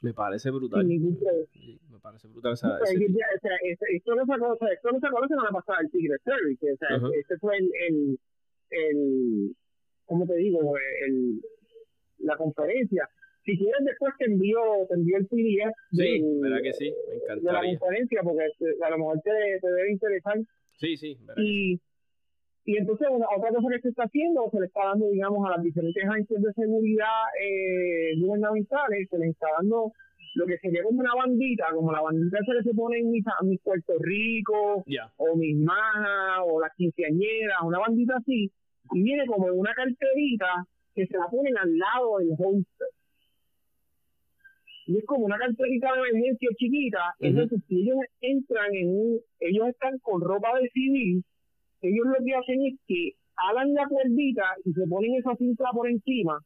Me 0.00 0.12
parece 0.12 0.50
brutal. 0.50 0.84
me 0.84 0.94
parece 2.02 2.28
brutal. 2.28 2.52
esto, 2.52 4.14
no 4.14 4.26
se 4.26 4.38
conoce, 4.38 4.66
esto 4.74 4.92
no 4.92 5.00
se 5.00 5.08
conoce 5.08 5.34
nada 5.34 5.50
pasada 5.50 5.78
el 5.82 5.90
Tigre 5.90 6.18
Service. 6.24 6.72
O 6.72 6.76
sea, 6.76 6.88
este 7.18 7.38
fue 7.38 7.56
el, 7.56 7.70
el, 7.88 8.18
el, 8.70 9.56
¿cómo 10.04 10.26
te 10.26 10.34
digo? 10.36 10.74
El, 11.06 11.40
la 12.18 12.36
conferencia. 12.36 13.08
Si 13.44 13.56
quieres 13.56 13.84
después 13.84 14.14
te 14.18 14.26
envío, 14.26 14.60
te 14.88 14.94
envío 14.94 15.16
el 15.16 15.26
PDF 15.26 15.74
sí, 15.90 16.22
¿verdad 16.40 16.62
que 16.62 16.72
sí? 16.74 16.94
Me 17.08 17.14
encantaría. 17.16 17.60
de 17.60 17.66
la 17.66 17.78
conferencia 17.78 18.20
porque 18.22 18.44
a 18.84 18.90
lo 18.90 18.98
mejor 18.98 19.20
te, 19.22 19.30
te 19.60 19.68
debe 19.68 19.92
interesar. 19.92 20.38
Sí, 20.76 20.96
sí. 20.96 21.18
Y, 21.38 21.80
y 22.64 22.76
entonces, 22.76 23.08
una, 23.10 23.26
otra 23.36 23.50
cosa 23.50 23.68
que 23.74 23.80
se 23.80 23.88
está 23.88 24.04
haciendo, 24.04 24.48
se 24.50 24.60
le 24.60 24.66
está 24.66 24.84
dando, 24.84 25.08
digamos, 25.10 25.44
a 25.46 25.56
las 25.56 25.62
diferentes 25.64 26.04
agencias 26.04 26.40
de 26.40 26.52
seguridad 26.52 27.24
eh, 27.40 28.12
gubernamentales, 28.20 29.08
se 29.08 29.18
les 29.18 29.30
está 29.30 29.48
dando 29.58 29.92
lo 30.34 30.46
que 30.46 30.58
sería 30.58 30.82
como 30.82 31.00
una 31.00 31.14
bandita, 31.14 31.66
como 31.74 31.92
la 31.92 32.00
bandita 32.00 32.38
que 32.38 32.62
se 32.62 32.74
pone 32.74 32.98
en 32.98 33.10
mis, 33.10 33.24
mis 33.42 33.60
Puerto 33.60 33.94
Rico, 34.00 34.84
o 35.16 35.36
mis 35.36 35.56
majas, 35.56 36.40
o 36.44 36.60
las 36.60 36.74
quinceañeras, 36.76 37.58
una 37.62 37.78
bandita 37.78 38.16
así, 38.16 38.50
y 38.92 39.02
viene 39.02 39.26
como 39.26 39.48
en 39.48 39.58
una 39.58 39.74
carterita 39.74 40.66
que 40.94 41.06
se 41.06 41.16
la 41.16 41.26
ponen 41.28 41.56
al 41.56 41.76
lado 41.76 42.18
del 42.18 42.30
holster. 42.38 42.88
Y 44.86 44.98
es 44.98 45.04
como 45.04 45.26
una 45.26 45.38
carterita 45.38 45.92
de 45.92 45.98
emergencia 46.00 46.48
chiquita, 46.56 47.14
entonces 47.20 47.60
si 47.68 47.82
ellos 47.82 47.98
entran 48.20 48.74
en 48.74 48.88
un, 48.88 49.20
ellos 49.38 49.68
están 49.68 49.98
con 50.00 50.20
ropa 50.20 50.58
de 50.60 50.68
civil, 50.70 51.22
ellos 51.82 52.06
lo 52.06 52.24
que 52.24 52.34
hacen 52.34 52.66
es 52.66 52.74
que 52.86 53.12
hagan 53.36 53.74
la 53.74 53.86
cuerdita 53.86 54.44
y 54.64 54.72
se 54.72 54.86
ponen 54.86 55.14
esa 55.14 55.36
cinta 55.36 55.64
por 55.72 55.88
encima 55.88 56.40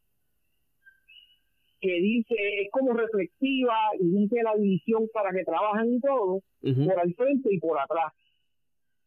que 1.81 2.01
dice, 2.01 2.35
es 2.63 2.71
como 2.71 2.93
reflexiva 2.93 3.75
y 3.99 4.23
dice 4.23 4.43
la 4.43 4.55
división 4.57 5.09
para 5.13 5.31
que 5.33 5.45
trabajen 5.45 5.95
y 5.95 6.01
todo, 6.01 6.41
por 6.61 6.99
al 6.99 7.15
frente 7.15 7.49
y 7.53 7.59
por 7.59 7.79
atrás. 7.79 8.13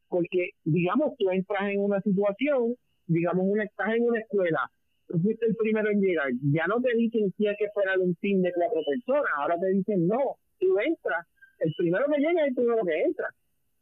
Porque, 0.07 0.51
digamos, 0.63 1.15
tú 1.17 1.29
entras 1.29 1.69
en 1.69 1.81
una 1.81 2.01
situación, 2.01 2.75
digamos, 3.05 3.45
una, 3.47 3.63
estás 3.63 3.95
en 3.95 4.03
una 4.03 4.19
escuela, 4.19 4.71
tú 5.07 5.19
fuiste 5.19 5.45
el 5.45 5.55
primero 5.55 5.89
en 5.89 6.01
llegar, 6.01 6.29
ya 6.51 6.65
no 6.67 6.81
te 6.81 6.95
dicen 6.95 7.31
si 7.37 7.47
hay 7.47 7.55
que 7.57 7.65
esperar 7.65 7.99
un 7.99 8.15
team 8.15 8.41
de 8.41 8.51
cuatro 8.53 8.81
personas, 8.85 9.31
ahora 9.37 9.59
te 9.59 9.69
dicen, 9.69 10.07
no, 10.07 10.37
tú 10.59 10.79
entras, 10.79 11.25
el 11.59 11.73
primero 11.77 12.05
que 12.05 12.19
llega 12.19 12.41
es 12.41 12.47
el 12.49 12.55
primero 12.55 12.83
que 12.85 13.01
entra. 13.01 13.27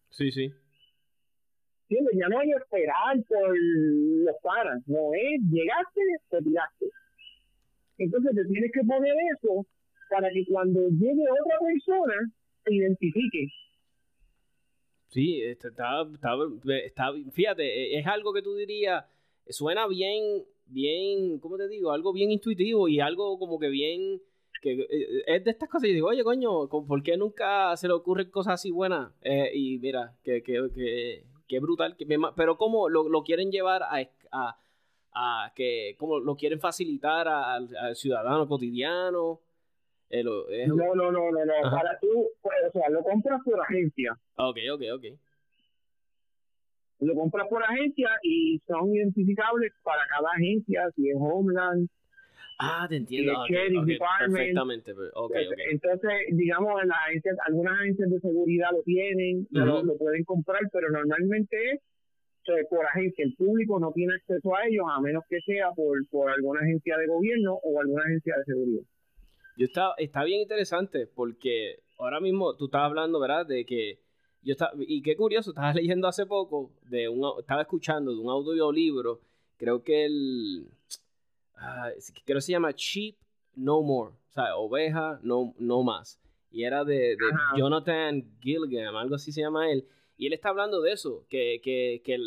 Sí, 0.10 0.32
sí. 0.32 0.52
Ya 1.90 2.28
no 2.28 2.40
hay 2.40 2.50
que 2.50 2.58
esperar 2.58 3.16
por 3.30 3.58
los 3.58 4.36
paras, 4.42 4.82
no 4.88 5.14
es, 5.14 5.42
llegaste, 5.50 6.02
te 6.30 6.42
tiraste. 6.42 6.86
Entonces 7.98 8.36
te 8.36 8.46
tienes 8.46 8.72
que 8.72 8.82
poner 8.82 9.14
eso 9.38 9.66
para 10.10 10.30
que 10.30 10.46
cuando 10.46 10.88
llegue 10.90 11.24
otra 11.42 11.58
persona 11.60 12.14
te 12.64 12.76
identifique. 12.76 13.48
Sí, 15.10 15.42
este, 15.42 15.70
está, 15.70 16.06
está, 16.14 16.36
está, 16.86 17.14
fíjate, 17.32 17.98
es 17.98 18.06
algo 18.06 18.34
que 18.34 18.42
tú 18.42 18.56
dirías, 18.56 19.06
suena 19.48 19.88
bien, 19.88 20.44
bien, 20.66 21.40
¿cómo 21.40 21.58
te 21.58 21.68
digo? 21.68 21.92
Algo 21.92 22.12
bien 22.14 22.32
intuitivo 22.32 22.88
y 22.88 23.00
algo 23.00 23.40
como 23.40 23.58
que 23.58 23.70
bien, 23.70 24.22
que 24.62 24.74
eh, 24.74 25.24
es 25.26 25.44
de 25.44 25.52
estas 25.52 25.70
cosas 25.70 25.90
y 25.90 25.94
digo, 25.94 26.10
oye, 26.10 26.24
coño, 26.24 26.68
¿por 26.68 27.04
qué 27.04 27.16
nunca 27.16 27.76
se 27.78 27.88
le 27.88 27.94
ocurren 27.94 28.30
cosas 28.30 28.56
así 28.56 28.70
buenas? 28.70 29.14
Eh, 29.22 29.52
y 29.54 29.80
mira, 29.80 30.14
que, 30.24 30.44
que, 30.44 30.70
que, 30.76 31.24
que 31.48 31.60
brutal, 31.60 31.96
que 31.96 32.06
pero 32.36 32.58
¿cómo 32.58 32.90
lo, 32.90 33.08
lo 33.08 33.24
quieren 33.24 33.50
llevar 33.50 33.84
a, 33.84 34.02
a, 34.32 34.58
a, 35.18 35.52
que 35.56 35.96
como 35.98 36.20
lo 36.20 36.36
quieren 36.36 36.60
facilitar 36.60 37.28
al, 37.28 37.96
ciudadano 37.96 38.48
cotidiano? 38.48 39.42
Eh, 40.10 40.24
no, 40.24 40.96
no, 40.96 41.12
no, 41.12 41.32
no, 41.32 41.32
no. 41.32 41.72
Para 41.72 42.00
tú, 42.00 42.30
pues, 42.42 42.56
o 42.70 42.72
sea, 42.72 42.90
lo 42.90 43.04
compras 43.04 43.42
por 43.44 43.60
agencia. 43.60 44.18
Ok, 44.36 44.58
ok, 44.74 44.82
ok. 44.94 45.06
Lo 47.00 47.14
compras 47.14 47.48
por 47.50 47.64
agencia 47.64 48.10
y 48.24 48.60
son 48.68 48.96
identificables 48.96 49.74
para 49.84 50.02
cada 50.08 50.30
agencia, 50.36 50.90
si 50.96 51.10
es 51.10 51.18
Homeland, 51.20 51.90
Ah, 52.60 52.88
te 52.90 52.96
entiendo. 52.96 53.34
perfectamente. 53.48 54.92
Okay, 55.14 55.48
okay. 55.48 55.66
Entonces, 55.70 56.12
digamos, 56.32 56.82
en 56.82 56.90
las 56.90 56.98
agencias, 57.08 57.38
algunas 57.46 57.80
agencias 57.80 58.10
de 58.10 58.20
seguridad 58.20 58.70
lo 58.72 58.82
tienen, 58.82 59.48
lo, 59.52 59.96
pueden 59.98 60.24
comprar, 60.24 60.62
pero 60.72 60.90
normalmente 60.90 61.74
es 61.74 61.82
por 62.70 62.86
agencia. 62.86 63.26
El 63.26 63.36
público 63.36 63.80
no 63.80 63.92
tiene 63.92 64.16
acceso 64.16 64.56
a 64.56 64.66
ellos 64.68 64.86
a 64.90 65.00
menos 65.02 65.24
que 65.30 65.40
sea 65.42 65.72
por, 65.72 65.98
por 66.10 66.30
alguna 66.30 66.62
agencia 66.62 66.98
de 66.98 67.08
gobierno 67.08 67.60
o 67.64 67.80
alguna 67.80 68.04
agencia 68.04 68.36
de 68.38 68.44
seguridad. 68.46 68.84
Yo 69.58 69.66
está, 69.66 69.94
está 69.98 70.24
bien 70.24 70.42
interesante 70.42 71.08
porque 71.08 71.80
ahora 71.98 72.20
mismo 72.20 72.56
tú 72.56 72.66
estás 72.66 72.82
hablando, 72.82 73.20
¿verdad? 73.20 73.46
De 73.46 73.66
que 73.66 74.00
yo 74.44 74.54
estaba, 74.54 74.72
y 74.78 75.02
qué 75.02 75.16
curioso, 75.16 75.52
estabas 75.52 75.76
leyendo 75.76 76.08
hace 76.08 76.26
poco, 76.26 76.72
de 76.84 77.10
un, 77.10 77.24
estaba 77.40 77.62
escuchando 77.62 78.12
de 78.12 78.20
un 78.20 78.30
audiolibro, 78.30 79.20
creo 79.58 79.84
que 79.84 80.06
el 80.06 80.68
uh, 81.56 81.92
creo 82.26 82.38
que 82.38 82.42
se 82.42 82.52
llama 82.52 82.74
Cheap 82.74 83.16
No 83.56 83.82
More, 83.82 84.14
o 84.30 84.34
sea, 84.34 84.56
oveja 84.56 85.20
no, 85.24 85.54
no 85.60 85.84
más. 85.84 86.20
Y 86.50 86.64
era 86.64 86.86
de, 86.86 87.18
Jonathan 87.58 88.24
Gilligan, 88.40 88.96
algo 88.96 89.16
así 89.16 89.32
se 89.32 89.42
llama 89.42 89.70
él. 89.70 89.86
Y 90.18 90.28
él 90.28 90.34
está 90.34 90.50
hablando 90.50 90.82
de 90.82 90.94
eso, 90.94 91.26
que, 91.30 91.62
que, 91.64 92.02
que 92.04 92.18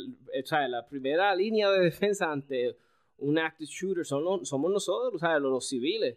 la 0.68 0.86
primera 0.86 1.34
línea 1.34 1.70
de 1.70 1.80
defensa 1.80 2.30
ante 2.30 2.76
un 3.18 3.38
active 3.38 3.68
shooter 3.70 4.04
son 4.04 4.46
somos 4.46 4.72
nosotros, 4.72 5.14
o 5.14 5.18
sea, 5.18 5.38
los, 5.38 5.68
civiles. 5.68 6.16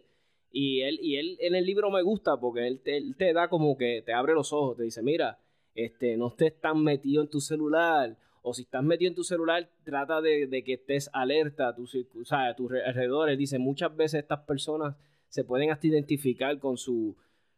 Y 0.52 0.82
él, 0.82 0.98
y 1.02 1.16
él 1.16 1.36
en 1.40 1.56
el 1.56 1.66
libro 1.66 1.90
me 1.90 2.02
gusta 2.02 2.36
porque 2.38 2.68
él 2.68 2.80
te, 2.80 2.96
él 2.96 3.16
te, 3.16 3.32
da 3.32 3.48
como 3.48 3.76
que 3.76 4.02
te 4.06 4.12
abre 4.12 4.34
los 4.34 4.52
ojos, 4.52 4.76
te 4.76 4.84
dice, 4.84 5.02
mira, 5.02 5.38
este, 5.74 6.16
no 6.16 6.28
estés 6.28 6.60
tan 6.60 6.82
metido 6.82 7.22
en 7.22 7.28
tu 7.28 7.40
celular, 7.40 8.16
o 8.42 8.54
si 8.54 8.62
estás 8.62 8.84
metido 8.84 9.08
en 9.08 9.16
tu 9.16 9.24
celular, 9.24 9.68
trata 9.84 10.20
de, 10.20 10.62
que 10.64 10.74
estés 10.74 11.10
alerta 11.12 11.68
a, 11.68 11.74
tu, 11.74 11.84
a 12.30 12.54
tus 12.54 12.70
alrededores. 12.70 13.38
Dice, 13.38 13.58
muchas 13.58 13.96
veces 13.96 14.20
estas 14.20 14.40
personas 14.40 14.96
se 15.28 15.44
pueden 15.44 15.70
hasta 15.70 15.86
identificar 15.86 16.58
con 16.60 16.76
su, 16.76 17.16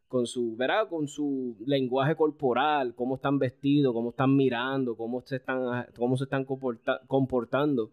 con 0.09 0.27
su, 0.27 0.57
¿verdad? 0.57 0.89
Con 0.89 1.09
su 1.09 1.57
lenguaje 1.67 2.15
corporal, 2.15 2.95
cómo 2.95 3.17
están 3.17 3.39
vestidos, 3.39 3.93
cómo 3.93 4.11
están 4.11 4.37
mirando, 4.37 4.97
cómo 4.97 5.23
se 5.23 5.37
están, 5.37 5.87
cómo 5.97 6.17
se 6.17 6.25
están 6.25 6.45
comportando. 6.45 7.93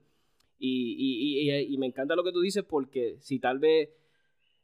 Y, 0.59 1.67
y, 1.69 1.77
me 1.77 1.87
encanta 1.87 2.15
lo 2.15 2.23
que 2.23 2.31
tú 2.31 2.39
dices 2.39 2.63
porque 2.63 3.17
si 3.19 3.39
tal 3.39 3.59
vez 3.59 3.89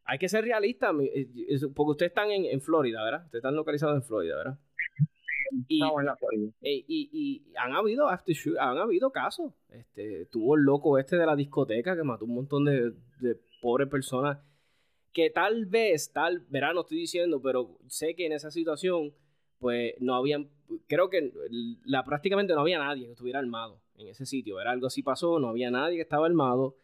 hay 0.06 0.18
que 0.18 0.30
ser 0.30 0.46
realista, 0.46 0.92
eh, 1.02 1.28
porque 1.76 1.92
ustedes 1.92 2.12
están 2.12 2.32
en, 2.32 2.46
en 2.46 2.62
Florida, 2.62 3.04
¿verdad? 3.04 3.26
Ustedes 3.26 3.42
están 3.42 3.56
localizados 3.56 3.96
en 3.96 4.04
Florida, 4.04 4.38
¿verdad? 4.38 4.60
Y, 5.68 5.82
eh, 5.84 6.86
y, 6.88 7.10
y, 7.12 7.54
han 7.58 7.74
habido 7.74 8.08
after 8.08 8.36
han 8.60 8.78
habido 8.78 9.12
casos. 9.12 9.54
Este, 9.70 10.26
tuvo 10.28 10.56
el 10.56 10.62
loco 10.62 10.98
este 11.00 11.18
de 11.18 11.26
la 11.26 11.36
discoteca 11.36 11.96
que 11.96 12.04
mató 12.04 12.26
un 12.26 12.36
montón 12.36 12.66
de, 12.66 12.94
de 13.20 13.40
pobres 13.62 13.90
personas. 13.90 14.38
Que 15.14 15.30
tal 15.30 15.66
vez, 15.66 16.12
tal, 16.14 16.46
verá, 16.50 16.74
no 16.74 16.82
estoy 16.82 16.98
diciendo, 16.98 17.42
pero 17.42 17.78
sé 17.88 18.16
que 18.16 18.26
en 18.26 18.34
esa 18.34 18.52
situación, 18.52 19.14
pues 19.60 19.94
no 20.00 20.16
habían, 20.16 20.50
creo 20.88 21.10
que 21.10 21.32
la, 21.86 22.04
prácticamente 22.04 22.54
no 22.54 22.62
había 22.62 22.80
nadie 22.80 23.06
que 23.06 23.12
estuviera 23.14 23.40
armado 23.40 23.82
en 23.98 24.08
ese 24.08 24.26
sitio. 24.26 24.60
Era 24.60 24.72
algo 24.72 24.88
así 24.88 25.04
pasó, 25.04 25.40
no 25.40 25.50
había 25.50 25.72
nadie 25.72 25.96
que 25.96 26.04
estaba 26.04 26.26
armado. 26.26 26.76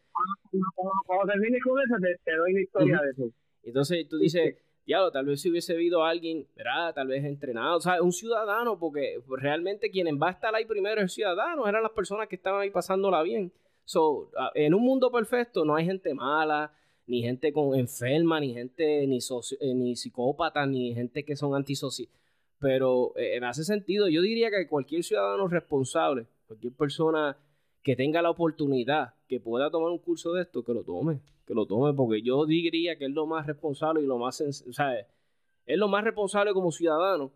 Cuando 1.06 1.32
termines 1.32 1.62
con 1.64 1.80
eso, 1.80 1.96
te, 2.24 2.36
doy 2.36 2.54
la 2.54 2.62
historia 2.62 3.02
de 3.02 3.12
eso. 3.12 3.32
Entonces 3.64 4.08
tú 4.08 4.18
dices, 4.18 4.56
diablo, 4.86 5.12
tal 5.12 5.26
vez 5.26 5.42
si 5.42 5.50
hubiese 5.50 5.74
habido 5.74 6.04
alguien, 6.04 6.48
¿verdad? 6.56 6.94
Tal 6.94 7.08
vez 7.08 7.24
entrenado, 7.24 7.78
o 7.78 7.82
sea, 7.82 8.02
un 8.02 8.12
ciudadano, 8.12 8.78
porque 8.78 9.20
realmente 9.28 9.90
quien 9.90 10.08
va 10.22 10.30
a 10.30 10.32
estar 10.32 10.54
ahí 10.56 10.66
primero 10.66 10.98
es 10.98 11.04
el 11.04 11.10
ciudadano, 11.10 11.68
eran 11.68 11.84
las 11.84 11.92
personas 11.92 12.28
que 12.28 12.36
estaban 12.36 12.62
ahí 12.62 12.70
pasándola 12.70 13.22
bien. 13.24 13.52
So, 13.84 14.32
en 14.56 14.74
un 14.74 14.82
mundo 14.82 15.12
perfecto 15.12 15.64
no 15.64 15.76
hay 15.76 15.86
gente 15.86 16.14
mala, 16.14 16.74
ni 17.08 17.22
gente 17.22 17.54
con 17.54 17.78
enferma, 17.78 18.40
ni 18.40 18.54
gente 18.54 19.06
ni, 19.08 19.20
eh, 19.20 19.74
ni 19.74 19.96
psicópata, 19.96 20.66
ni 20.66 20.94
gente 20.94 21.24
que 21.24 21.36
son 21.36 21.56
antisociales. 21.56 22.14
Pero 22.60 23.14
eh, 23.16 23.38
en 23.38 23.44
ese 23.44 23.64
sentido, 23.64 24.08
yo 24.08 24.22
diría 24.22 24.50
que 24.50 24.68
cualquier 24.68 25.04
ciudadano 25.04 25.48
responsable, 25.48 26.26
cualquier 26.48 26.74
persona 26.74 27.38
que 27.84 27.96
tenga 27.96 28.22
la 28.22 28.32
oportunidad, 28.32 29.14
que 29.28 29.40
pueda 29.40 29.70
tomar 29.70 29.92
un 29.92 30.00
curso 30.00 30.34
de 30.34 30.44
esto, 30.44 30.64
que 30.64 30.74
lo 30.74 30.84
tome 30.84 31.20
que 31.46 31.54
lo 31.54 31.66
tome, 31.66 31.94
porque 31.94 32.22
yo 32.22 32.46
diría 32.46 32.98
que 32.98 33.06
es 33.06 33.12
lo 33.12 33.26
más 33.26 33.46
responsable 33.46 34.02
y 34.02 34.06
lo 34.06 34.18
más, 34.18 34.42
o 34.42 34.74
sea, 34.74 35.00
es 35.00 35.78
lo 35.78 35.88
más 35.88 36.04
responsable 36.04 36.54
como 36.54 36.72
ciudadano, 36.72 37.32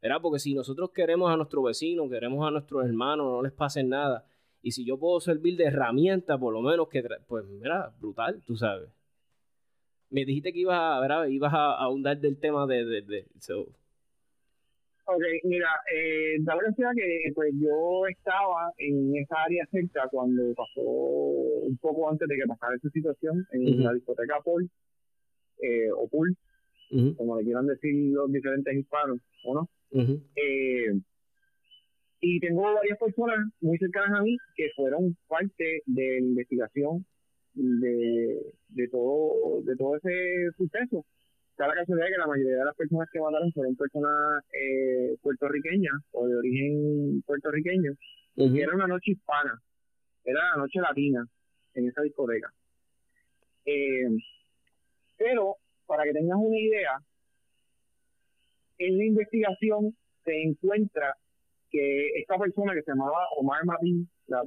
¿verdad? 0.00 0.20
Porque 0.20 0.40
si 0.40 0.54
nosotros 0.54 0.90
queremos 0.90 1.30
a 1.30 1.36
nuestro 1.36 1.62
vecino, 1.62 2.08
queremos 2.08 2.46
a 2.46 2.50
nuestros 2.50 2.84
hermanos, 2.84 3.26
no 3.26 3.42
les 3.42 3.52
pase 3.52 3.84
nada. 3.84 4.26
Y 4.62 4.72
si 4.72 4.84
yo 4.84 4.98
puedo 4.98 5.20
servir 5.20 5.56
de 5.56 5.64
herramienta, 5.64 6.38
por 6.38 6.52
lo 6.52 6.60
menos 6.60 6.88
que, 6.88 7.04
pues, 7.26 7.44
mira, 7.46 7.94
brutal, 8.00 8.42
tú 8.44 8.56
sabes. 8.56 8.88
Me 10.12 10.26
dijiste 10.26 10.52
que 10.52 10.60
ibas 10.60 10.78
a, 10.78 11.00
¿verdad? 11.00 11.26
Ibas 11.26 11.52
a, 11.54 11.74
ahondar 11.82 12.18
del 12.18 12.38
tema 12.38 12.66
de, 12.66 12.84
de, 12.84 13.02
de 13.02 13.24
Ok, 15.04 15.22
mira, 15.44 15.68
eh, 15.92 16.38
la 16.44 16.56
casualidad 16.56 16.92
que 16.94 17.32
pues 17.34 17.52
yo 17.58 18.06
estaba 18.06 18.70
en 18.78 19.16
esa 19.16 19.42
área 19.42 19.66
cerca 19.66 20.06
cuando 20.10 20.54
pasó 20.54 20.80
un 20.80 21.76
poco 21.78 22.08
antes 22.08 22.28
de 22.28 22.36
que 22.36 22.46
pasara 22.46 22.76
esa 22.76 22.88
situación 22.90 23.44
en 23.50 23.82
la 23.82 23.92
discoteca 23.94 24.40
Paul, 24.44 24.70
eh, 25.60 25.90
o 25.90 26.08
Pool, 26.08 26.36
como 27.16 27.36
le 27.36 27.44
quieran 27.44 27.66
decir 27.66 28.12
los 28.12 28.30
diferentes 28.30 28.74
hispanos, 28.76 29.18
¿o 29.44 29.54
no? 29.54 29.68
eh, 30.36 30.92
y 32.20 32.38
tengo 32.38 32.62
varias 32.62 32.98
personas 32.98 33.38
muy 33.60 33.76
cercanas 33.78 34.20
a 34.20 34.22
mí 34.22 34.36
que 34.54 34.70
fueron 34.76 35.16
parte 35.26 35.82
de 35.86 36.20
la 36.20 36.26
investigación 36.26 37.04
de, 37.54 38.54
de 38.68 38.88
todo 38.88 39.62
de 39.62 39.76
todo 39.76 39.96
ese 39.96 40.50
suceso 40.56 41.04
está 41.52 41.66
la 41.66 41.74
casualidad 41.74 42.06
de 42.06 42.12
que 42.12 42.18
la 42.18 42.26
mayoría 42.26 42.56
de 42.56 42.64
las 42.64 42.76
personas 42.76 43.08
que 43.12 43.20
mataron 43.20 43.52
fueron 43.52 43.76
personas 43.76 44.44
eh, 44.52 45.16
puertorriqueñas 45.20 45.94
o 46.12 46.26
de 46.26 46.36
origen 46.36 47.22
puertorriqueño. 47.26 47.92
Era 48.36 48.74
una 48.74 48.86
noche 48.86 49.12
hispana, 49.12 49.60
era 50.24 50.40
la 50.52 50.56
noche 50.56 50.80
latina 50.80 51.26
en 51.74 51.88
esa 51.88 52.00
discoteca. 52.00 52.50
Eh, 53.66 54.08
pero, 55.18 55.56
para 55.86 56.04
que 56.04 56.14
tengas 56.14 56.38
una 56.40 56.58
idea, 56.58 56.98
en 58.78 58.96
la 58.96 59.04
investigación 59.04 59.94
se 60.24 60.42
encuentra 60.42 61.14
que 61.72 62.08
esta 62.20 62.38
persona 62.38 62.74
que 62.74 62.82
se 62.82 62.90
llamaba 62.90 63.26
Omar 63.38 63.64
Martín, 63.64 64.08
la, 64.26 64.44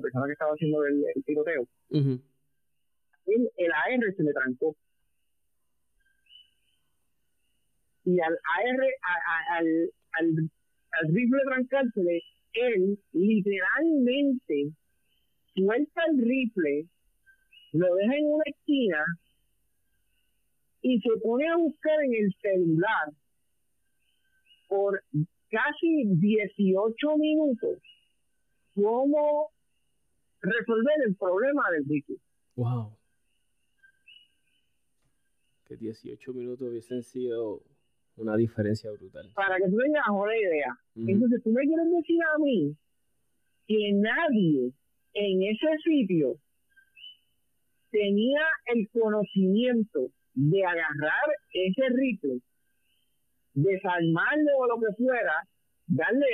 persona 0.00 0.26
que 0.26 0.32
estaba 0.32 0.52
haciendo 0.52 0.84
el, 0.86 1.04
tiroteo, 1.24 1.68
el, 1.90 3.50
el 3.56 3.72
AR 3.72 4.14
se 4.16 4.22
le 4.22 4.32
trancó. 4.32 4.74
Y 8.04 8.18
al 8.20 8.32
AR, 8.32 8.80
al, 9.58 9.92
al, 10.12 10.50
al 10.92 11.14
rifle 11.14 11.40
trancársele, 11.44 12.22
él 12.54 12.98
literalmente 13.12 14.72
suelta 15.54 16.02
el 16.10 16.18
rifle, 16.18 16.86
lo 17.72 17.94
deja 17.96 18.16
en 18.16 18.26
una 18.26 18.44
esquina 18.46 19.04
y 20.82 20.98
se 21.00 21.10
pone 21.22 21.46
a 21.48 21.56
buscar 21.56 22.02
en 22.02 22.14
el 22.14 22.34
celular 22.40 23.12
por 24.68 25.02
casi 25.50 26.04
18 26.06 27.16
minutos 27.18 27.78
cómo 28.74 29.50
resolver 30.40 30.94
el 31.06 31.16
problema 31.16 31.62
del 31.72 31.84
rifle. 31.86 32.16
Wow. 32.56 32.96
Que 35.66 35.76
18 35.76 36.32
minutos 36.32 36.68
hubiesen 36.68 37.02
sido 37.02 37.62
una 38.16 38.36
diferencia 38.36 38.90
brutal. 38.90 39.30
Para 39.34 39.56
que 39.56 39.70
tú 39.70 39.76
tengas 39.76 40.04
una 40.10 40.36
idea. 40.36 40.78
Entonces, 40.94 41.42
tú 41.42 41.50
me 41.50 41.62
quieres 41.62 41.86
decir 41.90 42.18
a 42.22 42.38
mí 42.38 42.76
que 43.66 43.92
nadie 43.94 44.72
en 45.14 45.42
ese 45.42 45.82
sitio 45.84 46.36
tenía 47.90 48.42
el 48.66 48.88
conocimiento 48.90 50.10
de 50.34 50.64
agarrar 50.64 51.28
ese 51.52 51.82
rifle, 51.94 52.40
desarmarlo 53.54 54.50
o 54.58 54.66
lo 54.66 54.80
que 54.80 54.94
fuera, 54.96 55.46
darle 55.86 56.26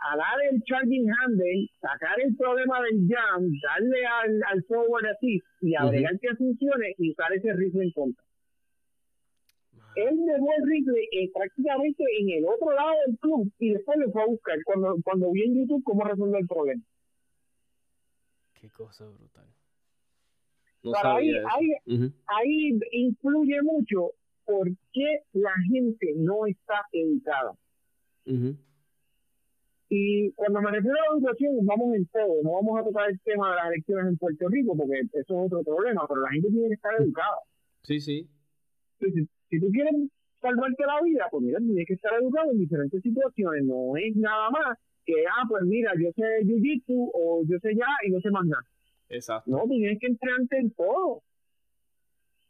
a, 0.00 0.16
dar 0.16 0.38
el 0.50 0.62
charging 0.64 1.08
handle, 1.10 1.70
sacar 1.80 2.20
el 2.20 2.36
problema 2.36 2.80
del 2.82 3.06
jam, 3.08 3.50
darle 3.62 4.06
al, 4.06 4.42
al 4.50 4.64
forward 4.64 5.06
así 5.06 5.40
y 5.60 5.74
agregar 5.74 6.18
que 6.18 6.34
funcione 6.36 6.94
y 6.98 7.12
usar 7.12 7.32
ese 7.32 7.52
rifle 7.52 7.84
en 7.84 7.92
contra. 7.92 8.24
Él 9.96 10.16
dejó 10.26 10.48
el 10.58 10.68
rifle 10.68 11.08
eh, 11.12 11.30
prácticamente 11.32 12.02
en 12.18 12.30
el 12.30 12.44
otro 12.46 12.72
lado 12.72 12.94
del 13.06 13.16
club 13.18 13.52
y 13.60 13.74
después 13.74 13.96
lo 13.98 14.10
fue 14.10 14.22
a 14.22 14.26
buscar 14.26 14.58
cuando, 14.64 14.96
cuando 15.04 15.30
vi 15.30 15.42
en 15.44 15.54
YouTube 15.54 15.84
cómo 15.84 16.02
resolver 16.02 16.40
el 16.40 16.48
problema. 16.48 16.82
Qué 18.54 18.68
cosa 18.70 19.06
brutal. 19.06 19.46
ahí, 21.04 21.30
ahí, 21.30 22.12
ahí 22.26 22.78
influye 22.90 23.62
mucho 23.62 24.14
por 24.44 24.68
qué 24.92 25.20
la 25.32 25.52
gente 25.70 26.12
no 26.16 26.46
está 26.46 26.86
educada. 26.92 27.52
Y 29.88 30.32
cuando 30.32 30.60
me 30.60 30.70
refiero 30.70 30.96
a 30.96 31.12
la 31.12 31.18
educación, 31.18 31.66
vamos 31.66 31.94
en 31.94 32.06
todo. 32.06 32.42
No 32.42 32.52
vamos 32.52 32.80
a 32.80 32.84
tocar 32.84 33.10
el 33.10 33.20
tema 33.20 33.50
de 33.50 33.56
las 33.56 33.66
elecciones 33.66 34.06
en 34.08 34.16
Puerto 34.16 34.48
Rico, 34.48 34.76
porque 34.76 35.00
eso 35.12 35.18
es 35.18 35.52
otro 35.52 35.62
problema, 35.62 36.06
pero 36.08 36.20
la 36.20 36.30
gente 36.30 36.48
tiene 36.48 36.68
que 36.68 36.74
estar 36.74 36.92
educada. 37.00 37.38
Sí, 37.82 38.00
sí. 38.00 38.28
sí 39.00 39.28
si 39.50 39.60
tú 39.60 39.70
quieres 39.70 39.94
salvarte 40.40 40.84
la 40.84 41.00
vida, 41.02 41.28
pues 41.30 41.42
mira, 41.44 41.58
tienes 41.58 41.86
que 41.86 41.94
estar 41.94 42.12
educado 42.20 42.50
en 42.50 42.58
diferentes 42.58 43.02
situaciones. 43.02 43.64
No 43.64 43.96
es 43.96 44.16
nada 44.16 44.50
más 44.50 44.78
que, 45.04 45.14
ah, 45.26 45.44
pues 45.48 45.62
mira, 45.64 45.92
yo 45.98 46.10
sé 46.12 46.44
jiu-jitsu 46.44 47.10
o 47.12 47.42
yo 47.46 47.58
sé 47.60 47.74
ya 47.74 47.86
y 48.06 48.10
no 48.10 48.20
sé 48.20 48.30
más 48.30 48.44
nada. 48.46 48.64
Exacto. 49.08 49.50
No, 49.50 49.64
tienes 49.68 49.98
que 50.00 50.06
entrenarte 50.06 50.58
en 50.58 50.70
todo. 50.72 51.22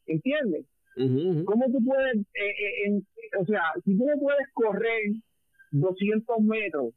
¿Entiendes? 0.07 0.67
¿Cómo 0.97 1.67
tú 1.67 1.85
puedes, 1.85 2.17
eh, 2.35 2.87
eh, 2.87 3.03
o 3.39 3.45
sea, 3.47 3.63
si 3.85 3.97
tú 3.97 4.07
no 4.07 4.19
puedes 4.21 4.47
correr 4.53 5.13
200 5.73 6.41
metros, 6.41 6.95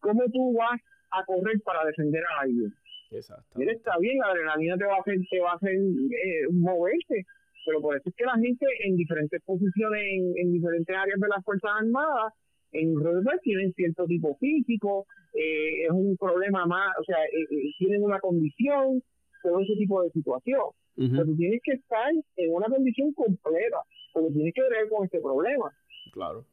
¿cómo 0.00 0.24
tú 0.32 0.54
vas 0.54 0.80
a 1.12 1.24
correr 1.24 1.60
para 1.64 1.84
defender 1.84 2.22
a 2.24 2.40
alguien? 2.42 2.72
Exacto. 3.12 3.58
Mira, 3.58 3.72
está 3.72 3.98
bien, 3.98 4.18
la 4.18 4.32
adrenalina 4.32 4.76
te 4.76 4.84
va 4.84 4.96
a 4.96 5.00
hacer, 5.00 5.18
te 5.30 5.40
va 5.40 5.52
a 5.52 5.56
hacer 5.56 5.74
eh, 5.74 6.48
moverse, 6.50 7.24
pero 7.64 7.80
por 7.80 7.96
eso 7.96 8.08
es 8.08 8.14
que 8.16 8.24
la 8.24 8.36
gente 8.36 8.66
en 8.84 8.96
diferentes 8.96 9.40
posiciones, 9.42 10.02
en, 10.36 10.52
diferentes 10.52 10.94
áreas 10.96 11.20
de 11.20 11.28
las 11.28 11.44
Fuerzas 11.44 11.70
Armadas, 11.80 12.32
en 12.72 12.98
Roosevelt 12.98 13.42
tienen 13.42 13.72
cierto 13.74 14.06
tipo 14.06 14.36
físico, 14.36 15.06
eh, 15.34 15.84
es 15.84 15.90
un 15.90 16.16
problema 16.16 16.66
más, 16.66 16.88
o 16.98 17.04
sea, 17.04 17.22
eh, 17.24 17.46
eh, 17.50 17.72
tienen 17.78 18.02
una 18.02 18.18
condición, 18.18 19.02
todo 19.42 19.60
ese 19.60 19.74
tipo 19.76 20.02
de 20.02 20.10
situación. 20.10 20.62
Pero 20.94 21.24
tú 21.24 21.36
tienes 21.36 21.60
que 21.62 21.72
estar 21.72 22.12
en 22.36 22.54
una 22.54 22.66
condición 22.66 23.12
completa, 23.12 23.78
porque 24.12 24.32
tienes 24.32 24.54
que 24.54 24.62
ver 24.62 24.88
con 24.88 25.04
este 25.04 25.20
problema. 25.20 25.72
Claro. 26.12 26.44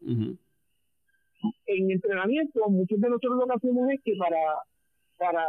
En 1.65 1.91
entrenamiento, 1.91 2.69
muchos 2.69 2.99
de 2.99 3.09
nosotros 3.09 3.37
lo 3.37 3.47
que 3.47 3.53
hacemos 3.53 3.89
es 3.91 4.01
que 4.03 4.15
para, 4.17 4.37
para 5.17 5.45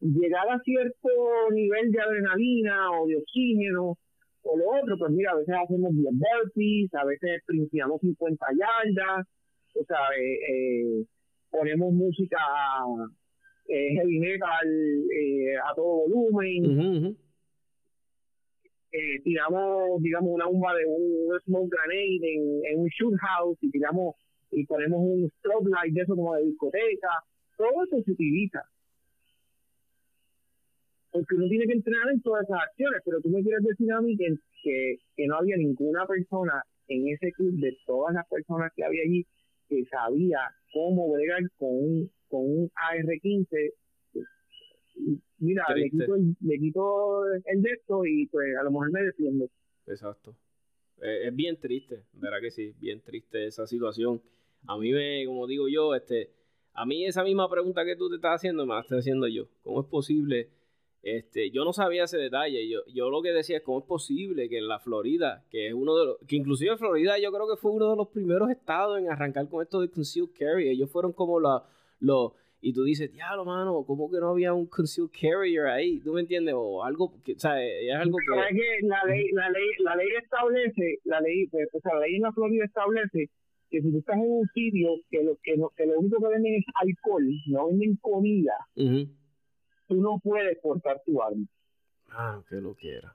llegar 0.00 0.48
a 0.50 0.60
cierto 0.60 1.08
nivel 1.52 1.90
de 1.90 2.00
adrenalina 2.00 2.90
o 2.92 3.06
de 3.06 3.16
oxígeno 3.16 3.98
o 4.42 4.56
lo 4.56 4.82
otro, 4.82 4.98
pues 4.98 5.10
mira, 5.12 5.32
a 5.32 5.36
veces 5.36 5.54
hacemos 5.54 5.92
10 5.94 6.12
burpees, 6.12 6.94
a 6.94 7.04
veces 7.04 7.42
principiamos 7.46 8.00
50 8.02 8.46
yardas, 8.52 9.26
o 9.74 9.84
sea, 9.84 9.98
eh, 10.18 10.38
eh, 10.52 11.04
ponemos 11.50 11.92
música 11.92 12.38
eh, 13.68 13.94
heavy 13.94 14.18
metal 14.18 14.68
eh, 15.10 15.56
a 15.56 15.74
todo 15.74 16.06
volumen, 16.08 17.16
tiramos, 19.24 20.00
digamos, 20.02 20.30
una 20.30 20.46
bomba 20.46 20.74
de 20.74 20.86
un, 20.86 21.40
smoke 21.40 21.70
grenade 21.70 22.20
en, 22.22 22.60
en 22.64 22.80
un 22.80 22.88
shoot 22.88 23.14
house 23.18 23.58
y 23.60 23.70
tiramos 23.70 24.14
y 24.54 24.64
ponemos 24.66 25.00
un 25.00 25.30
strobe 25.38 25.70
light 25.70 25.94
de 25.94 26.02
eso 26.02 26.14
como 26.14 26.34
de 26.34 26.44
discoteca, 26.44 27.08
todo 27.56 27.84
eso 27.84 28.02
se 28.04 28.12
utiliza. 28.12 28.62
Porque 31.10 31.34
uno 31.36 31.48
tiene 31.48 31.66
que 31.66 31.74
entrenar 31.74 32.10
en 32.10 32.22
todas 32.22 32.44
esas 32.44 32.58
acciones, 32.62 33.00
pero 33.04 33.20
tú 33.20 33.28
me 33.28 33.42
quieres 33.42 33.62
decir 33.62 33.92
a 33.92 34.00
mí 34.00 34.16
que, 34.16 34.34
que, 35.16 35.26
no 35.26 35.36
había 35.36 35.56
ninguna 35.56 36.06
persona 36.06 36.62
en 36.88 37.08
ese 37.08 37.32
club 37.32 37.54
de 37.60 37.76
todas 37.86 38.14
las 38.14 38.28
personas 38.28 38.72
que 38.74 38.84
había 38.84 39.02
allí 39.02 39.24
que 39.68 39.84
sabía 39.86 40.38
cómo 40.72 41.12
bregar 41.12 41.40
con 41.56 41.70
un, 41.70 42.10
con 42.34 42.42
un 42.42 42.70
AR-15. 42.74 43.72
Mira, 45.38 45.64
le 45.74 45.90
quito, 45.90 46.14
el, 46.16 46.36
le 46.40 46.58
quito 46.58 47.24
el 47.44 47.62
de 47.62 47.70
esto 47.70 48.04
y 48.04 48.26
pues 48.26 48.56
a 48.58 48.64
lo 48.64 48.72
mejor 48.72 48.90
me 48.90 49.02
defiendo. 49.02 49.48
Exacto. 49.86 50.34
Eh, 51.00 51.28
es 51.28 51.36
bien 51.36 51.58
triste, 51.60 52.02
verdad 52.14 52.38
que 52.40 52.50
sí, 52.50 52.74
bien 52.80 53.00
triste 53.02 53.46
esa 53.46 53.66
situación. 53.66 54.20
A 54.66 54.76
mí 54.78 54.92
me, 54.92 55.24
como 55.26 55.46
digo 55.46 55.68
yo, 55.68 55.94
este, 55.94 56.30
a 56.72 56.84
mí 56.86 57.04
esa 57.04 57.22
misma 57.22 57.48
pregunta 57.48 57.84
que 57.84 57.94
tú 57.94 58.08
te 58.08 58.16
estás 58.16 58.36
haciendo 58.36 58.66
me 58.66 58.74
la 58.74 58.80
estoy 58.80 58.98
haciendo 58.98 59.28
yo. 59.28 59.46
¿Cómo 59.62 59.82
es 59.82 59.86
posible? 59.86 60.48
Este, 61.02 61.50
yo 61.50 61.64
no 61.64 61.72
sabía 61.72 62.04
ese 62.04 62.16
detalle. 62.16 62.68
Yo, 62.68 62.80
yo 62.86 63.10
lo 63.10 63.20
que 63.22 63.30
decía 63.30 63.58
es 63.58 63.62
cómo 63.62 63.80
es 63.80 63.84
posible 63.84 64.48
que 64.48 64.58
en 64.58 64.66
la 64.66 64.80
Florida, 64.80 65.44
que 65.50 65.68
es 65.68 65.74
uno 65.74 65.96
de 65.96 66.06
los, 66.06 66.18
que 66.26 66.36
inclusive 66.36 66.76
Florida 66.78 67.18
yo 67.18 67.30
creo 67.30 67.46
que 67.48 67.60
fue 67.60 67.70
uno 67.72 67.90
de 67.90 67.96
los 67.96 68.08
primeros 68.08 68.50
estados 68.50 68.98
en 68.98 69.10
arrancar 69.10 69.48
con 69.48 69.62
esto 69.62 69.80
de 69.80 69.90
concealed 69.90 70.30
carry. 70.36 70.68
Ellos 70.68 70.90
fueron 70.90 71.12
como 71.12 71.38
la, 71.38 71.62
los, 72.04 72.32
y 72.60 72.72
tú 72.72 72.82
dices, 72.82 73.12
diablo, 73.12 73.44
mano, 73.44 73.84
¿cómo 73.86 74.10
que 74.10 74.18
no 74.18 74.30
había 74.30 74.54
un 74.54 74.66
concealed 74.66 75.10
carrier 75.10 75.66
ahí? 75.66 76.00
¿Tú 76.00 76.14
me 76.14 76.20
entiendes? 76.22 76.54
O 76.56 76.82
algo, 76.82 77.12
que, 77.22 77.32
o 77.32 77.38
sea, 77.38 77.62
es 77.62 77.94
algo 77.94 78.16
que... 78.16 78.40
Es 78.40 78.56
que 78.56 78.86
la 78.86 79.04
ley, 79.04 79.30
la 79.32 79.50
ley, 79.50 79.68
la 79.80 79.96
ley 79.96 80.08
establece, 80.22 80.98
la 81.04 81.20
ley, 81.20 81.46
pues, 81.48 81.68
o 81.74 81.80
sea, 81.80 81.94
la 81.94 82.00
ley 82.00 82.16
en 82.16 82.22
la 82.22 82.32
Florida 82.32 82.64
establece 82.64 83.28
que 83.70 83.82
si 83.82 83.90
tú 83.90 83.98
estás 83.98 84.16
en 84.16 84.30
un 84.30 84.48
sitio 84.54 84.88
que 85.10 85.22
lo, 85.22 85.36
que, 85.42 85.56
no, 85.56 85.70
que 85.76 85.84
lo 85.84 85.98
único 85.98 86.18
que 86.20 86.28
venden 86.28 86.54
es 86.54 86.64
alcohol, 86.74 87.28
no 87.48 87.68
venden 87.68 87.96
comida, 87.96 88.56
tú 88.74 89.96
no 89.96 90.18
puedes 90.22 90.58
portar 90.60 91.02
tu 91.04 91.20
arma. 91.22 91.44
Ah, 92.10 92.40
que 92.48 92.56
lo 92.56 92.74
quiera. 92.74 93.14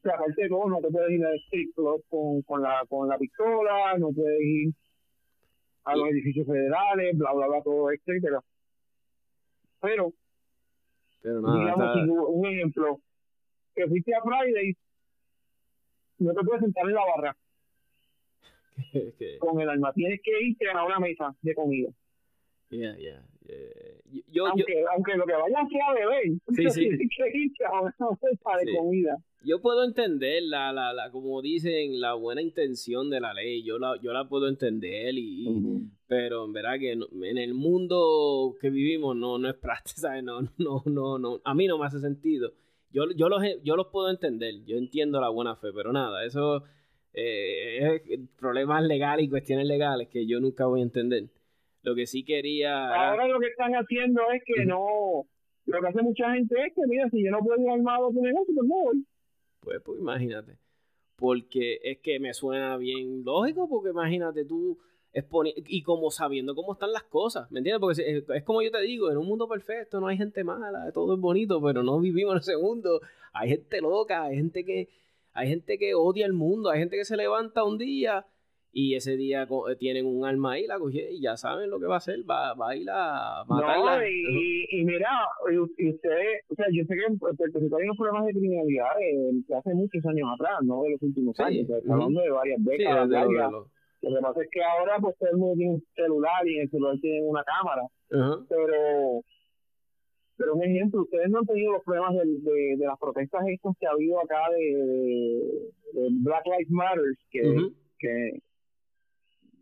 O 0.00 0.02
sea, 0.02 0.14
aparte 0.14 0.42
de 0.42 0.48
todo, 0.48 0.68
no 0.68 0.80
te 0.80 0.88
puedes 0.88 1.10
ir 1.10 1.24
al 1.24 1.36
strip 1.46 1.74
club 1.74 2.02
con, 2.08 2.42
con, 2.42 2.62
la, 2.62 2.84
con 2.88 3.08
la 3.08 3.18
pistola, 3.18 3.96
no 3.98 4.10
puedes 4.12 4.40
ir 4.40 4.74
a 5.86 5.96
los 5.96 6.08
edificios 6.10 6.46
federales, 6.46 7.16
bla, 7.16 7.32
bla, 7.32 7.46
bla, 7.46 7.62
todo, 7.62 7.90
etcétera. 7.92 8.40
Pero, 9.80 10.12
Pero 11.22 11.40
nada, 11.40 11.58
digamos, 11.58 11.86
está- 11.86 12.04
si 12.04 12.10
un 12.10 12.46
ejemplo, 12.46 13.00
que 13.74 13.86
fuiste 13.86 14.14
a 14.14 14.20
Friday, 14.22 14.76
no 16.18 16.32
te 16.34 16.44
puedes 16.44 16.62
sentar 16.62 16.86
en 16.88 16.94
la 16.94 17.04
barra 17.04 17.36
con 19.38 19.60
el 19.60 19.68
arma, 19.68 19.92
tienes 19.92 20.20
que 20.22 20.32
irte 20.42 20.68
a 20.70 20.84
una 20.84 20.98
mesa 20.98 21.34
de 21.42 21.54
comida. 21.54 21.90
yeah, 22.70 22.96
yeah, 22.96 23.22
yeah. 23.46 23.56
Yo, 24.06 24.22
yo, 24.28 24.46
aunque, 24.46 24.84
aunque 24.92 25.14
lo 25.14 25.24
que 25.26 25.32
vayas 25.34 25.68
sea 25.68 25.92
beber, 25.94 26.22
Sí, 26.24 26.36
sí. 26.70 26.80
tienes 26.88 27.08
que 27.16 27.38
irte 27.38 27.64
a 27.64 27.80
una 27.80 27.94
mesa 28.22 28.56
de 28.58 28.64
Sí. 28.66 28.76
comida. 28.76 29.16
Yo 29.46 29.60
puedo 29.62 29.84
entender 29.84 30.42
la, 30.42 30.72
la, 30.72 30.92
la, 30.92 31.10
como 31.10 31.40
dicen, 31.40 32.00
la 32.00 32.14
buena 32.14 32.42
intención 32.42 33.08
de 33.10 33.20
la 33.20 33.32
ley. 33.32 33.62
Yo 33.62 33.78
la, 33.78 33.94
yo 34.02 34.12
la 34.12 34.28
puedo 34.28 34.48
entender 34.48 35.14
y, 35.16 35.46
pero 36.08 36.44
en 36.44 36.52
verdad 36.52 36.78
que 36.78 36.96
no- 36.96 37.06
en 37.24 37.38
el 37.38 37.54
mundo 37.54 38.54
que 38.60 38.70
vivimos 38.70 39.16
no, 39.16 39.38
no 39.38 39.48
es 39.48 39.54
práctico, 39.54 40.00
¿sabes? 40.00 40.22
No, 40.24 40.40
no, 40.58 40.82
no, 40.86 41.18
no, 41.18 41.40
a 41.44 41.54
mí 41.54 41.66
no 41.66 41.78
me 41.78 41.86
hace 41.86 42.00
sentido. 42.00 42.52
Yo, 42.90 43.04
yo, 43.16 43.28
los, 43.28 43.42
yo 43.62 43.76
los 43.76 43.86
puedo 43.88 44.10
entender, 44.10 44.64
yo 44.64 44.76
entiendo 44.76 45.20
la 45.20 45.28
buena 45.28 45.56
fe, 45.56 45.68
pero 45.74 45.92
nada, 45.92 46.24
eso 46.24 46.62
eh, 47.12 48.00
es 48.08 48.20
problemas 48.38 48.82
legales 48.84 49.26
y 49.26 49.28
cuestiones 49.28 49.66
legales 49.66 50.08
que 50.08 50.26
yo 50.26 50.40
nunca 50.40 50.66
voy 50.66 50.80
a 50.80 50.84
entender. 50.84 51.24
Lo 51.82 51.94
que 51.94 52.06
sí 52.06 52.24
quería... 52.24 52.68
era- 52.86 53.10
Ahora 53.10 53.28
lo 53.28 53.38
que 53.40 53.46
están 53.48 53.72
haciendo 53.74 54.22
es 54.34 54.42
que 54.44 54.64
no, 54.66 55.26
lo 55.66 55.80
que 55.80 55.86
hace 55.86 56.02
mucha 56.02 56.32
gente 56.34 56.54
es 56.66 56.74
que, 56.74 56.82
mira, 56.88 57.08
si 57.10 57.24
yo 57.24 57.30
no 57.30 57.38
puedo 57.40 57.60
ir 57.60 57.68
armado 57.70 58.08
a 58.08 58.12
tu 58.12 58.20
negocio, 58.22 58.54
pues 58.54 58.68
no 58.68 58.74
voy. 58.76 59.04
Pues, 59.66 59.82
pues 59.82 59.98
imagínate. 59.98 60.58
Porque 61.16 61.80
es 61.82 61.98
que 61.98 62.20
me 62.20 62.32
suena 62.34 62.76
bien 62.76 63.24
lógico, 63.24 63.68
porque 63.68 63.90
imagínate 63.90 64.44
tú 64.44 64.78
y 65.66 65.82
como 65.82 66.10
sabiendo 66.10 66.54
cómo 66.54 66.74
están 66.74 66.92
las 66.92 67.02
cosas, 67.02 67.50
¿me 67.50 67.58
entiendes? 67.58 67.80
Porque 67.80 68.22
es 68.38 68.44
como 68.44 68.62
yo 68.62 68.70
te 68.70 68.82
digo, 68.82 69.10
en 69.10 69.16
un 69.16 69.26
mundo 69.26 69.48
perfecto 69.48 69.98
no 69.98 70.06
hay 70.06 70.18
gente 70.18 70.44
mala, 70.44 70.92
todo 70.92 71.14
es 71.14 71.20
bonito, 71.20 71.60
pero 71.60 71.82
no 71.82 71.98
vivimos 71.98 72.34
en 72.34 72.38
ese 72.38 72.56
mundo. 72.56 73.00
Hay 73.32 73.48
gente 73.48 73.80
loca, 73.80 74.22
hay 74.22 74.36
gente 74.36 74.64
que 74.64 74.88
hay 75.32 75.48
gente 75.48 75.78
que 75.78 75.94
odia 75.94 76.26
el 76.26 76.32
mundo, 76.32 76.70
hay 76.70 76.78
gente 76.78 76.96
que 76.96 77.04
se 77.04 77.16
levanta 77.16 77.64
un 77.64 77.76
día 77.76 78.24
y 78.78 78.94
ese 78.94 79.16
día 79.16 79.44
eh, 79.44 79.76
tienen 79.78 80.04
un 80.04 80.26
arma 80.26 80.52
ahí, 80.52 80.66
la 80.66 80.78
cogió 80.78 81.00
y 81.10 81.18
ya 81.22 81.34
saben 81.38 81.70
lo 81.70 81.80
que 81.80 81.86
va 81.86 81.94
a 81.94 81.96
hacer, 82.04 82.18
va, 82.28 82.52
va 82.52 82.70
a 82.72 82.76
ir 82.76 82.86
a 82.90 83.42
matarla. 83.48 83.96
No, 84.00 84.06
y, 84.06 84.66
y, 84.68 84.80
y 84.80 84.84
mira, 84.84 85.08
y, 85.50 85.88
ustedes, 85.88 86.42
o 86.50 86.54
sea, 86.54 86.66
yo 86.70 86.84
sé 86.84 86.94
que 86.94 87.04
en 87.10 87.18
Puerto 87.18 87.42
Rico 87.54 87.76
hay 87.78 87.84
unos 87.84 87.96
problemas 87.96 88.26
de 88.26 88.32
criminalidad 88.32 88.90
de 89.00 89.54
hace 89.56 89.72
muchos 89.72 90.04
años 90.04 90.28
atrás, 90.34 90.58
no 90.62 90.82
de 90.82 90.90
los 90.90 91.02
últimos 91.02 91.34
Sí, 91.36 91.42
años, 91.42 91.70
ujú. 91.70 91.92
hablando 91.92 92.20
de 92.20 92.30
varias 92.30 92.58
décadas. 92.64 93.08
lo- 93.08 93.12
largas. 93.14 93.46
de 93.46 93.52
lo- 93.52 93.70
Lo 94.02 94.14
que 94.16 94.22
pasa 94.22 94.42
es 94.42 94.48
que 94.52 94.62
ahora 94.62 94.98
pues 95.00 95.16
todo 95.18 95.30
el 95.30 95.36
mundo 95.38 95.54
tiene 95.56 95.72
un 95.76 95.84
celular 95.94 96.46
y 96.46 96.54
en 96.56 96.60
el 96.62 96.70
celular 96.70 96.96
tienen 97.00 97.24
una 97.26 97.44
cámara, 97.44 97.82
pero 98.10 99.22
pero 100.38 100.54
un 100.54 100.62
ejemplo, 100.62 101.00
ustedes 101.00 101.30
no 101.30 101.38
han 101.38 101.46
tenido 101.46 101.72
los 101.72 101.82
problemas 101.82 102.14
del- 102.14 102.44
de, 102.44 102.76
de, 102.76 102.84
las 102.84 102.98
protestas 102.98 103.40
estas 103.48 103.72
que 103.80 103.86
ha 103.86 103.90
habido 103.92 104.20
acá 104.20 104.50
de, 104.50 104.64
de, 104.76 106.00
de 106.02 106.08
Black 106.20 106.44
Lives 106.44 106.70
Matter, 106.70 107.04
que, 107.30 107.40
que, 107.98 108.38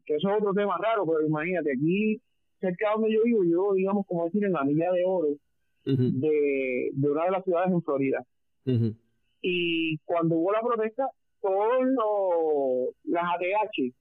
que 0.05 0.17
eso 0.17 0.29
es 0.31 0.37
otro 0.37 0.53
tema 0.53 0.77
raro, 0.79 1.07
pero 1.07 1.27
imagínate, 1.27 1.73
aquí 1.73 2.21
cerca 2.61 2.89
de 2.89 2.95
donde 2.95 3.13
yo 3.13 3.23
vivo, 3.25 3.45
yo 3.45 3.73
digamos 3.75 4.07
como 4.07 4.25
decir 4.25 4.45
en 4.45 4.53
la 4.53 4.65
milla 4.65 4.91
de 4.93 5.05
oro 5.05 5.29
de, 5.85 6.91
de 6.93 7.11
una 7.11 7.25
de 7.25 7.31
las 7.31 7.45
ciudades 7.45 7.73
en 7.73 7.83
Florida. 7.83 8.25
Y 9.43 9.99
cuando 10.05 10.37
hubo 10.37 10.53
la 10.53 10.63
protesta, 10.63 11.09
todos 11.41 11.85
los 11.85 12.95
las 13.05 13.25
ATH 13.25 13.93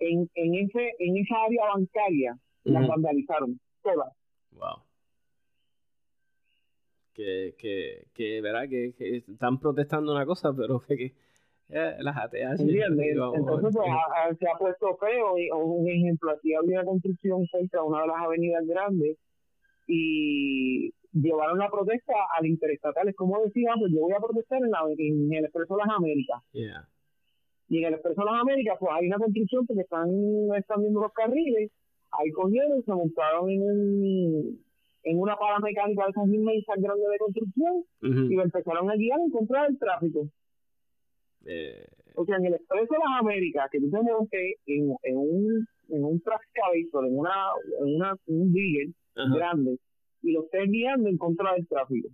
en, 0.00 0.28
en 0.34 0.54
ese 0.54 0.94
en 0.98 1.16
esa 1.16 1.36
área 1.46 1.66
bancaria 1.74 2.38
las 2.64 2.88
vandalizaron 2.88 3.60
todas. 3.82 4.12
Wow. 4.52 4.82
Que, 7.12 7.54
que, 7.58 8.06
que, 8.12 8.40
¿verdad? 8.40 8.68
Que, 8.68 8.92
que 8.98 9.18
están 9.18 9.60
protestando 9.60 10.12
una 10.12 10.26
cosa, 10.26 10.52
pero 10.52 10.80
que 10.80 11.14
eh, 11.70 11.96
las 12.00 12.16
ATH. 12.16 12.60
¿Entiendes? 12.60 13.16
vamos 13.16 13.34
a 13.34 13.38
Entonces, 13.38 13.70
pues, 13.74 13.88
a- 13.90 14.28
a- 14.28 14.34
se 14.34 14.46
ha 14.48 14.58
puesto 14.58 14.96
feo. 14.96 15.38
Y, 15.38 15.50
un 15.50 15.88
ejemplo, 15.88 16.30
aquí 16.32 16.54
había 16.54 16.80
una 16.80 16.84
construcción 16.84 17.44
cerca 17.46 17.80
de 17.80 17.86
una 17.86 18.02
de 18.02 18.06
las 18.08 18.16
avenidas 18.22 18.66
grandes 18.66 19.16
y 19.86 20.92
llevaron 21.12 21.58
la 21.58 21.68
protesta 21.70 22.12
al 22.36 22.46
interestatal. 22.46 23.08
Es 23.08 23.16
como 23.16 23.42
decía, 23.44 23.72
pues 23.78 23.92
yo 23.92 24.00
voy 24.00 24.12
a 24.12 24.18
protestar 24.20 24.62
en, 24.62 24.70
la, 24.70 24.80
en 24.96 25.32
el 25.32 25.44
Expreso 25.44 25.76
Las 25.76 25.88
Américas. 25.96 26.40
Yeah. 26.52 26.88
Y 27.68 27.78
en 27.78 27.84
el 27.86 27.94
Expreso 27.94 28.24
Las 28.24 28.40
Américas, 28.40 28.76
pues 28.78 28.92
hay 28.94 29.06
una 29.06 29.18
construcción 29.18 29.66
porque 29.66 29.82
están 29.82 30.08
expandiendo 30.56 31.00
los 31.00 31.12
carriles. 31.12 31.70
Ahí 32.12 32.30
cogieron, 32.30 32.82
se 32.84 32.92
montaron 32.92 33.50
en 33.50 33.62
un 33.62 34.64
en 35.06 35.18
una 35.20 35.36
pala 35.36 35.58
mecánica 35.58 36.04
de 36.04 36.10
esas 36.12 36.26
inmensas 36.28 36.76
grandes 36.80 37.06
de 37.10 37.18
construcción 37.18 37.84
y 38.30 38.40
empezaron 38.40 38.90
a 38.90 38.94
guiar 38.96 39.20
en 39.20 39.30
contra 39.30 39.64
del 39.64 39.78
tráfico. 39.78 40.28
Eh, 41.46 41.86
O 42.16 42.24
sea, 42.24 42.36
en 42.36 42.46
el 42.46 42.54
Expreso 42.54 42.92
de 42.94 42.98
las 42.98 43.20
Américas, 43.20 43.68
que 43.70 43.80
tú 43.80 43.90
te 43.90 44.00
montes 44.02 44.54
en, 44.66 44.94
en 45.02 45.16
un 45.16 45.66
en 45.90 46.04
un 46.04 46.16
excavator, 46.16 47.06
en 47.06 47.18
una 47.18 47.34
en 47.80 47.94
una 47.96 48.16
un 48.26 48.52
digger 48.52 48.88
ajá. 49.14 49.34
grande 49.36 49.78
y 50.22 50.32
lo 50.32 50.44
estés 50.44 50.70
guiando 50.70 51.08
en 51.08 51.18
contra 51.18 51.52
del 51.54 51.66
tráfico. 51.68 52.08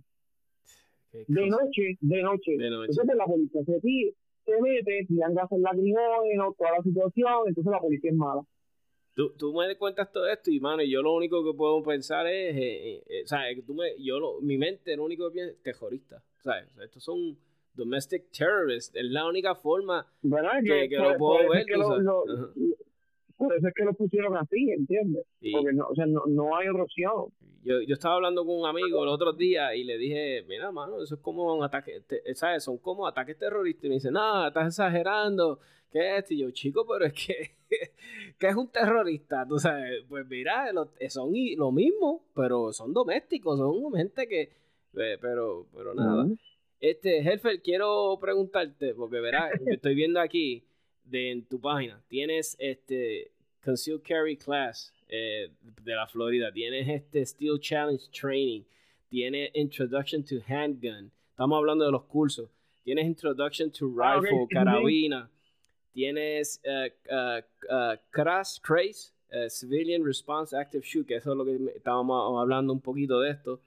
De 1.11 1.47
noche, 1.47 1.97
de 1.99 2.21
noche. 2.23 2.57
De 2.57 2.69
noche. 2.69 2.91
Entonces 2.91 3.15
la 3.15 3.25
policía 3.25 3.61
se, 3.65 3.79
ti- 3.81 4.13
se 4.45 4.61
mete, 4.61 5.05
tiran 5.07 5.33
gases 5.35 5.59
lacrimógenos, 5.59 6.55
toda 6.57 6.71
la 6.77 6.83
situación, 6.83 7.31
entonces 7.47 7.71
la 7.71 7.79
policía 7.79 8.11
es 8.11 8.15
mala. 8.17 8.41
Tú, 9.13 9.33
tú 9.37 9.53
me 9.53 9.75
cuentas 9.75 10.09
todo 10.11 10.25
esto 10.29 10.49
y, 10.51 10.59
mano, 10.61 10.83
yo 10.83 11.01
lo 11.01 11.13
único 11.13 11.43
que 11.43 11.53
puedo 11.55 11.83
pensar 11.83 12.25
es, 12.27 12.55
eh, 12.55 12.59
eh, 12.61 13.03
eh, 13.07 13.21
¿sabes? 13.25 13.55
Que 13.57 13.61
tú 13.61 13.73
me, 13.73 14.01
yo 14.01 14.19
lo- 14.19 14.39
mi 14.41 14.57
mente 14.57 14.95
lo 14.95 15.03
único 15.03 15.27
que 15.29 15.33
piensa 15.33 15.51
es 15.53 15.61
terrorista, 15.61 16.23
¿sabes? 16.39 16.69
O 16.71 16.75
sea, 16.75 16.85
estos 16.85 17.03
son 17.03 17.37
domestic 17.73 18.29
terrorists, 18.31 18.95
es 18.95 19.05
la 19.05 19.27
única 19.27 19.55
forma 19.55 20.05
que, 20.63 20.89
que 20.89 20.97
por- 20.97 21.11
lo 21.11 21.17
puedo 21.17 21.49
ver. 21.49 21.65
que 21.65 21.77
lo- 21.77 21.99
lo- 21.99 22.23
por 23.37 23.55
eso 23.55 23.67
es 23.67 23.73
que 23.73 23.83
lo 23.83 23.93
pusieron 23.93 24.37
así, 24.37 24.69
¿entiendes? 24.71 25.25
Porque 25.51 25.73
no, 25.73 25.87
o 25.87 25.95
sea, 25.95 26.05
no, 26.05 26.23
no 26.27 26.55
hay 26.55 26.67
otra 26.67 26.83
opción. 26.83 27.25
Yo, 27.63 27.81
yo 27.81 27.93
estaba 27.93 28.15
hablando 28.15 28.45
con 28.45 28.55
un 28.59 28.65
amigo 28.67 29.01
el 29.03 29.09
otro 29.09 29.33
día 29.33 29.75
y 29.75 29.83
le 29.83 29.97
dije, 29.97 30.43
mira, 30.47 30.71
mano, 30.71 31.01
eso 31.01 31.15
es 31.15 31.21
como 31.21 31.55
un 31.55 31.63
ataque, 31.63 32.01
te- 32.07 32.35
¿sabes? 32.35 32.63
Son 32.63 32.77
como 32.77 33.07
ataques 33.07 33.37
terroristas. 33.37 33.85
Y 33.85 33.89
me 33.89 33.95
dice, 33.95 34.11
no, 34.11 34.47
estás 34.47 34.67
exagerando. 34.67 35.59
¿Qué 35.91 35.99
es 36.17 36.19
esto? 36.23 36.33
Y 36.35 36.37
yo, 36.39 36.51
chico, 36.51 36.85
pero 36.87 37.05
es 37.05 37.13
que, 37.13 37.51
¿qué 38.39 38.47
es 38.47 38.55
un 38.55 38.69
terrorista? 38.69 39.45
Tú 39.47 39.57
sabes, 39.59 40.03
pues 40.07 40.25
mira, 40.27 40.71
lo- 40.71 40.91
son 41.09 41.31
lo 41.57 41.71
mismo, 41.71 42.23
pero 42.35 42.71
son 42.73 42.93
domésticos, 42.93 43.57
son 43.59 43.91
gente 43.93 44.27
que, 44.27 44.41
eh, 44.97 45.17
pero, 45.19 45.67
pero 45.75 45.93
nada. 45.93 46.23
Este, 46.81 47.19
Helfer, 47.19 47.61
quiero 47.61 48.17
preguntarte, 48.19 48.95
porque 48.95 49.19
verás, 49.19 49.51
estoy 49.67 49.93
viendo 49.93 50.19
aquí 50.19 50.63
de, 51.03 51.29
en 51.29 51.45
tu 51.45 51.61
página, 51.61 52.01
tienes 52.07 52.55
este 52.59 53.31
Concealed 53.63 54.01
Carry 54.01 54.35
Class 54.35 54.91
eh, 55.07 55.51
de 55.83 55.93
la 55.93 56.07
Florida, 56.07 56.51
tienes 56.51 56.89
este 56.89 57.23
Steel 57.23 57.59
Challenge 57.59 58.03
Training, 58.11 58.63
tienes 59.09 59.51
Introduction 59.53 60.23
to 60.23 60.37
Handgun, 60.47 61.11
estamos 61.29 61.57
hablando 61.57 61.85
de 61.85 61.91
los 61.91 62.03
cursos, 62.05 62.49
tienes 62.83 63.05
Introduction 63.05 63.69
to 63.71 63.93
Ah, 64.01 64.19
Rifle, 64.19 64.47
carabina, 64.49 65.29
tienes 65.93 66.59
eh, 66.63 66.95
eh, 67.05 67.43
eh, 67.69 67.97
CRAS, 68.09 68.59
CRACE, 68.59 69.13
eh, 69.29 69.49
Civilian 69.51 70.03
Response 70.03 70.57
Active 70.57 70.83
Shoot, 70.83 71.05
que 71.05 71.17
eso 71.17 71.31
es 71.31 71.37
lo 71.37 71.45
que 71.45 71.57
estábamos 71.75 72.41
hablando 72.41 72.73
un 72.73 72.81
poquito 72.81 73.19
de 73.19 73.29
esto, 73.31 73.61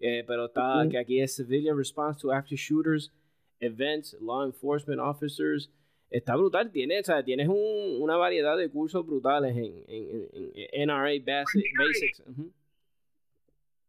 eh, 0.00 0.24
pero 0.26 0.46
está 0.46 0.86
que 0.90 0.98
aquí 0.98 1.20
es 1.20 1.36
Civilian 1.36 1.76
Response 1.76 2.20
to 2.20 2.32
Active 2.32 2.56
Shooters, 2.58 3.12
Events, 3.60 4.16
Law 4.20 4.44
Enforcement 4.46 5.00
Officers. 5.00 5.70
Está 6.10 6.34
brutal, 6.34 6.72
tienes, 6.72 7.02
o 7.08 7.12
sea, 7.12 7.22
tienes 7.22 7.46
un- 7.48 8.00
una 8.02 8.16
variedad 8.16 8.56
de 8.56 8.68
cursos 8.70 9.06
brutales 9.06 9.56
en, 9.56 9.84
en, 9.86 10.28
en- 10.32 10.50
en 10.72 10.88
NRA 10.90 11.12
Basic, 11.24 11.64
Basics. 11.78 12.24
Ujú. 12.28 12.50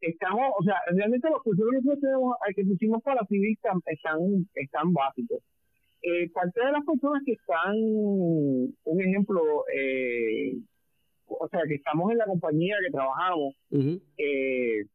estamos, 0.01 0.51
o 0.59 0.63
sea, 0.63 0.75
realmente 0.87 1.29
los 1.29 1.41
cursos 1.43 1.65
que 1.69 1.75
nosotros 1.77 1.99
tenemos, 2.01 2.35
eh, 2.49 2.53
que 2.55 2.65
pusimos 2.65 3.01
para 3.03 3.25
civistas 3.27 3.73
están, 3.85 4.19
están 4.55 4.93
básicos. 4.93 5.39
Eh, 6.03 6.29
parte 6.31 6.59
de 6.65 6.71
las 6.71 6.83
personas 6.85 7.21
que 7.25 7.33
están, 7.33 7.75
un 7.75 9.01
ejemplo, 9.01 9.41
eh, 9.73 10.57
o 11.27 11.47
sea, 11.49 11.61
que 11.67 11.75
estamos 11.75 12.11
en 12.11 12.17
la 12.17 12.25
compañía 12.25 12.75
que 12.83 12.91
trabajamos, 12.91 13.53
eh, 14.17 14.85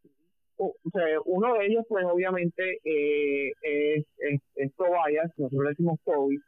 o, 0.59 0.74
sea, 0.92 1.04
uno 1.24 1.54
de 1.54 1.66
ellos, 1.66 1.84
pues 1.88 2.04
obviamente, 2.04 2.78
eh, 2.84 3.52
es, 3.62 4.04
es, 4.18 4.40
es, 4.54 4.74
Tobias, 4.74 5.30
nosotros 5.36 5.64
le 5.64 5.70
decimos 5.70 6.00
Toby. 6.04 6.38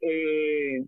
Eh, 0.00 0.84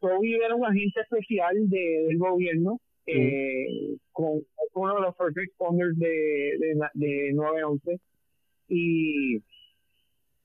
Toby 0.00 0.34
era 0.34 0.54
un 0.54 0.64
agente 0.64 1.00
especial 1.00 1.68
de, 1.68 2.04
del 2.08 2.18
gobierno, 2.18 2.80
eh, 3.06 3.96
con, 4.12 4.42
uno 4.74 4.94
de 4.94 5.00
los 5.00 5.16
first 5.16 5.36
responders 5.36 5.98
de, 5.98 6.08
de, 6.58 6.74
de 6.94 7.32
911, 7.32 8.00
y, 8.68 9.36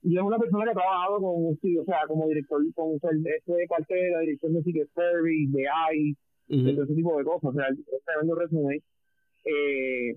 y 0.02 0.16
es 0.16 0.22
una 0.22 0.38
persona 0.38 0.64
que 0.64 0.70
ha 0.70 0.74
trabajado 0.74 1.20
con, 1.20 1.44
o 1.46 1.84
sea, 1.84 1.98
como 2.08 2.28
director, 2.28 2.60
con 2.74 2.98
de 2.98 3.66
parte 3.68 3.94
de 3.94 4.10
la 4.10 4.20
dirección 4.20 4.54
de 4.54 4.62
Secret 4.62 4.88
Service, 4.94 5.52
de 5.52 5.66
ICE, 5.94 6.18
de 6.48 6.72
todo 6.74 6.84
ese 6.84 6.94
tipo 6.94 7.16
de 7.18 7.24
cosas, 7.24 7.50
o 7.50 7.52
sea, 7.52 7.66
está 7.68 8.12
viendo 8.20 8.34
resumen. 8.34 8.82
Eh, 9.44 10.16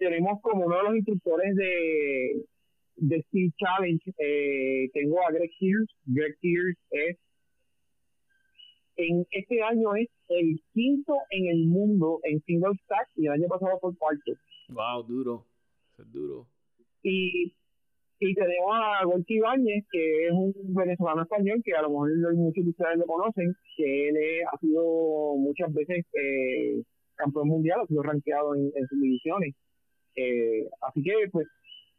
tenemos 0.00 0.40
como 0.40 0.64
uno 0.64 0.76
de 0.78 0.82
los 0.82 0.96
instructores 0.96 1.54
de, 1.54 2.42
de 2.96 3.22
Steel 3.22 3.52
Challenge, 3.58 4.12
eh, 4.18 4.88
tengo 4.94 5.18
a 5.20 5.30
Greg 5.30 5.50
Kears. 5.60 5.88
Greg 6.06 6.36
Kears 6.40 6.78
es, 6.90 7.18
en 8.96 9.26
este 9.30 9.62
año 9.62 9.94
es 9.94 10.08
el 10.28 10.58
quinto 10.72 11.14
en 11.30 11.46
el 11.46 11.66
mundo 11.66 12.20
en 12.24 12.40
single 12.42 12.74
stack 12.84 13.08
y 13.16 13.26
el 13.26 13.32
año 13.32 13.48
pasado 13.48 13.78
fue 13.78 13.94
cuarto. 13.96 14.32
Wow, 14.70 15.02
duro, 15.06 15.44
es 15.98 16.10
duro. 16.10 16.46
Y, 17.02 17.52
y 18.20 18.34
tenemos 18.34 18.70
a 18.72 19.04
Gorky 19.04 19.36
Ibáñez, 19.36 19.84
que 19.92 20.26
es 20.28 20.32
un 20.32 20.54
venezolano 20.74 21.22
español, 21.22 21.60
que 21.62 21.74
a 21.74 21.82
lo 21.82 21.90
mejor 21.90 22.34
muchos 22.36 22.64
de 22.64 22.70
ustedes 22.70 22.96
lo 22.96 23.04
conocen, 23.04 23.54
que 23.76 24.08
él 24.08 24.16
ha 24.50 24.58
sido 24.58 25.36
muchas 25.36 25.72
veces 25.74 26.06
eh, 26.14 26.82
campeón 27.16 27.48
mundial, 27.48 27.80
ha 27.82 27.86
sido 27.86 28.02
rankeado 28.02 28.54
en 28.54 28.86
sus 28.88 28.98
divisiones. 28.98 29.54
Eh, 30.16 30.68
así 30.82 31.02
que, 31.02 31.12
pues, 31.30 31.46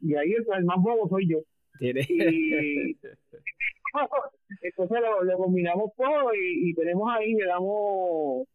y 0.00 0.14
ahí 0.14 0.32
el, 0.32 0.64
más 0.64 0.78
bobo 0.80 1.08
soy 1.08 1.28
yo. 1.28 1.38
Y, 1.80 1.90
entonces 4.62 4.98
lo, 5.24 5.36
combinamos 5.36 5.90
todo 5.96 6.30
y, 6.34 6.74
tenemos 6.74 7.08
ahí, 7.12 7.34
le 7.34 7.46
damos, 7.46 8.46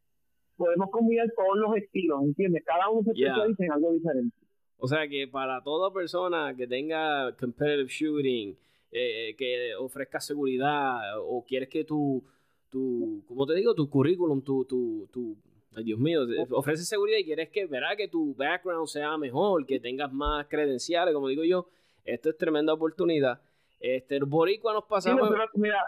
podemos 0.55 0.89
combinar 0.91 1.27
todos 1.35 1.57
los 1.57 1.75
estilos, 1.77 2.23
¿entiendes? 2.23 2.63
Cada 2.65 2.89
uno 2.89 3.03
se 3.03 3.11
especializa 3.11 3.65
en 3.65 3.71
algo 3.71 3.91
diferente. 3.93 4.35
O 4.79 4.87
sea 4.87 5.07
que 5.07 5.27
para 5.27 5.61
toda 5.63 5.91
persona 5.91 6.53
que 6.55 6.67
tenga 6.67 7.35
competitive 7.35 7.87
shooting, 7.87 8.55
eh, 8.91 9.35
que 9.37 9.75
ofrezca 9.75 10.19
seguridad 10.19 11.19
o 11.19 11.43
quieres 11.45 11.67
que 11.69 11.83
tu, 11.83 12.23
tu, 12.69 13.23
como 13.27 13.45
te 13.45 13.55
digo, 13.55 13.73
tu 13.73 13.89
currículum, 13.89 14.41
tu, 14.41 14.65
tu, 14.65 15.07
tu 15.11 15.35
Ay, 15.77 15.83
Dios 15.83 15.99
mío, 15.99 16.21
ofrece 16.49 16.83
seguridad 16.83 17.19
y 17.19 17.23
quieres 17.23 17.49
que, 17.49 17.67
verá, 17.67 17.95
que 17.95 18.07
tu 18.07 18.33
background 18.33 18.87
sea 18.87 19.15
mejor, 19.15 19.63
que 19.67 19.79
tengas 19.79 20.11
más 20.11 20.47
credenciales, 20.47 21.13
como 21.13 21.27
digo 21.27 21.43
yo, 21.43 21.67
esto 22.03 22.31
es 22.31 22.37
tremenda 22.37 22.73
oportunidad. 22.73 23.39
Este, 23.79 24.17
Boricua 24.23 24.73
nos 24.73 24.85
pasamos, 24.85 25.29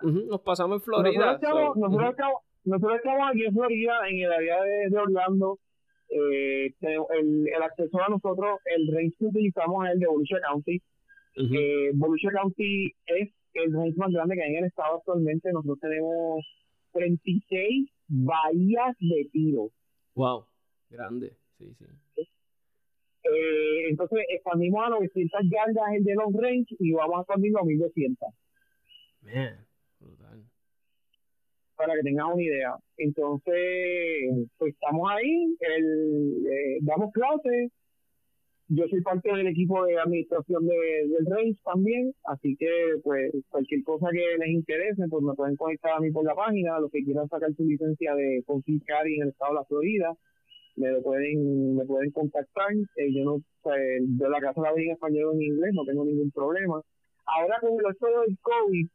nos 0.04 0.42
pasamos 0.42 0.76
en 0.76 0.82
Florida. 0.82 1.40
Nosotros, 1.42 2.96
estamos, 2.98 3.30
aquí 3.32 3.46
en 3.46 3.54
Florida, 3.56 3.94
en 4.08 4.20
el 4.20 4.32
área 4.32 4.62
de, 4.62 4.96
Orlando. 4.96 5.58
Eh, 6.08 6.72
el, 6.82 7.48
el, 7.48 7.64
acceso 7.64 8.00
a 8.00 8.10
nosotros, 8.10 8.60
el 8.66 8.94
range 8.94 9.16
que 9.18 9.26
utilizamos 9.26 9.88
es 9.88 9.94
el 9.94 10.00
de 10.02 10.08
Volusia 10.08 10.38
County. 10.48 10.82
Uh 11.36 11.98
Volusia 11.98 12.30
County 12.32 12.94
es 13.08 13.30
el 13.54 13.74
range 13.74 13.96
más 13.98 14.12
grande 14.12 14.36
que 14.36 14.44
hay 14.44 14.52
en 14.52 14.58
el 14.58 14.66
estado 14.66 14.98
actualmente. 14.98 15.52
Nosotros 15.52 15.80
tenemos 15.80 16.46
36 16.94 17.90
bahías 18.08 18.96
de 19.00 19.30
tiro. 19.32 19.72
Wow, 20.20 20.46
grande, 20.90 21.32
sí, 21.58 21.74
sí. 21.78 21.86
Eh, 23.24 23.90
entonces 23.90 24.20
expandimos 24.28 24.86
a 24.86 24.90
900 24.90 25.40
yardas 25.50 25.94
el 25.96 26.04
de 26.04 26.14
long 26.14 26.36
range 26.38 26.76
y 26.78 26.92
vamos 26.92 27.20
a 27.20 27.22
expandirlo 27.22 27.60
a 27.60 27.64
1200. 27.64 28.30
Man, 29.22 29.66
brutal. 29.98 30.44
Para 31.78 31.94
que 31.96 32.02
tengan 32.02 32.34
una 32.34 32.44
idea. 32.44 32.76
Entonces, 32.98 34.50
pues 34.58 34.74
estamos 34.74 35.10
ahí, 35.10 35.56
el, 35.62 36.46
eh, 36.52 36.80
damos 36.82 37.14
clases, 37.14 37.72
yo 38.70 38.88
soy 38.88 39.02
parte 39.02 39.30
del 39.36 39.48
equipo 39.48 39.84
de 39.86 40.00
administración 40.00 40.68
de, 40.68 41.08
del 41.08 41.26
range 41.26 41.60
también, 41.66 42.14
así 42.26 42.56
que 42.56 42.70
pues 43.04 43.32
cualquier 43.50 43.84
cosa 43.84 44.08
que 44.12 44.38
les 44.38 44.50
interese, 44.50 45.08
pues 45.10 45.24
me 45.24 45.34
pueden 45.34 45.56
conectar 45.56 45.94
a 45.94 46.00
mí 46.00 46.12
por 46.12 46.24
la 46.24 46.36
página, 46.36 46.80
los 46.80 46.92
que 46.92 47.04
quieran 47.04 47.28
sacar 47.30 47.52
su 47.56 47.64
licencia 47.64 48.14
de 48.14 48.44
confiscar 48.46 49.08
en 49.08 49.24
el 49.24 49.30
estado 49.30 49.54
de 49.54 49.60
la 49.60 49.66
Florida, 49.66 50.14
me 50.76 50.92
lo 50.92 51.02
pueden, 51.02 51.78
me 51.78 51.86
pueden 51.86 52.12
contactar, 52.12 52.72
eh, 52.96 53.12
yo 53.12 53.26
no, 53.26 53.42
pues, 53.64 53.80
de 54.02 54.30
la 54.30 54.40
casa 54.40 54.62
la 54.62 54.74
vi 54.74 54.86
en 54.86 54.92
español 54.92 55.26
o 55.26 55.34
en 55.34 55.42
inglés, 55.42 55.72
no 55.74 55.84
tengo 55.84 56.06
ningún 56.06 56.30
problema. 56.30 56.80
Ahora 57.26 57.58
con 57.62 57.72
el 57.72 57.92
estudio 57.92 58.22
del 58.22 58.38
COVID, 58.40 58.88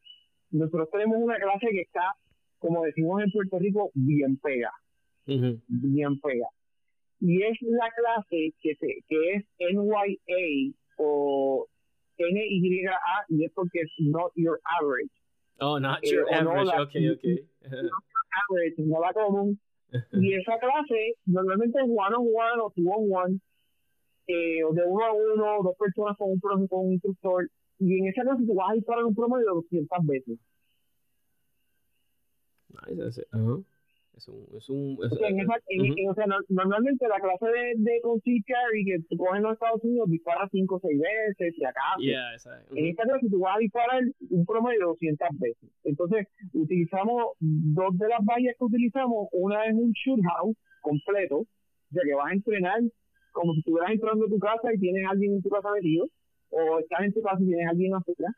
nosotros 0.52 0.88
tenemos 0.92 1.18
una 1.20 1.36
clase 1.36 1.66
que 1.72 1.80
está, 1.80 2.14
como 2.60 2.84
decimos 2.84 3.22
en 3.22 3.30
Puerto 3.32 3.58
Rico, 3.58 3.90
bien 3.94 4.36
pega, 4.36 4.70
bien 5.26 6.20
pega 6.20 6.46
y 7.20 7.42
es 7.42 7.56
la 7.62 7.90
clase 7.90 8.54
que, 8.60 8.74
se, 8.76 8.86
que 9.08 9.32
es 9.34 9.44
NYA 9.58 10.74
o 10.98 11.66
NYA 12.18 12.98
y 13.28 13.44
es 13.44 13.52
porque 13.52 13.80
es 13.80 13.90
not 13.98 14.32
your 14.34 14.60
average. 14.80 15.12
Oh, 15.60 15.78
not 15.78 16.00
eh, 16.02 16.10
your 16.10 16.26
average, 16.32 16.66
no 16.66 16.82
ok, 16.82 16.94
ok. 17.12 17.24
not 17.70 18.02
average, 18.50 18.74
no 18.78 19.00
la 19.00 19.12
común. 19.12 19.58
y 20.12 20.34
esa 20.34 20.58
clase 20.58 21.14
normalmente 21.26 21.78
es 21.78 21.86
one 21.88 22.14
on 22.14 22.26
one 22.26 22.60
o 22.60 22.72
two 22.74 22.90
on 22.90 23.10
one, 23.10 23.40
eh, 24.26 24.64
o 24.64 24.72
de 24.72 24.82
uno 24.84 25.04
a 25.04 25.12
uno, 25.12 25.62
dos 25.62 25.76
personas 25.78 26.16
con 26.16 26.30
un, 26.30 26.68
con 26.68 26.86
un 26.86 26.92
instructor. 26.94 27.48
Y 27.78 27.98
en 27.98 28.08
esa 28.08 28.22
clase 28.22 28.44
tú 28.46 28.54
vas 28.54 28.70
a 28.70 28.74
disparar 28.74 29.04
un 29.04 29.14
promedio 29.14 29.46
de 29.46 29.54
200 29.54 30.06
veces. 30.06 30.38
Nice, 32.88 33.22
uh 33.32 33.38
-huh. 33.38 33.64
Es 34.16 34.28
un, 34.28 34.46
es 34.52 34.68
un, 34.68 34.96
o 36.08 36.14
sea, 36.14 36.26
normalmente 36.48 37.08
la 37.08 37.18
clase 37.20 37.46
de, 37.46 37.74
de 37.78 38.00
concealed 38.02 38.42
carry 38.46 38.84
que 38.84 38.98
tú 39.08 39.16
coges 39.16 39.36
en 39.36 39.42
los 39.42 39.52
Estados 39.54 39.82
Unidos 39.82 40.08
dispara 40.08 40.48
5 40.50 40.74
o 40.74 40.80
6 40.80 41.00
veces, 41.00 41.54
si 41.54 41.64
acaso. 41.64 42.00
En 42.76 42.86
esta 42.86 43.02
clase 43.04 43.28
tú 43.28 43.38
vas 43.40 43.56
a 43.56 43.58
disparar 43.58 44.02
un 44.30 44.46
promedio 44.46 44.78
de 44.78 44.86
200 44.86 45.28
veces. 45.38 45.70
Entonces, 45.84 46.28
utilizamos 46.52 47.32
dos 47.40 47.98
de 47.98 48.08
las 48.08 48.24
vallas 48.24 48.54
que 48.58 48.64
utilizamos. 48.64 49.28
Una 49.32 49.66
es 49.66 49.74
un 49.74 49.92
shoot 49.92 50.20
house 50.22 50.56
completo, 50.80 51.38
o 51.38 51.92
sea 51.92 52.02
que 52.04 52.14
vas 52.14 52.30
a 52.30 52.34
entrenar 52.34 52.80
como 53.32 53.52
si 53.54 53.60
estuvieras 53.60 53.90
entrando 53.90 54.26
a 54.26 54.28
tu 54.28 54.38
casa 54.38 54.72
y 54.72 54.78
tienes 54.78 55.04
a 55.06 55.10
alguien 55.10 55.32
en 55.32 55.42
tu 55.42 55.48
casa 55.48 55.68
metido, 55.74 56.06
o 56.50 56.78
estás 56.78 57.02
en 57.02 57.12
tu 57.12 57.20
casa 57.20 57.38
y 57.40 57.46
tienes 57.46 57.66
a 57.66 57.70
alguien 57.70 57.94
afuera 57.94 58.28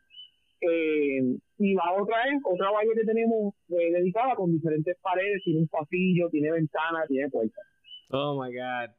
eh, 0.61 1.37
y 1.59 1.73
la 1.73 1.93
otra 1.93 2.23
es 2.25 2.41
otra 2.43 2.69
valla 2.71 2.91
que 2.93 3.05
tenemos 3.05 3.53
eh, 3.69 3.91
dedicada 3.91 4.35
con 4.35 4.51
diferentes 4.51 4.95
paredes, 5.01 5.41
tiene 5.43 5.61
un 5.61 5.67
pasillo, 5.67 6.29
tiene 6.29 6.51
ventana, 6.51 7.03
tiene 7.07 7.29
puertas. 7.29 7.65
Oh 8.11 8.41
my 8.41 8.53
God. 8.53 8.91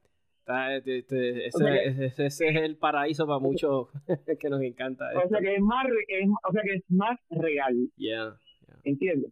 Este, 0.70 0.98
este, 0.98 1.46
ese, 1.46 2.06
ese, 2.06 2.26
es 2.26 2.40
el 2.40 2.78
paraíso 2.78 3.26
para 3.26 3.38
muchos 3.38 3.88
que 4.40 4.48
nos 4.48 4.62
encanta. 4.62 5.04
O 5.22 5.28
sea 5.28 5.40
que 5.40 5.56
es 5.56 5.60
más, 5.60 5.86
o 5.86 6.52
sea 6.52 6.62
que 6.62 6.74
es 6.74 6.84
más 6.88 7.18
real. 7.30 7.76
Yeah, 7.96 8.34
¿Entiendes? 8.84 9.30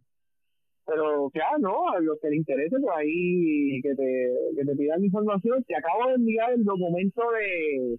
Pero, 0.85 1.29
claro, 1.31 1.57
no, 1.57 1.89
a 1.89 1.99
los 1.99 2.19
que 2.21 2.29
les 2.29 2.37
interese, 2.37 2.77
pues 2.79 2.95
ahí 2.95 3.81
que 3.81 3.95
te, 3.95 4.33
que 4.55 4.63
te 4.63 4.75
pidan 4.75 5.03
información. 5.03 5.63
Te 5.63 5.75
acabo 5.75 6.07
de 6.07 6.13
enviar 6.13 6.53
el 6.53 6.63
documento 6.63 7.23
de, 7.31 7.97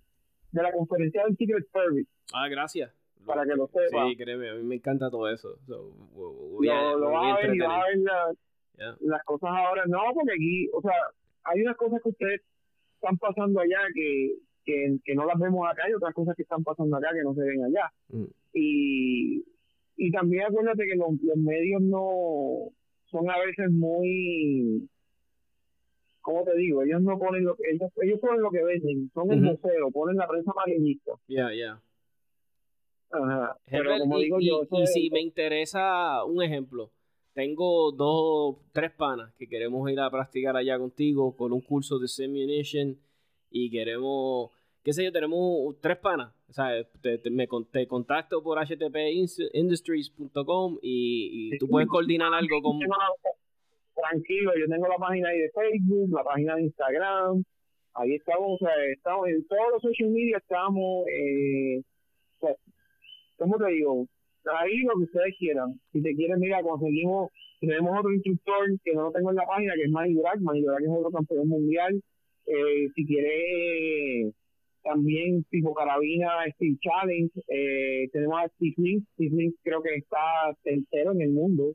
de 0.53 0.63
la 0.63 0.73
conferencia 0.73 1.25
del 1.25 1.37
Secret 1.37 1.67
Service. 1.73 2.09
Ah, 2.33 2.49
gracias 2.49 2.91
para 3.29 3.45
que 3.45 3.55
lo 3.55 3.69
sepa. 3.69 4.09
Sí, 4.09 4.17
créeme, 4.17 4.51
a 4.51 4.55
mí 4.55 4.63
me 4.65 4.77
encanta 4.77 5.11
todo 5.11 5.29
eso. 5.29 5.57
So, 5.67 5.93
lo, 6.61 7.11
vas 7.11 7.39
a 7.39 7.41
ver 7.41 7.55
y 7.55 7.59
vas 7.61 7.85
a 7.85 7.87
ver 7.87 8.97
las 9.01 9.25
cosas 9.25 9.51
ahora. 9.53 9.85
No, 9.87 10.01
porque 10.15 10.33
aquí, 10.33 10.69
o 10.73 10.81
sea, 10.81 10.95
hay 11.45 11.61
unas 11.63 11.77
cosas 11.77 12.03
que 12.03 12.09
ustedes 12.09 12.41
están 12.95 13.19
pasando 13.19 13.61
allá 13.61 13.79
que, 13.95 14.33
que, 14.65 14.99
que 15.05 15.15
no 15.15 15.27
las 15.27 15.39
vemos 15.39 15.69
acá 15.71 15.89
y 15.89 15.95
otras 15.95 16.15
cosas 16.15 16.35
que 16.35 16.43
están 16.43 16.65
pasando 16.65 16.97
acá 16.97 17.11
que 17.13 17.23
no 17.23 17.35
se 17.35 17.43
ven 17.43 17.65
allá. 17.65 17.93
Mm. 18.09 18.25
Y, 18.55 19.45
y 19.97 20.11
también 20.11 20.45
acuérdate 20.47 20.87
que 20.87 20.97
los, 20.97 21.11
los 21.23 21.37
medios 21.37 21.83
no 21.83 22.71
son 23.11 23.31
a 23.31 23.39
veces 23.39 23.71
muy 23.71 24.89
¿cómo 26.29 26.45
te 26.45 26.55
digo? 26.57 26.83
Ellos 26.83 27.01
no 27.01 27.19
ponen 27.19 27.45
lo 27.45 27.57
que, 27.57 27.63
ellos, 27.71 27.91
ellos 28.03 28.21
ponen 28.21 28.43
lo 28.43 28.51
que 28.51 28.63
venden, 28.63 29.11
son 29.15 29.31
el 29.33 29.41
museo, 29.41 29.91
ponen 29.91 30.17
la 30.17 30.29
prensa 30.29 30.51
amarillista. 30.51 31.13
Ya, 31.27 31.81
ya. 33.13 33.57
Pero 33.67 33.99
como 33.99 34.19
digo 34.19 34.39
yo, 34.41 34.63
y 34.71 34.87
si 34.87 35.11
me 35.11 35.21
interesa 35.21 36.25
un 36.25 36.43
ejemplo, 36.43 36.91
tengo 37.35 37.93
dos, 37.93 38.57
tres 38.73 38.91
panas 38.93 39.35
que 39.39 39.47
queremos 39.49 39.91
ir 39.91 40.01
a 40.01 40.11
practicar 40.11 40.57
allá 40.57 40.79
contigo 40.79 41.37
con 41.37 41.53
un 41.53 41.61
curso 41.61 41.99
de 41.99 42.09
Semination 42.09 42.99
y 43.51 43.71
queremos, 43.71 44.51
qué 44.83 44.93
sé 44.93 45.05
yo, 45.05 45.13
tenemos 45.13 45.77
tres 45.81 45.97
panas. 45.99 46.35
O 46.49 46.53
sea, 46.53 46.85
te, 47.01 47.21
me, 47.31 47.49
te 47.71 47.87
contacto 47.87 48.43
por 48.43 48.59
htpindustries.com 48.59 50.79
y, 50.83 51.55
y 51.55 51.59
tú 51.59 51.69
puedes 51.69 51.89
coordinar 51.89 52.35
algo 52.35 52.61
con... 52.63 52.81
tranquilo, 53.95 54.53
yo 54.59 54.67
tengo 54.67 54.89
la 54.89 54.97
página 54.97 55.29
ahí 55.29 55.39
de 55.39 55.51
Facebook, 55.51 56.11
la 56.11 56.25
página 56.25 56.57
de 56.57 56.63
Instagram, 56.63 57.45
ahí 57.95 58.15
estamos, 58.15 58.61
o 58.61 58.63
sea, 58.65 58.73
estamos 58.93 59.29
en 59.29 59.47
todos 59.47 59.71
los 59.73 59.81
social 59.83 60.11
media, 60.11 60.39
estamos, 60.39 61.07
eh, 61.09 61.81
¿cómo 63.39 63.57
te 63.57 63.67
digo? 63.73 64.07
Ahí 64.61 64.79
lo 64.79 64.95
que 64.99 65.05
ustedes 65.05 65.37
quieran. 65.39 65.81
Si 65.93 66.03
te 66.03 66.15
quieren, 66.15 66.39
mira, 66.41 66.63
conseguimos, 66.63 67.31
tenemos 67.61 67.99
otro 67.99 68.13
instructor 68.13 68.67
que 68.85 68.95
no 68.95 69.05
lo 69.05 69.13
tengo 69.13 69.31
en 69.31 69.37
la 69.37 69.47
página, 69.47 69.75
que 69.75 69.83
es 69.83 69.91
Manny 69.91 70.15
Durac, 70.15 70.41
Manny 70.41 70.63
Durac 70.63 70.83
es 70.83 70.89
otro 70.89 71.11
campeón 71.11 71.49
mundial. 71.49 72.03
Eh, 72.47 72.89
si 72.95 73.07
quiere 73.07 74.33
también 74.83 75.45
tipo 75.51 75.75
carabina 75.75 76.29
Steel 76.55 76.79
Challenge, 76.81 77.31
eh, 77.49 78.09
tenemos 78.13 78.41
a 78.41 78.49
Steve 78.49 78.75
Link, 78.79 79.05
Steve 79.15 79.37
Link 79.37 79.55
creo 79.63 79.83
que 79.83 79.97
está 79.97 80.57
tercero 80.63 81.13
en 81.13 81.21
el 81.21 81.31
mundo 81.31 81.75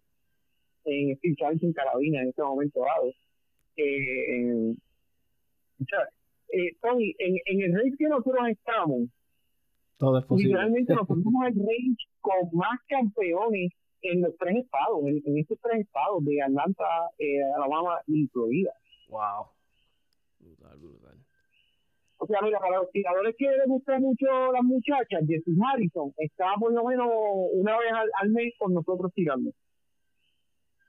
en 0.86 1.16
Steel 1.18 1.36
Challenge 1.36 1.66
en 1.66 1.74
carabina 1.74 2.22
en 2.22 2.30
este 2.30 2.41
momento 2.41 2.82
dado. 2.82 3.11
Eh, 3.78 4.74
eh, 6.49 6.72
Tony, 6.82 7.16
en, 7.18 7.36
en 7.45 7.61
el 7.61 7.74
race 7.74 7.95
que 7.97 8.07
nosotros 8.07 8.47
estamos, 8.49 9.09
todo 10.04 10.20
es 10.20 10.26
posible. 10.26 10.49
Literalmente 10.49 10.93
nosotros 10.93 11.24
somos 11.24 11.47
el 11.47 11.56
range 11.56 12.04
con 12.20 12.36
más 12.54 12.80
campeones 12.88 13.72
en 14.01 14.22
los 14.22 14.36
tres 14.38 14.58
estados, 14.58 15.01
en, 15.06 15.38
estos 15.38 15.58
tres 15.62 15.82
estados 15.82 16.24
de 16.26 16.41
Atlanta, 16.41 16.84
eh, 17.18 17.41
Alabama 17.56 18.01
y 18.08 18.28
Florida. 18.28 18.74
Wow. 19.08 19.47
Brutal, 20.39 20.78
brutal. 20.78 21.18
O 22.18 22.28
sea, 22.28 22.41
mira, 22.41 22.60
para 22.60 22.80
los 22.80 22.91
tiradores 22.91 23.36
que 23.38 23.45
les 23.45 23.68
gusta 23.68 23.97
mucho 23.99 24.26
las 24.51 24.64
muchachas, 24.64 25.24
Jesse 25.26 25.56
Harrison 25.62 26.14
está 26.18 26.54
por 26.60 26.74
lo 26.74 26.84
menos 26.84 27.08
una 27.54 27.78
vez 27.78 27.91
al, 28.22 28.30
mes 28.30 28.54
con 28.58 28.74
nosotros 28.74 29.12
tirando. 29.14 29.51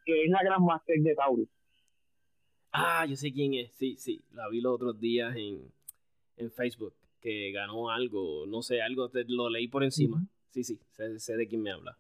Que 0.05 0.25
es 0.25 0.31
la 0.31 0.43
gran 0.43 0.65
máster 0.65 1.01
de 1.01 1.15
Taurus. 1.15 1.49
Ah, 2.73 3.07
yo 3.09 3.15
sé 3.15 3.33
quién 3.33 3.55
es. 3.55 3.73
Sí, 3.73 3.97
sí. 3.97 4.25
La 4.33 4.49
vi 4.49 4.61
los 4.61 4.75
otros 4.75 4.99
días 4.99 5.35
en, 5.37 5.73
en 6.37 6.51
Facebook. 6.51 6.95
Que 7.25 7.51
ganó 7.51 7.91
algo. 7.91 8.47
No 8.47 8.63
sé, 8.63 8.83
algo. 8.83 9.09
Te, 9.09 9.25
lo 9.27 9.49
leí 9.49 9.67
por 9.67 9.83
encima. 9.83 10.25
Sí, 10.51 10.63
sí. 10.63 10.79
Sé, 11.17 11.37
de 11.37 11.49
quién 11.49 11.63
me 11.63 11.73
habla. 11.73 11.99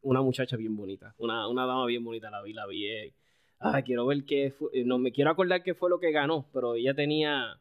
Una 0.00 0.22
muchacha 0.22 0.56
bien 0.56 0.76
bonita. 0.76 1.14
Una, 1.18 1.48
una 1.48 1.66
dama 1.66 1.84
bien 1.86 2.04
bonita. 2.04 2.30
La 2.30 2.40
vi, 2.40 2.52
la 2.52 2.66
vi. 2.66 2.86
Eh. 2.86 3.14
Ah, 3.58 3.82
quiero 3.82 4.06
ver 4.06 4.24
qué 4.24 4.50
fue. 4.50 4.84
No 4.84 4.98
me 4.98 5.12
quiero 5.12 5.30
acordar 5.30 5.62
qué 5.62 5.74
fue 5.74 5.90
lo 5.90 5.98
que 6.00 6.12
ganó. 6.12 6.48
Pero 6.52 6.76
ella 6.76 6.94
tenía 6.94 7.60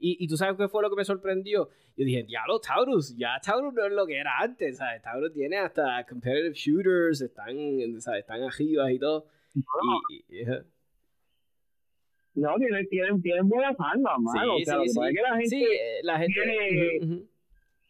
y, 0.00 0.16
y 0.18 0.26
tú 0.26 0.36
sabes 0.36 0.56
qué 0.56 0.66
fue 0.66 0.82
lo 0.82 0.88
que 0.88 0.96
me 0.96 1.04
sorprendió. 1.04 1.68
Yo 1.96 2.04
dije, 2.04 2.22
diablo, 2.22 2.58
Taurus, 2.58 3.14
ya 3.16 3.38
Taurus 3.44 3.74
no 3.74 3.84
es 3.84 3.92
lo 3.92 4.06
que 4.06 4.16
era 4.16 4.38
antes, 4.38 4.78
¿sabes? 4.78 5.02
Taurus 5.02 5.32
tiene 5.32 5.58
hasta 5.58 6.04
competitive 6.06 6.54
shooters, 6.54 7.20
están, 7.20 8.00
¿sabes? 8.00 8.20
Están 8.20 8.42
arriba 8.42 8.90
y 8.90 8.98
todo. 8.98 9.26
No, 9.54 10.00
y, 10.08 10.42
no 12.40 12.56
tienen, 12.56 12.88
tienen, 12.88 13.22
tienen 13.22 13.48
buenas 13.48 13.76
armas, 13.78 14.18
mano. 14.18 14.56
Sí, 14.56 14.62
o 14.62 14.64
sea, 14.64 14.80
sí, 14.86 15.14
que 15.14 15.22
la 15.22 15.36
gente, 15.36 15.48
sí, 15.48 15.66
la 16.02 16.18
gente, 16.18 16.32
tiene, 16.34 17.26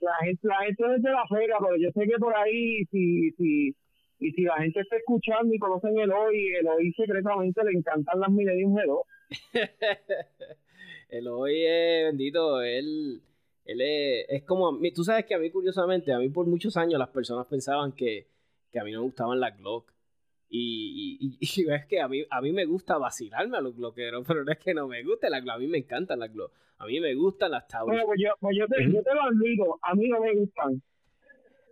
la 0.01 0.17
gente, 0.23 0.49
la 0.49 0.65
gente 0.65 0.85
desde 0.89 1.11
la 1.11 1.27
feria, 1.29 1.57
pero 1.61 1.77
yo 1.77 1.91
sé 1.93 2.07
que 2.07 2.19
por 2.19 2.37
ahí, 2.37 2.85
si, 2.87 3.31
si, 3.33 3.77
y 4.19 4.33
si 4.33 4.43
la 4.43 4.57
gente 4.59 4.81
está 4.81 4.97
escuchando 4.97 5.55
y 5.55 5.59
conocen 5.59 5.99
el 5.99 6.11
hoy, 6.11 6.55
el 6.55 6.67
hoy 6.67 6.93
secretamente 6.93 7.65
le 7.65 7.79
encantan 7.79 8.21
las 8.21 8.31
Millennium 8.31 8.75
G2. 8.75 9.03
el 11.11 11.29
hoy 11.29 11.65
es 11.65 12.07
bendito, 12.07 12.61
él, 12.63 13.21
él 13.65 13.81
es, 13.81 14.27
es 14.29 14.43
como, 14.43 14.79
tú 14.95 15.05
sabes 15.05 15.27
que 15.27 15.35
a 15.35 15.39
mí 15.39 15.51
curiosamente, 15.51 16.13
a 16.13 16.19
mí 16.19 16.29
por 16.29 16.47
muchos 16.47 16.77
años 16.77 16.99
las 16.99 17.11
personas 17.11 17.47
pensaban 17.47 17.93
que, 17.93 18.27
que 18.73 18.81
a 18.81 18.85
mí 18.85 18.91
no 18.93 19.01
me 19.01 19.07
gustaban 19.07 19.39
las 19.39 19.57
Glock. 19.57 19.93
Y, 20.51 21.17
y, 21.21 21.39
y, 21.41 21.71
es 21.71 21.87
que 21.87 22.01
a 22.01 22.09
mí, 22.09 22.25
a 22.29 22.41
mí 22.41 22.53
me 22.53 22.67
gusta 22.67 22.99
vacilarme 22.99 23.57
a 23.57 23.61
los 23.61 23.77
glockeros, 23.77 24.27
pero 24.27 24.45
no 24.45 24.53
es 24.53 24.59
que 24.59 24.75
no 24.75 24.89
me 24.89 25.03
guste 25.03 25.31
la 25.31 25.39
a 25.39 25.59
mí 25.59 25.67
me 25.69 25.79
encantan 25.79 26.19
las 26.19 26.33
Glock. 26.33 26.53
A 26.79 26.87
mí 26.87 26.99
me 26.99 27.15
gustan 27.15 27.51
las 27.51 27.69
Taurus. 27.69 27.93
Bueno, 27.93 28.07
pues 28.07 28.21
yo, 28.23 28.31
pues 28.41 28.57
yo, 28.59 28.67
te, 28.67 28.83
yo 28.91 29.03
te 29.03 29.15
lo 29.15 29.23
admito, 29.23 29.79
a 29.83 29.95
mí 29.95 30.09
no 30.09 30.21
me 30.21 30.35
gustan. 30.35 30.83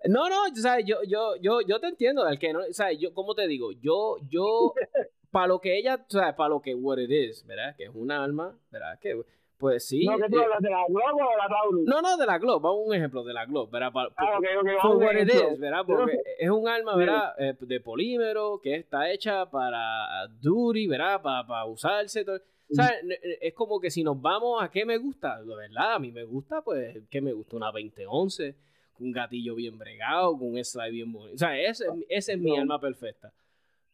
No, 0.04 0.28
no, 0.28 0.54
sea, 0.54 0.80
yo, 0.80 0.98
yo, 1.06 1.34
yo, 1.40 1.60
yo 1.62 1.80
te 1.80 1.88
entiendo, 1.88 2.28
el 2.28 2.38
que 2.38 2.52
no, 2.52 2.60
o 2.60 2.72
sea, 2.72 2.92
yo, 2.92 3.12
¿cómo 3.14 3.34
te 3.34 3.48
digo? 3.48 3.72
Yo, 3.72 4.16
yo, 4.28 4.74
para 5.30 5.48
lo 5.48 5.60
que 5.60 5.76
ella, 5.76 6.04
o 6.06 6.10
sea, 6.10 6.36
para 6.36 6.50
lo 6.50 6.60
que 6.60 6.74
what 6.74 6.98
it 6.98 7.10
is, 7.10 7.44
¿verdad? 7.46 7.74
Que 7.76 7.84
es 7.84 7.90
un 7.94 8.12
alma, 8.12 8.56
¿verdad? 8.70 8.98
Que, 9.00 9.20
pues 9.58 9.86
sí. 9.86 10.06
¿No 10.06 10.16
que 10.16 10.28
tú 10.28 10.38
eh, 10.38 10.44
hablas 10.44 10.60
de 10.60 10.70
la 10.70 10.84
Globe 10.88 11.22
o 11.22 11.30
de 11.30 11.36
la 11.36 11.48
Taurus? 11.48 11.84
No, 11.84 12.00
no, 12.00 12.16
de 12.16 12.26
la 12.26 12.38
Globe, 12.38 12.60
vamos 12.62 12.78
a 12.78 12.88
un 12.88 12.94
ejemplo 12.94 13.24
de 13.24 13.32
la 13.32 13.44
Globe, 13.44 13.68
¿verdad? 13.72 13.92
Para, 13.92 14.08
ah, 14.16 14.38
ok, 14.38 14.46
ok, 14.62 14.68
for 14.80 14.96
what 14.96 15.16
it 15.16 15.28
is, 15.28 15.58
¿verdad? 15.58 15.82
Porque 15.84 16.16
es 16.38 16.50
un 16.50 16.68
alma, 16.68 16.96
¿verdad? 16.96 17.34
Eh, 17.38 17.54
de 17.58 17.80
polímero 17.80 18.60
que 18.62 18.76
está 18.76 19.10
hecha 19.10 19.50
para 19.50 20.28
duty, 20.40 20.86
¿verdad? 20.86 21.20
Para, 21.20 21.46
para 21.46 21.64
usarse. 21.64 22.24
Todo. 22.24 22.36
O 22.70 22.74
sea, 22.74 22.92
es 23.40 23.54
como 23.54 23.80
que 23.80 23.90
si 23.90 24.04
nos 24.04 24.20
vamos 24.20 24.62
a 24.62 24.70
qué 24.70 24.84
me 24.84 24.98
gusta, 24.98 25.42
de 25.42 25.56
verdad, 25.56 25.94
a 25.94 25.98
mí 25.98 26.12
me 26.12 26.24
gusta, 26.24 26.62
pues, 26.62 26.98
¿qué 27.10 27.20
me 27.20 27.32
gusta? 27.32 27.56
Una 27.56 27.72
2011, 27.72 28.54
con 28.92 29.06
un 29.06 29.12
gatillo 29.12 29.54
bien 29.54 29.78
bregado, 29.78 30.38
con 30.38 30.48
un 30.48 30.64
slide 30.64 30.92
bien 30.92 31.10
bonito. 31.10 31.34
O 31.34 31.38
sea, 31.38 31.58
ese, 31.58 31.86
ese 32.08 32.32
es 32.34 32.38
mi 32.38 32.56
alma 32.56 32.78
perfecta. 32.78 33.32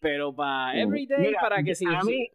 Pero 0.00 0.34
para 0.34 0.78
everyday, 0.78 1.32
para 1.40 1.62
que 1.62 1.74
si... 1.74 1.86
A 1.86 2.02
mí, 2.02 2.30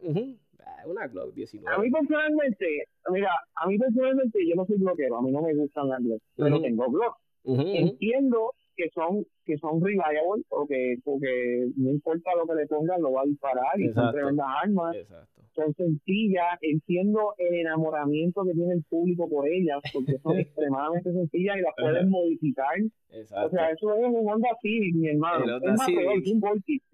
una 0.86 1.06
Glock 1.08 1.34
19. 1.34 1.74
A 1.74 1.78
mí 1.78 1.90
personalmente, 1.90 2.66
mira, 3.10 3.30
a 3.54 3.66
mí 3.66 3.78
personalmente 3.78 4.38
yo 4.46 4.54
no 4.54 4.66
soy 4.66 4.78
bloquero, 4.78 5.18
a 5.18 5.22
mí 5.22 5.30
no 5.30 5.42
me 5.42 5.54
gustan 5.54 5.88
las 5.88 6.02
Glock, 6.02 6.22
pero 6.36 6.60
tengo 6.60 6.90
Glock. 6.90 7.16
Entiendo 7.44 8.52
que 8.76 8.88
son 8.90 9.26
que 9.44 9.58
son 9.58 9.82
reliable 9.82 10.44
o 10.48 10.66
que 10.66 10.96
porque 11.04 11.68
no 11.76 11.90
importa 11.90 12.30
lo 12.36 12.46
que 12.46 12.54
le 12.54 12.66
pongan 12.66 13.02
lo 13.02 13.12
va 13.12 13.22
a 13.22 13.26
disparar 13.26 13.78
y 13.78 13.92
son 13.92 14.12
tremendas 14.12 14.46
armas. 14.62 14.96
Exacto. 14.96 15.42
son 15.54 15.74
sencillas 15.74 16.58
entiendo 16.62 17.34
el 17.38 17.54
enamoramiento 17.54 18.44
que 18.44 18.52
tiene 18.52 18.74
el 18.74 18.84
público 18.84 19.28
por 19.28 19.48
ellas 19.48 19.80
porque 19.92 20.18
son 20.18 20.38
extremadamente 20.38 21.12
sencillas 21.12 21.58
y 21.58 21.62
las 21.62 21.74
pueden 21.76 22.08
modificar. 22.08 22.78
Exacto. 23.10 23.46
o 23.46 23.50
sea 23.50 23.70
eso 23.70 23.94
es 23.94 24.06
un 24.06 24.28
Honda 24.28 24.50
Civic 24.62 24.94
mi 24.94 25.08
hermano. 25.08 25.56
Es 25.56 25.78
más 25.78 25.86
peor 25.86 26.22
un 26.24 26.40
Volky 26.40 26.82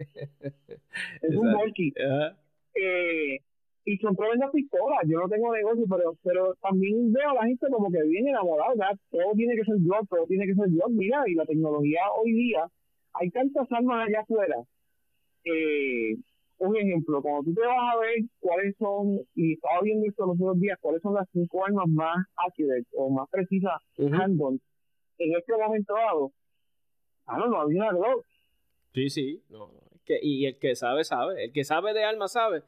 es 1.22 1.36
un 1.36 1.52
Volky 1.52 1.92
eh, 2.74 3.40
y 3.86 3.96
son 3.98 4.16
tremendas 4.16 4.50
pistolas. 4.50 4.98
Yo 5.06 5.20
no 5.20 5.28
tengo 5.28 5.54
negocio, 5.54 5.84
pero 5.88 6.18
pero 6.22 6.54
también 6.60 7.12
veo 7.12 7.30
a 7.30 7.34
la 7.34 7.46
gente 7.46 7.66
como 7.70 7.88
que 7.90 8.02
viene 8.02 8.30
enamorada. 8.30 8.70
¿verdad? 8.74 8.98
Todo 9.10 9.32
tiene 9.34 9.54
que 9.54 9.64
ser 9.64 9.76
blog, 9.78 10.08
todo 10.08 10.26
tiene 10.26 10.44
que 10.44 10.54
ser 10.54 10.68
blog. 10.68 10.90
Mira, 10.90 11.22
y 11.26 11.34
la 11.34 11.46
tecnología 11.46 12.00
hoy 12.20 12.32
día, 12.32 12.66
hay 13.14 13.30
tantas 13.30 13.70
armas 13.70 14.08
allá 14.08 14.20
afuera. 14.20 14.56
Eh, 15.44 16.16
un 16.58 16.76
ejemplo, 16.76 17.22
cuando 17.22 17.44
tú 17.44 17.54
te 17.54 17.60
vas 17.60 17.94
a 17.94 17.98
ver 18.00 18.24
cuáles 18.40 18.76
son, 18.76 19.20
y 19.36 19.52
estaba 19.52 19.80
viendo 19.82 20.06
esto 20.08 20.26
los 20.26 20.40
otros 20.40 20.58
días, 20.58 20.78
cuáles 20.80 21.00
son 21.00 21.14
las 21.14 21.28
cinco 21.32 21.64
armas 21.64 21.86
más 21.86 22.26
accurate 22.36 22.86
o 22.94 23.08
más 23.08 23.28
precisas 23.30 23.80
uh 23.98 24.58
en 25.18 25.34
este 25.34 25.52
momento 25.52 25.94
dado, 25.94 26.32
ah, 27.26 27.38
no, 27.38 27.46
no 27.46 27.60
había 27.60 27.84
una 27.84 27.92
blog. 27.92 28.24
Sí, 28.92 29.08
sí, 29.08 29.42
no, 29.48 29.70
que, 30.04 30.18
y 30.20 30.44
el 30.46 30.58
que 30.58 30.74
sabe, 30.74 31.04
sabe. 31.04 31.44
El 31.44 31.52
que 31.52 31.64
sabe 31.64 31.94
de 31.94 32.04
armas 32.04 32.32
sabe 32.32 32.62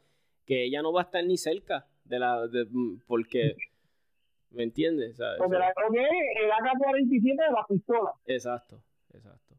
que 0.49 0.65
ella 0.65 0.81
no 0.81 0.93
va 0.93 1.03
a 1.03 1.05
estar 1.05 1.25
ni 1.25 1.37
cerca 1.37 1.87
de 2.05 2.19
la. 2.19 2.49
De, 2.49 2.65
mm, 2.65 3.03
porque. 3.07 3.55
¿Me 4.51 4.63
entiendes? 4.63 5.21
Porque 5.37 5.59
la, 5.59 5.69
el 5.69 6.51
AK-47 6.51 7.21
de 7.23 7.53
la 7.53 7.67
pistola. 7.69 8.13
Exacto, 8.25 8.83
exacto. 9.13 9.55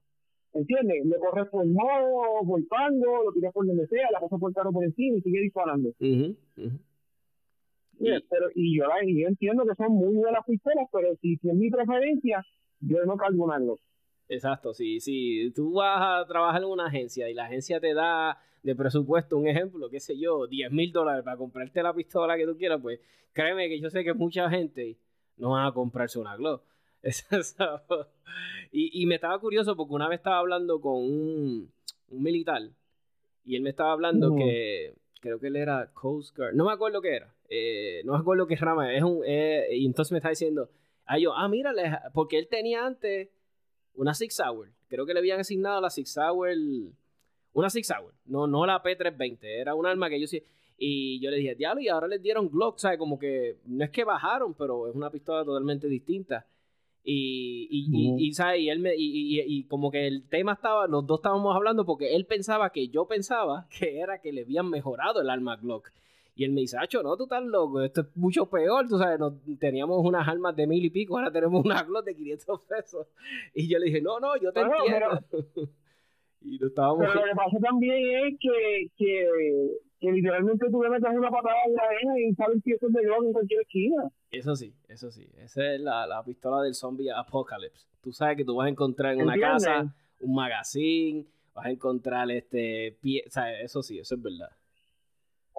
¿Entiendes? 0.51 1.05
Le 1.05 1.19
corre 1.19 1.45
por 1.45 1.63
modo, 1.67 2.43
por 2.43 2.67
pango, 2.67 3.23
lo 3.25 3.31
tiras 3.31 3.53
por 3.53 3.67
donde 3.67 3.85
sea, 3.85 4.09
la 4.11 4.19
pasa 4.19 4.39
por 4.39 4.51
carro 4.51 4.71
por 4.71 4.83
encima 4.83 5.17
y 5.17 5.21
sigue 5.21 5.41
disparando. 5.41 5.93
y, 5.99 6.35
pero, 7.99 8.47
y 8.55 8.79
yo, 8.79 8.85
y 9.03 9.21
yo 9.21 9.27
entiendo 9.27 9.63
que 9.67 9.75
son 9.75 9.91
muy 9.91 10.15
buenas 10.15 10.43
pistolas, 10.47 10.87
pero 10.91 11.15
si, 11.21 11.37
si 11.37 11.49
es 11.49 11.55
mi 11.55 11.69
preferencia, 11.69 12.43
yo 12.79 13.05
no 13.05 13.15
cargo 13.15 13.43
una 13.43 13.59
Exacto, 14.29 14.75
si, 14.75 14.99
si 14.99 15.51
tú 15.55 15.73
vas 15.73 16.21
a 16.21 16.27
trabajar 16.27 16.61
en 16.61 16.67
una 16.67 16.85
agencia 16.85 17.27
y 17.27 17.33
la 17.33 17.45
agencia 17.45 17.79
te 17.79 17.95
da 17.95 18.39
de 18.61 18.75
presupuesto, 18.75 19.37
un 19.37 19.47
ejemplo, 19.47 19.89
qué 19.89 19.99
sé 19.99 20.19
yo, 20.19 20.45
10 20.45 20.71
mil 20.71 20.91
dólares 20.91 21.23
para 21.23 21.35
comprarte 21.35 21.81
la 21.81 21.93
pistola 21.93 22.37
que 22.37 22.45
tú 22.45 22.55
quieras, 22.55 22.79
pues 22.79 22.99
créeme 23.33 23.67
que 23.67 23.79
yo 23.79 23.89
sé 23.89 24.03
que 24.03 24.13
mucha 24.13 24.47
gente 24.49 24.97
no 25.37 25.51
va 25.51 25.65
a 25.65 25.73
comprarse 25.73 26.19
una 26.19 26.35
Glock. 26.35 26.63
y, 28.71 29.01
y 29.01 29.05
me 29.07 29.15
estaba 29.15 29.39
curioso 29.39 29.75
porque 29.75 29.93
una 29.93 30.07
vez 30.07 30.19
estaba 30.19 30.37
hablando 30.37 30.79
con 30.79 30.97
un, 30.97 31.71
militar 32.09 32.61
y 33.45 33.55
él 33.55 33.63
me 33.63 33.71
estaba 33.71 33.93
hablando 33.93 34.35
que 34.35 34.93
creo 35.21 35.39
que 35.39 35.47
él 35.47 35.55
era 35.55 35.91
Coast 35.93 36.37
Guard, 36.37 36.53
no 36.53 36.65
me 36.65 36.73
acuerdo 36.73 37.01
qué 37.01 37.15
era, 37.15 37.33
eh, 37.49 38.01
no 38.03 38.13
me 38.13 38.19
acuerdo 38.19 38.45
qué 38.45 38.55
rama, 38.57 38.93
es 38.93 39.01
un, 39.01 39.21
eh, 39.25 39.67
y 39.71 39.85
entonces 39.85 40.11
me 40.11 40.19
está 40.19 40.29
diciendo, 40.29 40.69
ah, 41.05 41.17
yo, 41.17 41.33
ah, 41.33 41.47
mírale, 41.47 41.97
porque 42.13 42.37
él 42.37 42.47
tenía 42.47 42.85
antes 42.85 43.29
una 43.95 44.13
Six 44.13 44.39
Hour, 44.39 44.71
creo 44.87 45.05
que 45.05 45.13
le 45.13 45.19
habían 45.19 45.39
asignado 45.39 45.81
la 45.81 45.89
Six 45.89 46.17
Hour 46.17 46.49
una 47.53 47.69
Six 47.69 47.91
Hour, 47.91 48.13
no, 48.25 48.47
no 48.47 48.65
la 48.65 48.81
P320, 48.81 49.39
era 49.41 49.75
un 49.75 49.85
arma 49.85 50.09
que 50.09 50.19
yo 50.19 50.27
sí. 50.27 50.43
Y 50.77 51.19
yo 51.19 51.29
le 51.29 51.37
dije, 51.37 51.55
diablo, 51.55 51.81
y 51.81 51.89
ahora 51.89 52.07
les 52.07 52.21
dieron 52.21 52.49
Glock, 52.49 52.77
¿sabes? 52.77 52.97
Como 52.97 53.19
que 53.19 53.57
no 53.65 53.83
es 53.83 53.89
que 53.89 54.05
bajaron, 54.05 54.53
pero 54.53 54.87
es 54.87 54.95
una 54.95 55.09
pistola 55.09 55.43
totalmente 55.43 55.87
distinta. 55.89 56.45
Y, 57.03 57.67
y, 57.69 58.27
y, 58.27 58.33
¿sabes? 58.33 58.61
y 58.61 58.69
él 58.69 58.79
me, 58.79 58.93
y, 58.95 59.41
y, 59.41 59.63
como 59.63 59.89
que 59.89 60.05
el 60.07 60.27
tema 60.29 60.53
estaba, 60.53 60.87
los 60.87 61.05
dos 61.07 61.19
estábamos 61.19 61.55
hablando 61.55 61.85
porque 61.85 62.15
él 62.15 62.25
pensaba 62.25 62.71
que 62.71 62.89
yo 62.89 63.07
pensaba 63.07 63.67
que 63.69 63.99
era 63.99 64.21
que 64.21 64.31
le 64.31 64.41
habían 64.41 64.69
mejorado 64.69 65.21
el 65.21 65.29
arma 65.29 65.55
Glock. 65.57 65.91
Y 66.39 66.45
él 66.45 66.53
me 66.53 66.61
dice, 66.61 66.77
Acho, 66.77 67.03
no, 67.03 67.17
tú 67.17 67.23
estás 67.23 67.43
loco, 67.43 67.81
esto 67.81 67.99
es 67.99 68.15
mucho 68.15 68.45
peor, 68.49 68.87
tú 68.87 68.97
sabes, 68.97 69.19
teníamos 69.59 69.99
unas 70.05 70.25
armas 70.25 70.55
de 70.55 70.67
mil 70.67 70.85
y 70.85 70.89
pico, 70.89 71.17
ahora 71.17 71.29
tenemos 71.29 71.65
una 71.65 71.83
Glock 71.83 72.05
de 72.05 72.15
500 72.15 72.61
pesos. 72.61 73.07
Y 73.53 73.67
yo 73.67 73.77
le 73.77 73.87
dije, 73.87 74.01
no, 74.01 74.21
no, 74.21 74.37
yo 74.37 74.53
te 74.53 74.61
entiendo. 74.61 75.19
y 76.41 76.57
lo 76.57 76.67
estábamos... 76.67 76.99
Pero 76.99 77.13
lo 77.13 77.23
que 77.23 77.35
pasa 77.35 77.57
también 77.59 77.97
es 78.25 78.39
que, 78.39 78.87
que, 78.95 79.27
que 79.99 80.11
literalmente 80.13 80.65
tú 80.71 80.81
le 80.81 80.89
metes 80.91 81.09
una 81.13 81.29
patada 81.29 81.57
en 81.67 81.73
la 81.73 81.83
arena 81.83 82.13
y 82.17 82.33
sabes 82.35 82.63
que 82.63 82.71
eso 82.71 82.87
es 82.87 82.93
de 82.93 83.01
Glock 83.01 83.25
en 83.25 83.33
cualquier 83.33 83.59
esquina. 83.59 84.09
Eso 84.31 84.55
sí, 84.55 84.73
eso 84.87 85.11
sí. 85.11 85.29
Esa 85.39 85.73
es 85.73 85.81
la, 85.81 86.07
la 86.07 86.23
pistola 86.23 86.61
del 86.61 86.73
zombie 86.73 87.11
apocalypse. 87.11 87.85
Tú 88.01 88.13
sabes 88.13 88.37
que 88.37 88.45
tú 88.45 88.55
vas 88.55 88.67
a 88.67 88.69
encontrar 88.69 89.13
en 89.13 89.23
una 89.23 89.37
casa 89.37 89.93
un 90.21 90.35
magazine, 90.35 91.25
vas 91.53 91.65
a 91.65 91.71
encontrar 91.71 92.31
este 92.31 92.97
pie, 93.01 93.25
o 93.27 93.29
sea, 93.29 93.59
eso 93.59 93.83
sí, 93.83 93.99
eso 93.99 94.15
es 94.15 94.21
verdad 94.21 94.49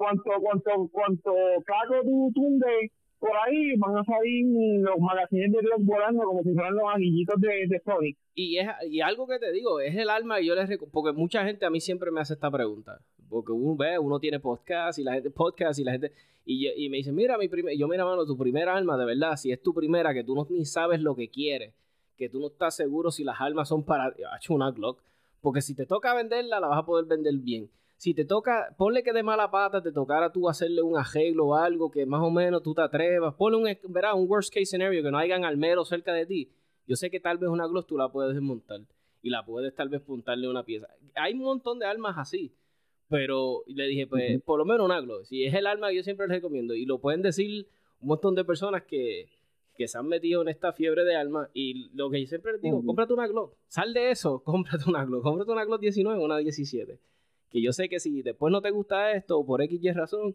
cuanto, 0.01 0.31
cuanto, 0.41 0.89
cuanto 0.91 1.31
cago 1.67 2.03
tú 2.03 2.33
tunde 2.35 2.91
por 3.19 3.33
ahí, 3.37 3.77
van 3.77 3.99
a 3.99 4.05
salir 4.05 4.47
los 4.81 4.99
magazines 4.99 5.53
de 5.53 5.59
Glock 5.59 5.81
volando 5.81 6.23
como 6.25 6.43
si 6.43 6.55
fueran 6.55 6.75
los 6.75 6.85
anillitos 6.91 7.39
de, 7.39 7.67
de 7.69 7.83
Sonic. 7.85 8.17
Y, 8.35 8.57
es, 8.57 8.67
y 8.89 9.03
algo 9.03 9.27
que 9.27 9.39
te 9.39 9.53
digo, 9.53 9.79
es 9.79 9.95
el 9.95 10.09
alma 10.09 10.41
y 10.41 10.47
yo 10.47 10.55
les 10.55 10.71
porque 10.91 11.13
mucha 11.13 11.45
gente 11.45 11.67
a 11.67 11.71
mí 11.71 11.81
siempre 11.81 12.11
me 12.11 12.23
hace 12.23 12.33
esta 12.33 12.51
pregunta. 12.51 12.99
Porque 13.29 13.53
uno 13.53 13.77
ve, 13.77 13.99
uno 13.99 14.19
tiene 14.19 14.41
podcast 14.41 14.99
y 14.99 15.05
la 15.05 15.13
gente, 15.13 15.31
podcast 15.31 15.79
y 15.79 15.85
la 15.85 15.93
gente, 15.93 16.13
y, 16.47 16.67
y 16.67 16.89
me 16.89 16.97
dice, 16.97 17.13
mira, 17.13 17.37
mi 17.37 17.49
primer, 17.49 17.77
yo 17.77 17.87
mira, 17.87 18.07
mano, 18.07 18.25
tu 18.25 18.39
primera 18.39 18.75
alma, 18.75 18.97
de 18.97 19.05
verdad, 19.05 19.37
si 19.37 19.53
es 19.53 19.63
tu 19.63 19.75
primera, 19.75 20.15
que 20.15 20.25
tú 20.25 20.35
no 20.35 20.47
ni 20.49 20.65
sabes 20.65 21.03
lo 21.03 21.15
que 21.15 21.29
quieres, 21.29 21.75
que 22.17 22.31
tú 22.31 22.41
no 22.41 22.47
estás 22.47 22.75
seguro 22.75 23.11
si 23.11 23.23
las 23.23 23.39
almas 23.39 23.69
son 23.69 23.85
para, 23.85 24.07
ha 24.07 24.37
hecho 24.39 24.55
una 24.55 24.71
Glock, 24.71 25.03
porque 25.43 25.61
si 25.61 25.75
te 25.75 25.85
toca 25.85 26.15
venderla, 26.15 26.59
la 26.59 26.69
vas 26.69 26.79
a 26.79 26.87
poder 26.87 27.05
vender 27.05 27.35
bien 27.35 27.69
si 28.01 28.15
te 28.15 28.25
toca, 28.25 28.75
ponle 28.79 29.03
que 29.03 29.13
de 29.13 29.23
mala 29.23 29.51
pata 29.51 29.83
te 29.83 29.93
tocara 29.93 30.33
tú 30.33 30.49
hacerle 30.49 30.81
un 30.81 30.97
arreglo 30.97 31.49
o 31.49 31.55
algo 31.55 31.91
que 31.91 32.07
más 32.07 32.23
o 32.23 32.31
menos 32.31 32.63
tú 32.63 32.73
te 32.73 32.81
atrevas, 32.81 33.35
ponle 33.35 33.59
un, 33.59 33.93
verá, 33.93 34.15
un 34.15 34.27
worst 34.27 34.51
case 34.51 34.65
scenario 34.65 35.03
que 35.03 35.11
no 35.11 35.19
hayan 35.19 35.45
almero 35.45 35.85
cerca 35.85 36.15
de 36.15 36.25
ti. 36.25 36.51
Yo 36.87 36.97
sé 36.97 37.11
que 37.11 37.21
tal 37.21 37.37
vez 37.37 37.51
una 37.51 37.67
gloss 37.67 37.87
tú 37.87 37.99
la 37.99 38.11
puedes 38.11 38.33
desmontar 38.33 38.81
y 39.21 39.29
la 39.29 39.45
puedes 39.45 39.75
tal 39.75 39.91
vez 39.91 40.01
puntarle 40.01 40.49
una 40.49 40.65
pieza. 40.65 40.89
Hay 41.15 41.35
un 41.35 41.41
montón 41.41 41.79
de 41.79 41.85
armas 41.85 42.17
así, 42.17 42.55
pero 43.11 43.65
le 43.67 43.85
dije, 43.87 44.07
pues 44.07 44.41
por 44.45 44.59
lo 44.59 44.65
menos 44.65 44.87
una 44.87 45.03
gloss. 45.03 45.29
Si 45.29 45.45
es 45.45 45.53
el 45.53 45.67
arma 45.67 45.91
que 45.91 45.97
yo 45.97 46.03
siempre 46.03 46.27
les 46.27 46.37
recomiendo 46.37 46.73
y 46.73 46.87
lo 46.87 47.01
pueden 47.01 47.21
decir 47.21 47.69
un 48.01 48.09
montón 48.09 48.35
de 48.35 48.47
personas 48.47 48.83
que, 48.85 49.29
que 49.77 49.87
se 49.89 49.99
han 49.99 50.09
metido 50.09 50.41
en 50.41 50.49
esta 50.49 50.73
fiebre 50.73 51.05
de 51.05 51.17
armas 51.17 51.51
y 51.53 51.91
lo 51.95 52.09
que 52.09 52.23
yo 52.23 52.27
siempre 52.29 52.53
les 52.53 52.63
digo, 52.63 52.83
cómprate 52.83 53.13
una 53.13 53.27
gloss. 53.27 53.51
Sal 53.69 53.93
de 53.93 54.11
eso, 54.11 54.39
cómprate 54.43 54.89
una 54.89 55.05
gloss. 55.05 55.23
Cómprate 55.23 55.53
una 55.53 55.67
gloss 55.67 55.81
19 55.81 56.19
o 56.19 56.25
una 56.25 56.39
17 56.39 56.99
que 57.51 57.61
yo 57.61 57.73
sé 57.73 57.89
que 57.89 58.01
si 58.01 58.23
después 58.23 58.53
no 58.53 58.63
te 58.63 58.71
gusta 58.71 59.13
esto 59.13 59.39
o 59.39 59.45
por 59.45 59.61
X 59.63 59.81
y 59.83 59.93
razón, 59.93 60.35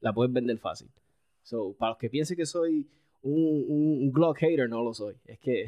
la 0.00 0.12
puedes 0.12 0.32
vender 0.32 0.58
fácil. 0.58 0.88
So, 1.42 1.74
para 1.78 1.90
los 1.90 1.98
que 1.98 2.10
piensen 2.10 2.36
que 2.36 2.46
soy 2.46 2.86
un, 3.22 3.64
un, 3.68 4.12
Glock 4.12 4.38
hater, 4.38 4.68
no 4.68 4.82
lo 4.82 4.92
soy. 4.92 5.14
Es 5.24 5.38
que... 5.38 5.66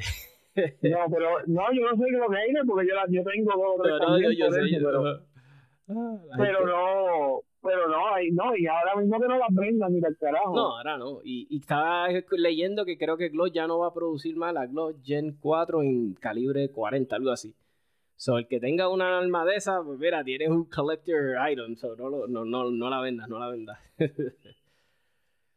no, 0.55 0.99
pero 1.09 1.29
no, 1.47 1.73
yo 1.73 1.89
no 1.89 1.97
soy 1.97 2.11
Glock 2.11 2.33
hater 2.33 2.61
porque 2.65 2.87
yo, 2.87 2.95
la, 2.95 3.05
yo 3.09 3.23
tengo 3.23 3.51
dos 3.51 3.81
pero, 3.81 3.97
no, 3.99 4.19
yo, 4.19 4.31
yo 4.31 4.51
sé, 4.51 4.61
pero, 4.71 5.07
ah, 5.89 6.19
pero 6.37 6.65
no, 6.65 7.41
pero 7.61 7.87
no, 7.87 8.21
y, 8.21 8.31
no, 8.31 8.55
y 8.55 8.67
ahora 8.67 8.95
mismo 8.97 9.19
que 9.19 9.27
no 9.27 9.37
las 9.37 9.49
vendan 9.51 9.93
ni 9.93 9.99
del 9.99 10.17
carajo. 10.17 10.55
No, 10.55 10.77
ahora 10.77 10.97
no. 10.97 11.21
Y, 11.23 11.47
y 11.49 11.59
estaba 11.59 12.07
leyendo 12.31 12.85
que 12.85 12.97
creo 12.97 13.17
que 13.17 13.29
Glock 13.29 13.51
ya 13.51 13.65
no 13.65 13.79
va 13.79 13.87
a 13.87 13.93
producir 13.93 14.35
más 14.35 14.53
la 14.53 14.67
Glock 14.67 14.97
Gen 15.03 15.37
4 15.41 15.81
en 15.81 16.13
calibre 16.13 16.69
40, 16.69 17.15
algo 17.15 17.31
así. 17.31 17.55
So, 18.23 18.37
el 18.37 18.47
que 18.47 18.61
tenga 18.61 18.87
una 18.87 19.17
alma 19.17 19.43
de 19.43 19.55
esa, 19.55 19.83
pues 19.83 19.99
mira, 19.99 20.23
tienes 20.23 20.47
un 20.47 20.63
collector 20.63 21.35
item, 21.51 21.75
so 21.75 21.93
no, 21.97 22.25
no, 22.25 22.45
no, 22.45 22.71
no 22.71 22.89
la 22.89 23.01
vendas, 23.01 23.27
no 23.27 23.37
la 23.37 23.49
vendas. 23.49 23.77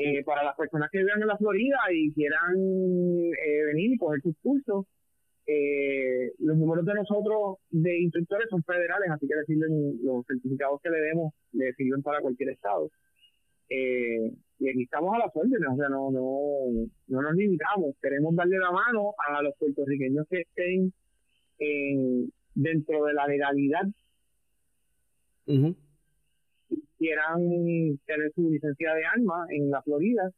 Eh, 0.04 0.24
para 0.24 0.44
las 0.44 0.56
personas 0.56 0.89
que 0.89 1.00
vivan 1.00 1.22
en 1.22 1.28
la 1.28 1.38
Florida 1.38 1.78
y 1.94 2.12
quieran 2.14 2.56
eh, 2.56 3.66
venir 3.66 3.94
y 3.94 3.98
coger 3.98 4.22
sus 4.22 4.36
cursos, 4.42 4.86
eh, 5.46 6.32
los 6.39 6.58
números 6.58 6.86
de 6.86 6.96
nosotros 6.96 7.58
de 7.70 8.00
instructores 8.00 8.48
son 8.50 8.64
federales, 8.64 9.12
así 9.12 9.28
que 9.28 9.36
decirle 9.36 9.68
los 10.02 10.26
certificados 10.26 10.82
que 10.82 10.89
le 10.89 11.02
demos 11.02 11.34
le 11.52 11.74
sirven 11.74 12.02
para 12.02 12.22
cualquier 12.22 12.50
estado. 12.50 12.89
y 13.70 14.70
aquí 14.70 14.84
estamos 14.84 15.14
a 15.14 15.20
las 15.20 15.36
órdenes, 15.36 15.70
o 15.72 15.76
sea, 15.76 15.89
no, 15.89 16.10
no, 16.12 16.88
no 17.08 17.22
nos 17.22 17.36
limitamos, 17.36 17.96
queremos 18.02 18.36
darle 18.36 18.58
la 18.58 18.72
mano 18.72 19.14
a 19.18 19.44
los 19.44 19.56
puertorriqueños 19.58 20.28
que 20.30 20.42
estén 20.42 20.94
dentro 22.53 23.05
de 23.05 23.14
la 23.14 23.28
legalidad 23.28 23.84
quieran 26.97 27.41
tener 28.05 28.32
su 28.36 28.49
licencia 28.49 28.93
de 28.93 29.05
arma 29.05 29.45
en 29.49 29.70
la 29.70 29.82
Florida, 29.82 30.30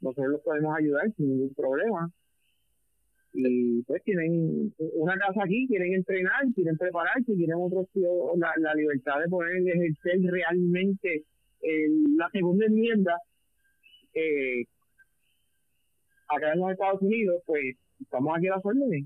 nosotros 0.00 0.28
los 0.32 0.40
podemos 0.42 0.76
ayudar 0.78 1.12
sin 1.16 1.28
ningún 1.28 1.54
problema. 1.54 2.10
Y 3.34 3.82
pues 3.82 4.02
tienen 4.04 4.72
una 4.94 5.16
casa 5.18 5.42
aquí, 5.44 5.66
quieren 5.66 5.94
entrenar, 5.94 6.44
quieren 6.54 6.76
prepararse, 6.78 7.34
quieren 7.34 7.56
otro, 7.58 7.86
la, 8.36 8.52
la 8.58 8.74
libertad 8.74 9.20
de 9.20 9.28
poder 9.28 9.56
ejercer 9.56 10.20
realmente 10.22 11.24
la 12.16 12.30
segunda 12.30 12.66
enmienda 12.66 13.18
eh, 14.14 14.64
acá 16.28 16.52
en 16.52 16.60
los 16.60 16.70
Estados 16.70 17.02
Unidos, 17.02 17.42
pues 17.44 17.76
estamos 18.00 18.36
aquí 18.36 18.46
a 18.46 18.56
las 18.56 18.64
órdenes 18.64 19.04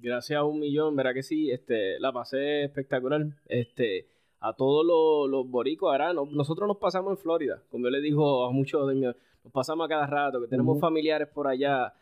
gracias 0.00 0.38
a 0.38 0.44
un 0.44 0.60
millón, 0.60 0.96
verá 0.96 1.14
que 1.14 1.22
sí, 1.22 1.50
este, 1.50 1.98
la 2.00 2.12
pasé 2.12 2.64
espectacular. 2.64 3.22
Este, 3.46 4.08
a 4.40 4.54
todos 4.54 4.86
los, 4.86 5.30
los 5.30 5.50
boricos, 5.50 5.92
ahora 5.92 6.12
nosotros 6.14 6.66
nos 6.66 6.78
pasamos 6.78 7.12
en 7.12 7.18
Florida, 7.18 7.62
como 7.70 7.84
yo 7.84 7.90
le 7.90 8.00
digo 8.00 8.46
a 8.46 8.50
muchos 8.50 8.88
de 8.88 8.94
mis, 8.94 9.04
nos 9.44 9.52
pasamos 9.52 9.84
a 9.84 9.88
cada 9.88 10.06
rato, 10.06 10.40
que 10.40 10.48
tenemos 10.48 10.80
familiares 10.80 11.28
por 11.28 11.46
allá. 11.46 11.92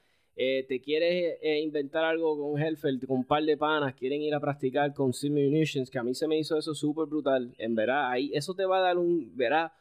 Eh, 0.41 0.65
te 0.69 0.81
quieres 0.81 1.37
eh, 1.43 1.61
inventar 1.61 2.05
algo 2.05 2.39
con 2.39 2.63
Hellfeld, 2.63 3.09
con 3.09 3.19
un 3.19 3.25
par 3.25 3.43
de 3.43 3.57
panas, 3.57 3.95
quieren 3.95 4.23
ir 4.23 4.33
a 4.35 4.41
practicar 4.41 4.95
con 4.95 5.11
Munitions, 5.25 5.91
que 5.91 5.99
a 5.99 6.05
mí 6.05 6.15
se 6.15 6.29
me 6.29 6.39
hizo 6.39 6.57
eso 6.57 6.75
súper 6.75 7.07
brutal. 7.07 7.53
En 7.59 7.75
verdad, 7.75 8.09
ahí 8.09 8.31
eso 8.33 8.55
te 8.55 8.65
va 8.65 8.79
a 8.79 8.83
dar 8.83 8.99
un, 8.99 9.37
verá, 9.37 9.73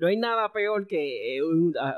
no 0.00 0.08
hay 0.08 0.16
nada 0.16 0.50
peor 0.52 0.88
que 0.88 1.36
eh, 1.36 1.40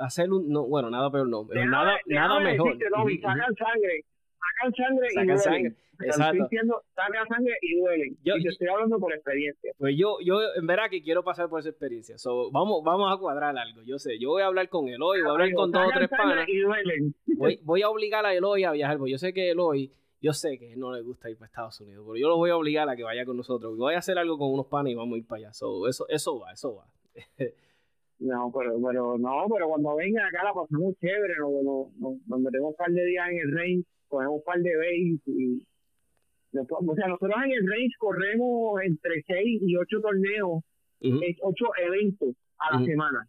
hacer 0.00 0.30
un, 0.30 0.50
no, 0.50 0.66
bueno, 0.66 0.90
nada 0.90 1.10
peor 1.10 1.26
no, 1.26 1.46
pero 1.46 1.64
nada, 1.64 1.96
nada 2.06 2.38
mejor. 2.40 2.76
sangre 2.78 4.04
sacan 4.44 4.74
sangre 4.74 5.08
y 5.10 5.14
duelen. 5.14 5.38
Sangre. 5.38 5.74
Exacto. 6.00 6.42
Diciendo, 6.42 6.82
sacan 6.94 7.28
sangre 7.28 7.54
y 7.62 7.80
duelen. 7.80 8.18
Yo, 8.24 8.36
y 8.36 8.42
te 8.42 8.48
estoy 8.48 8.68
hablando 8.68 8.98
por 8.98 9.12
experiencia. 9.12 9.72
Pues 9.78 9.96
yo, 9.96 10.18
yo 10.20 10.40
en 10.56 10.66
verdad 10.66 10.90
que 10.90 11.02
quiero 11.02 11.22
pasar 11.22 11.48
por 11.48 11.60
esa 11.60 11.70
experiencia. 11.70 12.18
So, 12.18 12.50
vamos, 12.50 12.82
vamos 12.84 13.12
a 13.12 13.18
cuadrar 13.18 13.56
algo. 13.56 13.82
Yo 13.82 13.98
sé, 13.98 14.18
yo 14.18 14.30
voy 14.30 14.42
a 14.42 14.46
hablar 14.46 14.68
con 14.68 14.88
Eloy, 14.88 15.20
voy 15.20 15.28
a 15.28 15.32
hablar 15.32 15.52
con 15.52 15.70
dos 15.70 15.86
o 15.86 15.90
tres 15.94 16.08
panas. 16.08 16.48
Y 16.48 16.58
duelen. 16.58 17.14
Voy, 17.36 17.60
voy 17.64 17.82
a 17.82 17.88
obligar 17.88 18.26
a 18.26 18.34
Eloy 18.34 18.64
a 18.64 18.72
viajar, 18.72 18.98
porque 18.98 19.12
yo 19.12 19.18
sé 19.18 19.32
que 19.32 19.50
Eloy, 19.50 19.92
yo 20.20 20.32
sé 20.32 20.58
que 20.58 20.76
no 20.76 20.92
le 20.92 21.02
gusta 21.02 21.30
ir 21.30 21.36
para 21.36 21.46
Estados 21.46 21.80
Unidos, 21.80 22.04
pero 22.06 22.16
yo 22.16 22.28
lo 22.28 22.36
voy 22.36 22.50
a 22.50 22.56
obligar 22.56 22.88
a 22.88 22.96
que 22.96 23.04
vaya 23.04 23.24
con 23.24 23.36
nosotros. 23.36 23.76
Voy 23.76 23.94
a 23.94 23.98
hacer 23.98 24.18
algo 24.18 24.38
con 24.38 24.52
unos 24.52 24.66
panas 24.66 24.92
y 24.92 24.94
vamos 24.94 25.14
a 25.14 25.18
ir 25.18 25.26
para 25.26 25.38
allá. 25.40 25.52
So, 25.52 25.86
eso, 25.88 26.06
eso 26.08 26.38
va, 26.38 26.52
eso 26.52 26.76
va. 26.76 26.86
No, 28.20 28.50
pero, 28.56 28.76
pero 28.80 29.18
no, 29.18 29.46
pero 29.52 29.68
cuando 29.68 29.96
vengan 29.96 30.26
acá 30.26 30.44
la 30.44 30.54
pasamos 30.54 30.94
chévere, 31.00 31.34
nos, 31.36 31.50
nos, 31.98 32.16
nos, 32.26 32.40
metemos 32.40 32.70
un 32.70 32.76
par 32.76 32.90
de 32.90 33.04
días 33.04 33.28
en 33.28 33.38
el 33.38 33.52
rey 33.52 33.84
cogemos 34.14 34.36
un 34.36 34.44
par 34.44 34.60
de 34.60 34.76
base 34.76 35.22
y, 35.26 35.66
O 36.52 36.94
sea, 36.94 37.08
nosotros 37.08 37.36
en 37.44 37.52
el 37.52 37.66
range 37.68 37.94
corremos 37.98 38.80
entre 38.82 39.22
6 39.26 39.62
y 39.62 39.76
8 39.76 40.00
torneos, 40.00 40.62
8 41.00 41.64
eventos 41.86 42.36
a 42.58 42.78
la 42.78 42.84
semana, 42.84 43.28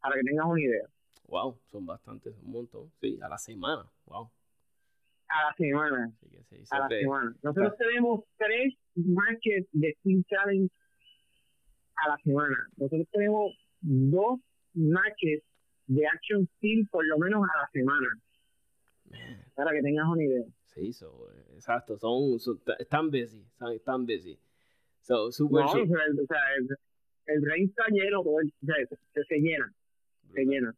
para 0.00 0.16
que 0.16 0.22
tengas 0.22 0.46
una 0.46 0.60
idea. 0.60 0.86
Wow, 1.28 1.58
son 1.66 1.86
bastantes, 1.86 2.34
un 2.44 2.52
montón. 2.52 2.92
Sí, 3.00 3.18
a 3.22 3.28
la 3.28 3.38
semana. 3.38 3.84
Wow. 4.04 4.30
A 5.28 5.48
la 5.48 5.54
semana. 5.56 6.12
a 6.70 6.78
la 6.78 6.88
semana. 6.88 7.34
Nosotros 7.42 7.76
tenemos 7.78 8.24
tres 8.36 8.74
matches 8.94 9.66
de 9.72 9.96
Steam 10.00 10.22
Challenge 10.24 10.70
a 11.96 12.08
la 12.10 12.16
semana.Nosotros 12.18 13.08
tenemos 13.10 13.52
dos 13.80 14.38
matches 14.74 15.42
de 15.86 16.06
Action 16.06 16.46
Steel 16.56 16.86
por 16.90 17.04
lo 17.06 17.18
menos 17.18 17.42
a 17.42 17.62
la 17.62 17.68
semana. 17.72 18.08
Para 19.54 19.72
que 19.72 19.82
tengas 19.82 20.06
una 20.08 20.22
idea. 20.22 20.44
Sí, 20.64 20.92
so, 20.92 21.28
exacto. 21.54 21.98
Son, 21.98 22.38
están 22.78 23.10
busy. 23.10 23.44
Están, 23.74 24.06
busy. 24.06 24.38
So, 25.00 25.32
super 25.32 25.64
no, 25.64 25.70
o 25.70 25.74
sea, 25.74 26.38
el, 26.58 26.68
el, 27.26 27.50
el 27.50 27.62
está 27.62 27.84
lleno, 27.90 28.22
se, 29.14 29.24
se 29.24 29.36
llena. 29.38 29.72
Se 30.34 30.44
llena. 30.44 30.74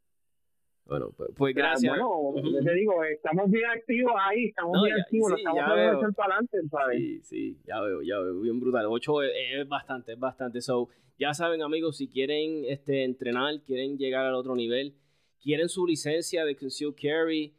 Bueno, 0.89 1.13
pues, 1.15 1.31
pues 1.37 1.55
gracias. 1.55 1.91
Bueno, 1.99 2.33
yo 2.51 2.65
te 2.65 2.73
digo, 2.73 3.05
estamos 3.05 3.51
bien 3.51 3.67
activos 3.67 4.15
ahí, 4.27 4.47
estamos 4.47 4.83
bien 4.83 4.99
activos, 4.99 5.33
sí, 5.35 5.41
estamos 5.41 5.63
haciendo 5.63 6.13
para 6.13 6.35
adelante, 6.35 6.59
¿sabes? 6.71 6.99
Sí, 6.99 7.21
sí, 7.23 7.59
ya 7.67 7.81
veo, 7.83 8.01
ya 8.01 8.19
veo, 8.19 8.41
bien 8.41 8.59
brutal. 8.59 8.87
Ocho 8.87 9.23
es, 9.23 9.69
bastante, 9.69 10.13
es 10.13 10.19
bastante. 10.19 10.63
So, 10.63 10.89
ya 11.19 11.35
saben, 11.35 11.61
amigos, 11.61 11.99
si 11.99 12.09
quieren 12.09 12.65
este, 12.65 13.05
entrenar, 13.05 13.61
quieren 13.67 13.99
llegar 13.99 14.25
al 14.25 14.35
otro 14.35 14.57
nivel, 14.57 14.95
quieren 15.43 15.69
su 15.69 15.87
licencia 15.87 16.47
de 16.47 16.57
concealed 16.57 16.95
carry 16.95 17.55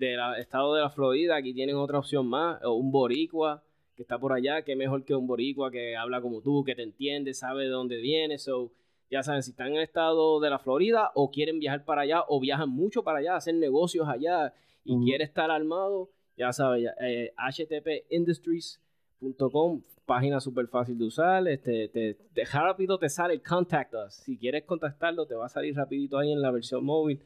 del 0.00 0.18
estado 0.38 0.74
de 0.74 0.80
la 0.80 0.90
Florida, 0.90 1.36
aquí 1.36 1.52
tienen 1.52 1.76
otra 1.76 1.98
opción 1.98 2.26
más, 2.26 2.64
o 2.64 2.72
un 2.72 2.90
boricua 2.90 3.62
que 3.94 4.02
está 4.02 4.18
por 4.18 4.32
allá, 4.32 4.62
que 4.62 4.74
mejor 4.74 5.04
que 5.04 5.14
un 5.14 5.26
boricua 5.26 5.70
que 5.70 5.94
habla 5.94 6.22
como 6.22 6.40
tú, 6.40 6.64
que 6.64 6.74
te 6.74 6.82
entiende, 6.82 7.34
sabe 7.34 7.64
de 7.64 7.68
dónde 7.68 8.00
viene, 8.00 8.38
so 8.38 8.72
ya 9.10 9.22
saben, 9.22 9.42
si 9.42 9.50
están 9.50 9.66
en 9.68 9.76
el 9.76 9.82
estado 9.82 10.40
de 10.40 10.48
la 10.48 10.58
Florida 10.58 11.10
o 11.14 11.30
quieren 11.30 11.58
viajar 11.58 11.84
para 11.84 12.00
allá 12.02 12.24
o 12.28 12.40
viajan 12.40 12.70
mucho 12.70 13.02
para 13.02 13.18
allá, 13.18 13.36
hacer 13.36 13.54
negocios 13.56 14.08
allá 14.08 14.54
y 14.84 14.96
quiere 15.04 15.24
estar 15.24 15.50
armado, 15.50 16.08
ya 16.36 16.52
saben, 16.52 16.86
eh, 17.00 17.32
htpindustries.com, 17.36 19.82
página 20.06 20.40
súper 20.40 20.68
fácil 20.68 20.96
de 20.96 21.04
usar, 21.04 21.46
este, 21.48 21.88
te, 21.88 22.16
rápido 22.52 22.98
te 22.98 23.10
sale 23.10 23.34
el 23.34 23.42
contact 23.42 23.92
us. 23.94 24.14
Si 24.14 24.38
quieres 24.38 24.64
contactarlo, 24.64 25.26
te 25.26 25.34
va 25.34 25.46
a 25.46 25.50
salir 25.50 25.74
rapidito 25.76 26.16
ahí 26.16 26.30
en 26.32 26.40
la 26.40 26.52
versión 26.52 26.84
móvil. 26.84 27.20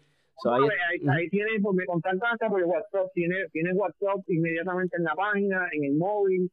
Ahí, 0.44 1.00
ahí, 1.08 1.28
tienes, 1.28 1.62
porque 1.62 1.86
contactas 1.86 2.50
por 2.50 2.62
WhatsApp, 2.64 3.10
tienes, 3.14 3.50
tienes 3.52 3.74
WhatsApp 3.76 4.18
inmediatamente 4.28 4.96
en 4.96 5.04
la 5.04 5.14
página, 5.14 5.68
en 5.72 5.84
el 5.84 5.94
móvil 5.94 6.50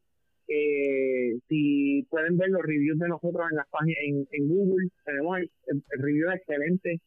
eh, 0.48 1.38
si 1.48 2.06
pueden 2.10 2.36
ver 2.36 2.50
los 2.50 2.62
reviews 2.62 2.98
de 2.98 3.08
nosotros 3.08 3.46
en 3.50 3.56
las 3.56 3.68
páginas 3.68 3.98
en, 4.30 4.48
Google, 4.48 4.88
tenemos 5.04 5.38
el, 5.38 5.82
review 5.98 6.30
excelente. 6.30 7.00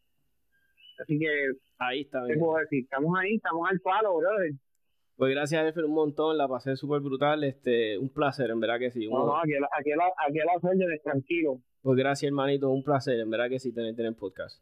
Así 0.99 1.19
que 1.19 1.27
ahí 1.77 2.01
está. 2.01 2.23
decir? 2.23 2.83
Estamos 2.83 3.19
ahí, 3.19 3.35
estamos 3.35 3.69
al 3.69 3.79
palo, 3.81 4.17
brother. 4.17 4.51
Pues 5.17 5.31
gracias, 5.33 5.63
Jefe, 5.63 5.83
un 5.83 5.93
montón. 5.93 6.37
La 6.37 6.47
pasé 6.47 6.75
súper 6.75 7.01
brutal. 7.01 7.43
Este, 7.43 7.97
un 7.97 8.09
placer, 8.09 8.49
en 8.49 8.59
verdad 8.59 8.79
que 8.79 8.91
sí. 8.91 9.07
No, 9.07 9.25
no, 9.25 9.37
aquí, 9.37 9.53
aquí, 9.53 9.91
aquí 9.91 10.39
la 10.39 10.99
tranquilo. 11.03 11.61
Pues 11.81 11.97
gracias, 11.97 12.29
hermanito. 12.29 12.69
Un 12.69 12.83
placer, 12.83 13.19
en 13.19 13.29
verdad 13.29 13.49
que 13.49 13.59
sí, 13.59 13.73
tener, 13.73 13.95
tener 13.95 14.15
podcast. 14.15 14.61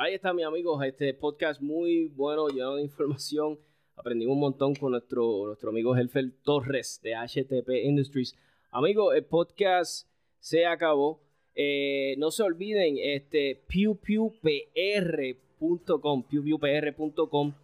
Ahí 0.00 0.14
está, 0.14 0.32
mi 0.32 0.44
amigo. 0.44 0.80
Este 0.80 1.12
podcast 1.12 1.60
muy 1.60 2.06
bueno, 2.14 2.46
lleno 2.46 2.76
de 2.76 2.82
información 2.82 3.58
aprendimos 3.96 4.34
un 4.34 4.40
montón 4.40 4.76
con 4.76 4.92
nuestro, 4.92 5.46
nuestro 5.46 5.70
amigo 5.70 5.96
Helfer 5.96 6.30
Torres 6.44 7.00
de 7.02 7.16
HTP 7.16 7.68
Industries. 7.82 8.36
Amigo, 8.70 9.12
el 9.12 9.24
podcast 9.24 10.08
se 10.38 10.66
acabó. 10.66 11.20
Eh, 11.56 12.14
no 12.16 12.30
se 12.30 12.44
olviden, 12.44 12.94
este, 12.96 13.60
pewpewpr.com, 13.66 16.22
pewpewpr.com 16.22 17.54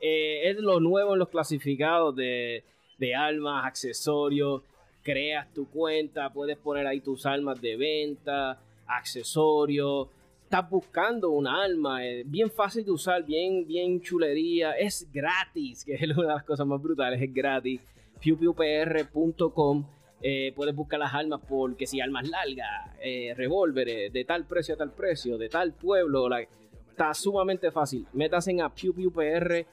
eh, 0.00 0.50
es 0.50 0.56
lo 0.56 0.80
nuevo 0.80 1.12
en 1.12 1.20
los 1.20 1.28
clasificados 1.28 2.16
de, 2.16 2.64
de 2.98 3.14
armas, 3.14 3.66
accesorios. 3.66 4.62
Creas 5.04 5.54
tu 5.54 5.70
cuenta, 5.70 6.32
puedes 6.32 6.56
poner 6.56 6.88
ahí 6.88 6.98
tus 6.98 7.24
armas 7.24 7.62
de 7.62 7.76
venta, 7.76 8.60
accesorios 8.84 10.08
estás 10.44 10.70
buscando 10.70 11.30
un 11.30 11.46
alma, 11.46 12.04
es 12.04 12.30
bien 12.30 12.50
fácil 12.50 12.84
de 12.84 12.92
usar, 12.92 13.24
bien, 13.24 13.66
bien 13.66 14.00
chulería, 14.00 14.72
es 14.72 15.08
gratis, 15.12 15.84
que 15.84 15.94
es 15.94 16.02
una 16.02 16.28
de 16.28 16.34
las 16.34 16.44
cosas 16.44 16.66
más 16.66 16.80
brutales, 16.80 17.20
es 17.20 17.32
gratis. 17.34 17.80
pewpewpr.com 18.22 19.84
eh, 20.26 20.54
puedes 20.56 20.74
buscar 20.74 20.98
las 20.98 21.12
armas 21.12 21.42
porque 21.46 21.86
si 21.86 22.00
armas 22.00 22.26
largas, 22.26 22.96
eh, 23.02 23.34
revólveres, 23.36 24.10
de 24.10 24.24
tal 24.24 24.46
precio 24.46 24.74
a 24.74 24.78
tal 24.78 24.90
precio, 24.90 25.36
de 25.36 25.50
tal 25.50 25.74
pueblo, 25.74 26.28
está 26.88 27.12
sumamente 27.12 27.70
fácil. 27.70 28.06
Métase 28.14 28.52
en 28.52 28.62
a 28.62 28.70
pewpewpr.com. 28.70 29.66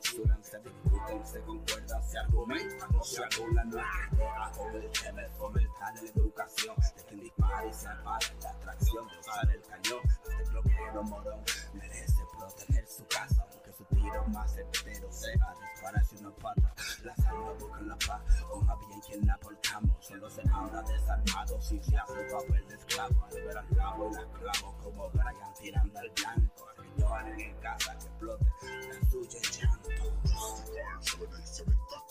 Se 0.00 0.58
discuten, 0.60 1.26
se 1.26 1.40
concuerdan, 1.40 2.02
se 2.08 2.18
argumentan, 2.18 2.88
no 2.92 3.02
se 3.02 3.22
anulan, 3.24 3.68
es 3.68 3.74
que 4.10 4.16
debajo 4.16 4.70
del 4.72 4.90
tema 4.90 5.22
fomentar 5.36 5.94
la 5.94 6.00
educación 6.00 6.76
de 6.76 7.04
quien 7.04 7.20
dispara 7.20 7.66
y 7.66 7.70
apaga 7.70 8.18
la 8.42 8.50
atracción 8.50 9.08
de 9.08 9.18
usar 9.18 9.50
el 9.50 9.62
cañón. 9.62 10.00
Este 10.06 10.50
bloqueo 10.50 11.02
morón 11.02 11.40
merece 11.74 12.22
proteger 12.38 12.86
su 12.86 13.06
casa, 13.06 13.46
aunque 13.50 13.72
su 13.72 13.84
tiro 13.86 14.24
más 14.28 14.54
certero 14.54 15.12
sea 15.12 15.54
dispararse 15.72 16.16
una 16.18 16.30
pata. 16.30 16.74
Las 17.02 17.18
armas 17.26 17.58
buscan 17.58 17.88
la 17.88 17.96
paz, 17.96 18.22
con 18.50 18.70
a 18.70 18.76
bien 18.76 19.00
quien 19.00 19.26
la 19.26 19.36
portamos, 19.38 20.06
solo 20.06 20.30
se 20.30 20.42
anda 20.42 20.82
desarmado 20.82 21.60
si 21.60 21.78
se 21.82 21.96
hace 21.96 22.24
papel 22.32 22.68
de 22.68 22.74
esclavo. 22.76 23.24
Al 23.24 23.42
ver 23.42 23.58
al 23.58 23.76
cabo 23.76 24.10
y 24.10 24.14
la 24.14 24.24
clavo 24.38 24.76
como 24.82 25.10
Brian 25.10 25.54
tirando 25.60 25.98
al 25.98 26.10
blanco, 26.10 26.66
que 26.76 27.00
lloran 27.02 27.40
en 27.40 27.54
casa 27.60 27.98
que 27.98 28.06
explote 28.06 28.46
la 28.88 29.10
suya 29.10 29.40
Down, 30.38 32.07